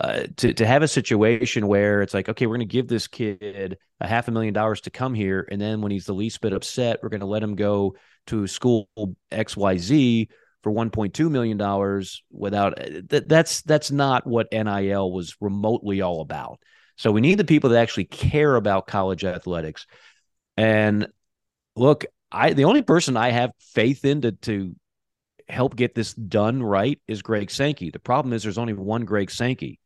uh, 0.00 0.24
to 0.36 0.52
to 0.54 0.66
have 0.66 0.82
a 0.82 0.88
situation 0.88 1.66
where 1.66 2.02
it's 2.02 2.14
like, 2.14 2.28
okay, 2.28 2.46
we're 2.46 2.56
going 2.56 2.68
to 2.68 2.72
give 2.72 2.88
this 2.88 3.06
kid 3.06 3.78
a 4.00 4.06
half 4.06 4.26
a 4.26 4.32
million 4.32 4.52
dollars 4.52 4.80
to 4.82 4.90
come 4.90 5.14
here, 5.14 5.46
and 5.50 5.60
then 5.60 5.80
when 5.80 5.92
he's 5.92 6.06
the 6.06 6.12
least 6.14 6.40
bit 6.40 6.52
upset, 6.52 6.98
we're 7.02 7.10
going 7.10 7.20
to 7.20 7.26
let 7.26 7.42
him 7.42 7.54
go 7.54 7.94
to 8.26 8.46
school 8.46 8.88
X 9.30 9.56
Y 9.56 9.76
Z 9.78 10.28
for 10.62 10.72
1.2 10.72 11.30
million 11.30 11.58
dollars 11.58 12.22
without 12.30 12.76
that, 13.08 13.28
that's 13.28 13.62
that's 13.62 13.90
not 13.90 14.26
what 14.26 14.48
NIL 14.50 15.12
was 15.12 15.36
remotely 15.40 16.00
all 16.00 16.20
about. 16.20 16.58
So 16.96 17.12
we 17.12 17.20
need 17.20 17.38
the 17.38 17.44
people 17.44 17.70
that 17.70 17.82
actually 17.82 18.06
care 18.06 18.56
about 18.56 18.86
college 18.86 19.24
athletics. 19.24 19.86
And 20.56 21.08
look, 21.76 22.04
I 22.32 22.52
the 22.52 22.64
only 22.64 22.82
person 22.82 23.16
I 23.16 23.30
have 23.30 23.52
faith 23.60 24.04
in 24.04 24.22
to 24.22 24.32
to 24.32 24.74
help 25.48 25.76
get 25.76 25.94
this 25.94 26.14
done 26.14 26.62
right 26.62 27.00
is 27.06 27.22
Greg 27.22 27.50
Sankey. 27.50 27.90
The 27.90 27.98
problem 27.98 28.32
is 28.32 28.42
there's 28.42 28.58
only 28.58 28.72
one 28.72 29.04
Greg 29.04 29.30
Sankey 29.30 29.78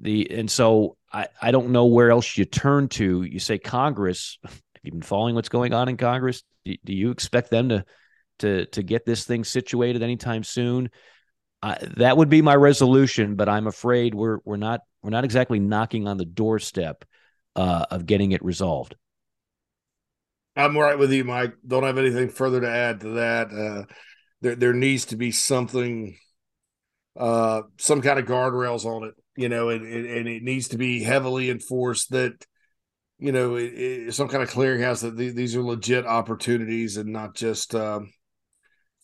the 0.00 0.30
and 0.30 0.50
so 0.50 0.96
I, 1.12 1.28
I 1.40 1.50
don't 1.50 1.70
know 1.70 1.86
where 1.86 2.10
else 2.10 2.36
you 2.36 2.44
turn 2.44 2.88
to. 2.90 3.22
You 3.22 3.38
say 3.38 3.58
Congress. 3.58 4.38
Have 4.44 4.84
you 4.84 4.92
been 4.92 5.02
following 5.02 5.34
what's 5.34 5.48
going 5.48 5.74
on 5.74 5.88
in 5.88 5.96
Congress? 5.96 6.44
Do, 6.64 6.74
do 6.84 6.92
you 6.92 7.10
expect 7.10 7.50
them 7.50 7.70
to 7.70 7.84
to 8.40 8.66
to 8.66 8.82
get 8.82 9.04
this 9.04 9.24
thing 9.24 9.44
situated 9.44 10.02
anytime 10.02 10.44
soon? 10.44 10.90
Uh, 11.60 11.74
that 11.96 12.16
would 12.16 12.28
be 12.28 12.40
my 12.42 12.54
resolution, 12.54 13.34
but 13.34 13.48
I'm 13.48 13.66
afraid 13.66 14.14
we're 14.14 14.38
we're 14.44 14.56
not 14.56 14.80
we're 15.02 15.10
not 15.10 15.24
exactly 15.24 15.58
knocking 15.58 16.06
on 16.06 16.16
the 16.16 16.24
doorstep 16.24 17.04
uh, 17.56 17.86
of 17.90 18.06
getting 18.06 18.32
it 18.32 18.44
resolved. 18.44 18.94
I'm 20.54 20.76
right 20.76 20.98
with 20.98 21.12
you, 21.12 21.24
Mike. 21.24 21.54
Don't 21.66 21.84
have 21.84 21.98
anything 21.98 22.28
further 22.28 22.60
to 22.60 22.68
add 22.68 23.00
to 23.00 23.08
that. 23.10 23.52
Uh, 23.52 23.92
there 24.40 24.54
there 24.54 24.72
needs 24.72 25.06
to 25.06 25.16
be 25.16 25.32
something, 25.32 26.16
uh, 27.16 27.62
some 27.78 28.02
kind 28.02 28.20
of 28.20 28.26
guardrails 28.26 28.84
on 28.84 29.04
it 29.04 29.14
you 29.38 29.48
know, 29.48 29.68
and, 29.68 29.86
and 29.86 30.26
it 30.26 30.42
needs 30.42 30.66
to 30.68 30.78
be 30.78 31.00
heavily 31.00 31.48
enforced 31.48 32.10
that, 32.10 32.44
you 33.20 33.30
know, 33.30 33.54
it, 33.54 33.72
it, 33.72 34.14
some 34.14 34.26
kind 34.26 34.42
of 34.42 34.50
clearinghouse 34.50 35.02
that 35.02 35.16
these 35.16 35.54
are 35.54 35.62
legit 35.62 36.04
opportunities 36.06 36.96
and 36.96 37.12
not 37.12 37.36
just 37.36 37.72
um, 37.72 38.12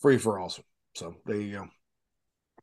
free 0.01 0.17
for 0.17 0.37
all. 0.37 0.53
So 0.93 1.15
there 1.25 1.39
you 1.39 1.53
go. 1.53 1.67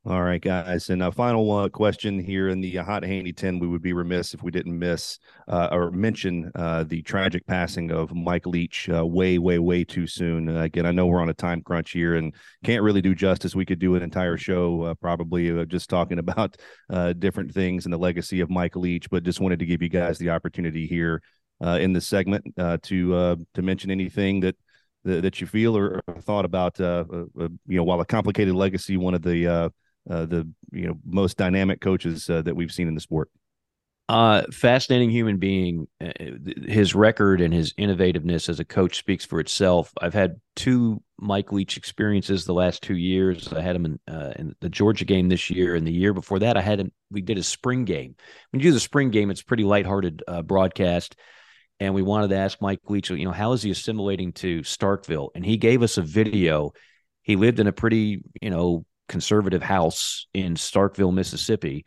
All 0.05 0.20
right, 0.20 0.40
guys. 0.40 0.90
And 0.90 1.00
a 1.00 1.12
final 1.12 1.48
uh, 1.53 1.68
question 1.68 2.18
here 2.18 2.48
in 2.48 2.61
the 2.61 2.74
hot 2.74 3.05
handy 3.05 3.32
10. 3.32 3.61
We 3.61 3.68
would 3.68 3.82
be 3.82 3.92
remiss 3.92 4.34
if 4.34 4.42
we 4.42 4.50
didn't 4.50 4.76
miss 4.76 5.20
uh, 5.46 5.68
or 5.70 5.92
mention 5.92 6.50
uh, 6.57 6.82
the 6.82 7.03
tragic 7.03 7.46
passing 7.46 7.92
of 7.92 8.12
Mike 8.12 8.44
Leach 8.44 8.88
uh, 8.92 9.07
way, 9.07 9.38
way, 9.38 9.61
way 9.61 9.84
too 9.84 10.09
soon. 10.09 10.48
Uh, 10.48 10.62
again, 10.62 10.86
I 10.86 10.90
know 10.90 11.07
we're 11.07 11.20
on 11.20 11.28
a 11.28 11.34
time 11.34 11.62
crunch 11.62 11.92
here 11.92 12.16
and 12.16 12.34
can't 12.64 12.82
really 12.82 13.00
do 13.00 13.14
justice. 13.14 13.55
We 13.55 13.64
could 13.64 13.78
do 13.78 13.94
an 13.94 14.03
entire 14.03 14.36
show 14.36 14.82
uh, 14.82 14.94
probably 14.94 15.64
just 15.66 15.88
talking 15.88 16.18
about 16.18 16.57
different 17.20 17.55
things 17.55 17.86
and 17.86 17.92
the 17.92 17.98
legacy 17.98 18.40
of 18.40 18.50
Mike 18.50 18.74
Leach, 18.74 19.09
but 19.09 19.22
just 19.22 19.38
wanted 19.38 19.61
to 19.61 19.66
give 19.66 19.82
you 19.82 19.88
guys 19.88 20.18
the 20.18 20.30
opportunity 20.30 20.84
here 20.84 21.22
in 21.61 21.92
this 21.92 22.09
segment 22.09 22.44
to 22.57 23.36
to 23.55 23.62
mention 23.62 23.92
anything 23.92 24.40
that 24.40 24.57
that 25.05 25.40
you 25.40 25.46
feel 25.46 25.76
or, 25.76 26.03
thought 26.22 26.44
about. 26.44 26.80
you 26.80 27.28
know, 27.68 27.84
while 27.84 28.00
a 28.00 28.05
complicated 28.05 28.57
legacy, 28.57 28.96
one 28.96 29.14
of 29.14 29.22
the 29.22 29.70
uh, 30.09 30.26
the 30.26 30.48
you 30.72 30.86
know 30.86 30.98
most 31.05 31.36
dynamic 31.36 31.80
coaches 31.80 32.28
uh, 32.28 32.42
that 32.42 32.57
we've 32.57 32.72
seen 32.72 32.88
in 32.88 32.94
the 32.94 33.00
sport. 33.00 33.30
Uh, 34.09 34.42
fascinating 34.53 35.11
human 35.11 35.38
being. 35.38 35.86
Uh, 36.00 36.11
his 36.66 36.94
record 36.94 37.40
and 37.40 37.55
his 37.55 37.72
innovativeness 37.74 38.48
as 38.48 38.61
a 38.61 38.64
coach 38.64 38.98
speaks 38.98 39.24
for 39.24 39.40
itself. 39.40 39.92
I've 40.00 40.12
had 40.12 40.40
two 40.57 41.03
Mike 41.18 41.53
Leach 41.53 41.76
experiences 41.76 42.44
the 42.44 42.53
last 42.53 42.82
two 42.82 42.96
years. 42.96 43.53
I 43.53 43.62
had 43.62 43.76
him 43.76 43.86
in, 43.86 44.00
uh, 44.12 44.32
in 44.36 44.55
the 44.61 44.68
Georgia 44.68 45.05
game 45.05 45.28
this 45.28 45.48
year, 45.50 45.76
and 45.76 45.86
the 45.86 45.92
year 45.92 46.12
before 46.12 46.40
that, 46.40 46.57
I 46.57 46.61
had 46.61 46.80
him. 46.80 46.92
We 47.11 47.22
did 47.22 47.38
a 47.38 47.42
spring 47.42 47.84
game. 47.84 48.16
When 48.50 48.61
you 48.61 48.68
do 48.68 48.74
the 48.74 48.80
spring 48.80 49.11
game, 49.11 49.30
it's 49.30 49.42
pretty 49.42 49.64
lighthearted 49.64 50.22
uh, 50.26 50.42
broadcast, 50.42 51.16
and 51.78 51.94
we 51.94 52.03
wanted 52.03 52.28
to 52.28 52.36
ask 52.36 52.61
Mike 52.61 52.80
Leach, 52.88 53.09
you 53.09 53.24
know, 53.24 53.32
how 53.32 53.53
is 53.53 53.62
he 53.62 53.70
assimilating 53.70 54.32
to 54.34 54.61
Starkville? 54.61 55.30
And 55.34 55.44
he 55.46 55.57
gave 55.57 55.82
us 55.82 55.96
a 55.96 56.03
video. 56.03 56.72
He 57.22 57.36
lived 57.36 57.61
in 57.61 57.66
a 57.66 57.72
pretty, 57.72 58.22
you 58.42 58.50
know, 58.50 58.84
conservative 59.13 59.63
house 59.63 60.27
in 60.35 60.55
Starkville, 60.55 61.15
Mississippi, 61.15 61.85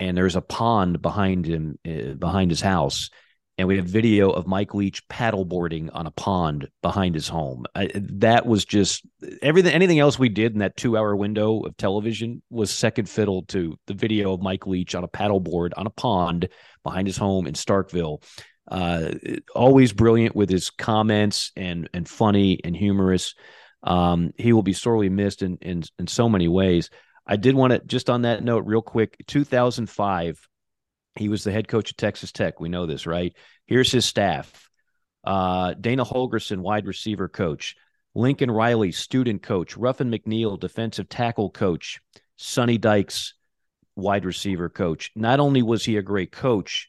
and 0.00 0.16
there's 0.16 0.36
a 0.36 0.40
pond 0.40 1.02
behind 1.02 1.44
him, 1.44 1.78
uh, 1.86 2.14
behind 2.14 2.50
his 2.50 2.62
house. 2.62 3.10
And 3.58 3.66
we 3.66 3.76
have 3.78 3.86
video 3.86 4.30
of 4.30 4.46
Mike 4.46 4.72
Leach 4.72 5.02
paddleboarding 5.08 5.90
on 5.92 6.06
a 6.06 6.12
pond 6.12 6.68
behind 6.80 7.16
his 7.16 7.26
home. 7.26 7.66
I, 7.74 7.90
that 7.94 8.46
was 8.46 8.64
just 8.64 9.04
everything. 9.42 9.74
Anything 9.74 9.98
else 9.98 10.16
we 10.16 10.28
did 10.28 10.52
in 10.52 10.60
that 10.60 10.76
two-hour 10.76 11.16
window 11.16 11.62
of 11.62 11.76
television 11.76 12.40
was 12.50 12.70
second 12.70 13.08
fiddle 13.08 13.42
to 13.46 13.76
the 13.88 13.94
video 13.94 14.32
of 14.32 14.40
Mike 14.40 14.68
Leach 14.68 14.94
on 14.94 15.02
a 15.02 15.08
paddleboard 15.08 15.72
on 15.76 15.88
a 15.88 15.90
pond 15.90 16.48
behind 16.84 17.08
his 17.08 17.16
home 17.16 17.48
in 17.48 17.54
Starkville. 17.54 18.22
Uh, 18.70 19.14
always 19.56 19.92
brilliant 19.92 20.36
with 20.36 20.50
his 20.50 20.70
comments 20.70 21.50
and 21.56 21.88
and 21.92 22.06
funny 22.08 22.60
and 22.62 22.76
humorous. 22.76 23.34
Um, 23.82 24.32
he 24.36 24.52
will 24.52 24.62
be 24.62 24.72
sorely 24.72 25.08
missed 25.08 25.42
in, 25.42 25.58
in 25.60 25.84
in 25.98 26.06
so 26.06 26.28
many 26.28 26.48
ways. 26.48 26.90
I 27.26 27.36
did 27.36 27.54
want 27.54 27.72
to 27.72 27.80
just 27.80 28.10
on 28.10 28.22
that 28.22 28.42
note, 28.42 28.64
real 28.66 28.82
quick. 28.82 29.22
2005, 29.26 30.48
he 31.16 31.28
was 31.28 31.44
the 31.44 31.52
head 31.52 31.68
coach 31.68 31.90
of 31.90 31.96
Texas 31.96 32.32
Tech. 32.32 32.60
We 32.60 32.68
know 32.68 32.86
this, 32.86 33.06
right? 33.06 33.34
Here's 33.66 33.92
his 33.92 34.04
staff: 34.04 34.68
uh, 35.24 35.74
Dana 35.74 36.04
Holgorsen, 36.04 36.60
wide 36.60 36.86
receiver 36.86 37.28
coach; 37.28 37.76
Lincoln 38.14 38.50
Riley, 38.50 38.92
student 38.92 39.42
coach; 39.42 39.76
Ruffin 39.76 40.10
McNeill, 40.10 40.58
defensive 40.58 41.08
tackle 41.08 41.50
coach; 41.50 42.00
Sonny 42.36 42.78
Dykes, 42.78 43.34
wide 43.98 44.24
receiver 44.24 44.68
coach. 44.68 45.10
Not 45.14 45.40
only 45.40 45.62
was 45.62 45.84
he 45.84 45.96
a 45.96 46.02
great 46.02 46.32
coach, 46.32 46.88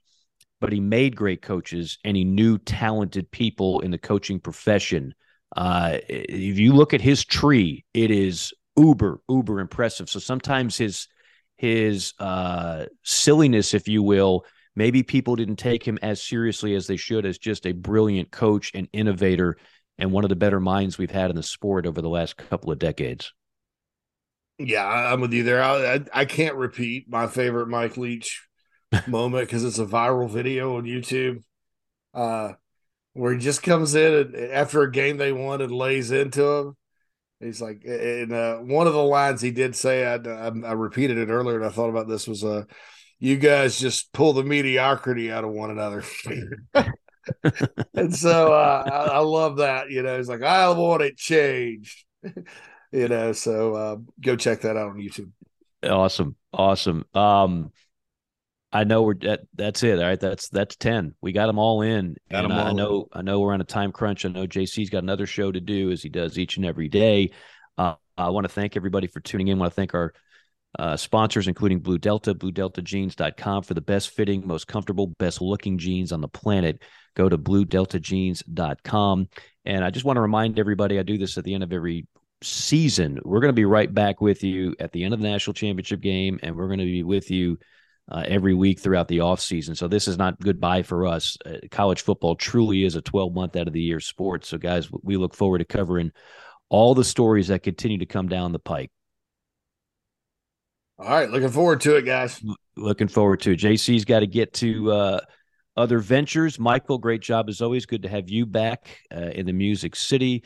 but 0.62 0.72
he 0.72 0.80
made 0.80 1.16
great 1.16 1.42
coaches 1.42 1.98
and 2.04 2.16
he 2.16 2.24
knew 2.24 2.58
talented 2.58 3.32
people 3.32 3.80
in 3.82 3.92
the 3.92 3.98
coaching 3.98 4.40
profession. 4.40 5.16
Uh, 5.56 5.98
if 6.08 6.60
you 6.60 6.74
look 6.74 6.94
at 6.94 7.02
his 7.02 7.26
tree, 7.26 7.86
it 7.94 8.12
is 8.12 8.54
uber 8.78 9.20
uber 9.30 9.60
impressive. 9.60 10.10
So 10.10 10.20
sometimes 10.20 10.78
his 10.78 11.08
his 11.58 12.14
uh, 12.20 12.86
silliness, 13.04 13.74
if 13.74 13.88
you 13.88 14.02
will, 14.02 14.46
maybe 14.76 15.04
people 15.04 15.36
didn't 15.36 15.58
take 15.58 15.84
him 15.84 16.00
as 16.02 16.24
seriously 16.24 16.74
as 16.76 16.88
they 16.88 16.96
should 16.96 17.26
as 17.26 17.38
just 17.38 17.66
a 17.66 17.74
brilliant 17.74 18.32
coach 18.32 18.72
and 18.74 18.88
innovator 18.94 19.58
and 19.98 20.12
one 20.12 20.24
of 20.24 20.30
the 20.30 20.36
better 20.38 20.62
minds 20.62 20.98
we've 20.98 21.12
had 21.12 21.30
in 21.30 21.36
the 21.36 21.44
sport 21.44 21.86
over 21.86 22.02
the 22.02 22.10
last 22.10 22.38
couple 22.38 22.72
of 22.72 22.80
decades. 22.80 23.34
Yeah, 24.58 24.86
I'm 24.86 25.22
with 25.22 25.34
you 25.34 25.44
there. 25.44 25.62
I, 25.62 25.96
I, 25.96 26.06
I 26.14 26.26
can't 26.26 26.56
repeat 26.56 27.10
my 27.10 27.28
favorite 27.28 27.68
Mike 27.68 27.98
Leach 27.98 28.48
moment 29.08 29.48
because 29.48 29.66
it's 29.66 29.80
a 29.80 29.86
viral 29.86 30.30
video 30.30 30.78
on 30.78 30.84
YouTube. 30.84 31.44
Uh, 32.14 32.54
where 33.20 33.34
he 33.34 33.40
just 33.40 33.62
comes 33.62 33.96
in 33.96 34.14
and 34.14 34.36
after 34.54 34.82
a 34.82 34.92
game 34.92 35.18
they 35.18 35.34
won 35.34 35.62
and 35.62 35.72
lays 35.72 36.10
into 36.10 36.44
him. 36.44 36.78
He's 37.42 37.62
like, 37.62 37.84
and 37.86 38.32
uh, 38.34 38.58
one 38.58 38.88
of 38.88 38.94
the 38.94 39.04
lines 39.04 39.42
he 39.42 39.52
did 39.52 39.76
say, 39.76 40.06
I, 40.06 40.16
I, 40.16 40.48
I, 40.48 40.72
repeated 40.74 41.18
it 41.18 41.30
earlier, 41.30 41.58
and 41.58 41.66
I 41.66 41.70
thought 41.70 41.90
about 41.90 42.10
this 42.10 42.28
was, 42.28 42.44
uh, 42.44 42.64
"You 43.18 43.38
guys 43.38 43.80
just 43.80 44.12
pull 44.12 44.34
the 44.34 44.44
mediocrity 44.44 45.32
out 45.32 45.46
of 45.46 45.52
one 45.52 45.72
another." 45.72 46.04
and 47.94 48.14
so 48.14 48.52
uh, 48.52 48.84
I, 48.86 49.16
I, 49.16 49.20
love 49.20 49.58
that. 49.58 49.90
You 49.90 50.04
know, 50.04 50.18
he's 50.18 50.28
like, 50.28 50.44
"I 50.44 50.70
want 50.72 51.02
it 51.02 51.16
changed." 51.16 52.04
you 52.92 53.08
know, 53.08 53.32
so 53.32 53.74
uh, 53.74 53.96
go 54.20 54.36
check 54.36 54.62
that 54.62 54.76
out 54.76 54.90
on 54.90 54.98
YouTube. 54.98 55.32
Awesome, 55.82 56.36
awesome. 56.52 57.06
Um, 57.14 57.72
I 58.72 58.84
know 58.84 59.02
we're 59.02 59.16
that, 59.22 59.42
that's 59.56 59.82
it. 59.84 59.98
All 60.00 60.06
right, 60.06 60.20
that's 60.20 60.50
that's 60.50 60.76
ten. 60.76 61.16
We 61.22 61.32
got 61.32 61.48
them 61.48 61.58
all 61.58 61.82
in. 61.82 62.16
Got 62.30 62.46
and 62.46 62.54
all 62.54 62.68
I 62.68 62.72
know 62.72 63.10
in. 63.14 63.20
I 63.20 63.22
know 63.24 63.40
we're 63.40 63.54
on 63.54 63.62
a 63.62 63.66
time 63.66 63.92
crunch. 63.92 64.26
I 64.26 64.30
know 64.30 64.46
JC's 64.46 64.90
got 64.90 65.04
another 65.04 65.26
show 65.26 65.52
to 65.52 65.60
do 65.60 65.92
as 65.92 66.04
he 66.04 66.10
does 66.10 66.38
each 66.38 66.58
and 66.58 66.66
every 66.66 66.88
day. 66.88 67.32
Uh, 67.78 67.96
I 68.18 68.30
want 68.30 68.46
to 68.46 68.54
thank 68.54 68.76
everybody 68.78 69.08
for 69.08 69.22
tuning 69.22 69.48
in. 69.48 69.58
I 69.58 69.62
want 69.62 69.72
to 69.72 69.76
thank 69.76 69.94
our 69.94 70.14
uh, 70.78 70.98
sponsors, 70.98 71.48
including 71.48 71.80
Blue 71.80 71.98
Delta, 71.98 72.36
BlueDeltaJeans.com 72.36 73.64
for 73.64 73.74
the 73.74 73.82
best 73.82 74.12
fitting, 74.12 74.46
most 74.46 74.68
comfortable, 74.68 75.08
best 75.08 75.42
looking 75.42 75.78
jeans 75.78 76.12
on 76.12 76.22
the 76.22 76.28
planet. 76.28 76.84
Go 77.16 77.28
to 77.28 77.38
BlueDeltaJeans.com. 77.38 79.30
And 79.66 79.84
I 79.84 79.90
just 79.90 80.06
want 80.06 80.18
to 80.18 80.22
remind 80.22 80.60
everybody, 80.60 81.00
I 81.00 81.04
do 81.04 81.18
this 81.18 81.38
at 81.38 81.44
the 81.44 81.56
end 81.56 81.64
of 81.64 81.74
every 81.74 82.08
season. 82.44 83.20
We're 83.24 83.40
going 83.40 83.50
to 83.50 83.54
be 83.54 83.66
right 83.66 83.92
back 83.92 84.22
with 84.22 84.44
you 84.44 84.76
at 84.80 84.92
the 84.92 85.04
end 85.04 85.14
of 85.14 85.22
the 85.22 85.28
national 85.28 85.56
championship 85.56 86.02
game, 86.02 86.40
and 86.44 86.56
we're 86.56 86.68
going 86.68 86.80
to 86.80 86.86
be 86.86 87.04
with 87.04 87.32
you 87.32 87.58
uh, 88.12 88.24
every 88.28 88.54
week 88.54 88.80
throughout 88.80 89.08
the 89.08 89.20
offseason. 89.20 89.78
So 89.78 89.88
this 89.88 90.08
is 90.08 90.18
not 90.18 90.40
goodbye 90.40 90.84
for 90.84 91.06
us. 91.06 91.38
Uh, 91.46 91.58
college 91.72 92.02
football 92.02 92.36
truly 92.36 92.84
is 92.84 92.96
a 92.96 93.02
12 93.02 93.34
month 93.34 93.56
out 93.56 93.68
of 93.68 93.74
the 93.74 93.82
year 93.82 94.00
sport. 94.00 94.46
So, 94.46 94.58
guys, 94.58 94.90
we 95.04 95.18
look 95.18 95.36
forward 95.36 95.60
to 95.60 95.66
covering 95.66 96.12
all 96.70 96.96
the 96.96 97.04
stories 97.04 97.48
that 97.48 97.64
continue 97.64 98.00
to 98.00 98.06
come 98.06 98.28
down 98.28 98.52
the 98.52 98.60
pike. 98.60 98.92
All 100.98 101.10
right. 101.10 101.30
Looking 101.30 101.50
forward 101.50 101.82
to 101.82 101.96
it, 101.96 102.06
guys. 102.06 102.44
Looking 102.76 103.08
forward 103.08 103.42
to 103.42 103.52
it. 103.52 103.60
JC's 103.60 104.06
got 104.06 104.20
to 104.20 104.28
get 104.28 104.54
to 104.56 104.92
uh, 104.92 105.20
other 105.78 106.00
ventures. 106.00 106.60
Michael, 106.60 106.98
great 106.98 107.22
job 107.22 107.48
as 107.48 107.62
always. 107.62 107.86
Good 107.86 108.04
to 108.04 108.10
have 108.10 108.30
you 108.30 108.46
back 108.46 109.00
uh, 109.16 109.20
in 109.20 109.46
the 109.46 109.54
Music 109.54 109.96
City. 109.96 110.44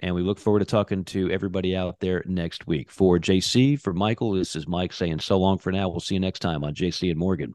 And 0.00 0.14
we 0.14 0.22
look 0.22 0.38
forward 0.38 0.60
to 0.60 0.64
talking 0.66 1.04
to 1.06 1.30
everybody 1.30 1.74
out 1.74 2.00
there 2.00 2.22
next 2.26 2.66
week. 2.66 2.90
For 2.90 3.18
JC, 3.18 3.80
for 3.80 3.92
Michael, 3.92 4.32
this 4.32 4.54
is 4.54 4.68
Mike 4.68 4.92
saying 4.92 5.20
so 5.20 5.38
long 5.38 5.58
for 5.58 5.72
now. 5.72 5.88
We'll 5.88 6.00
see 6.00 6.14
you 6.14 6.20
next 6.20 6.40
time 6.40 6.64
on 6.64 6.74
JC 6.74 7.10
and 7.10 7.18
Morgan. 7.18 7.54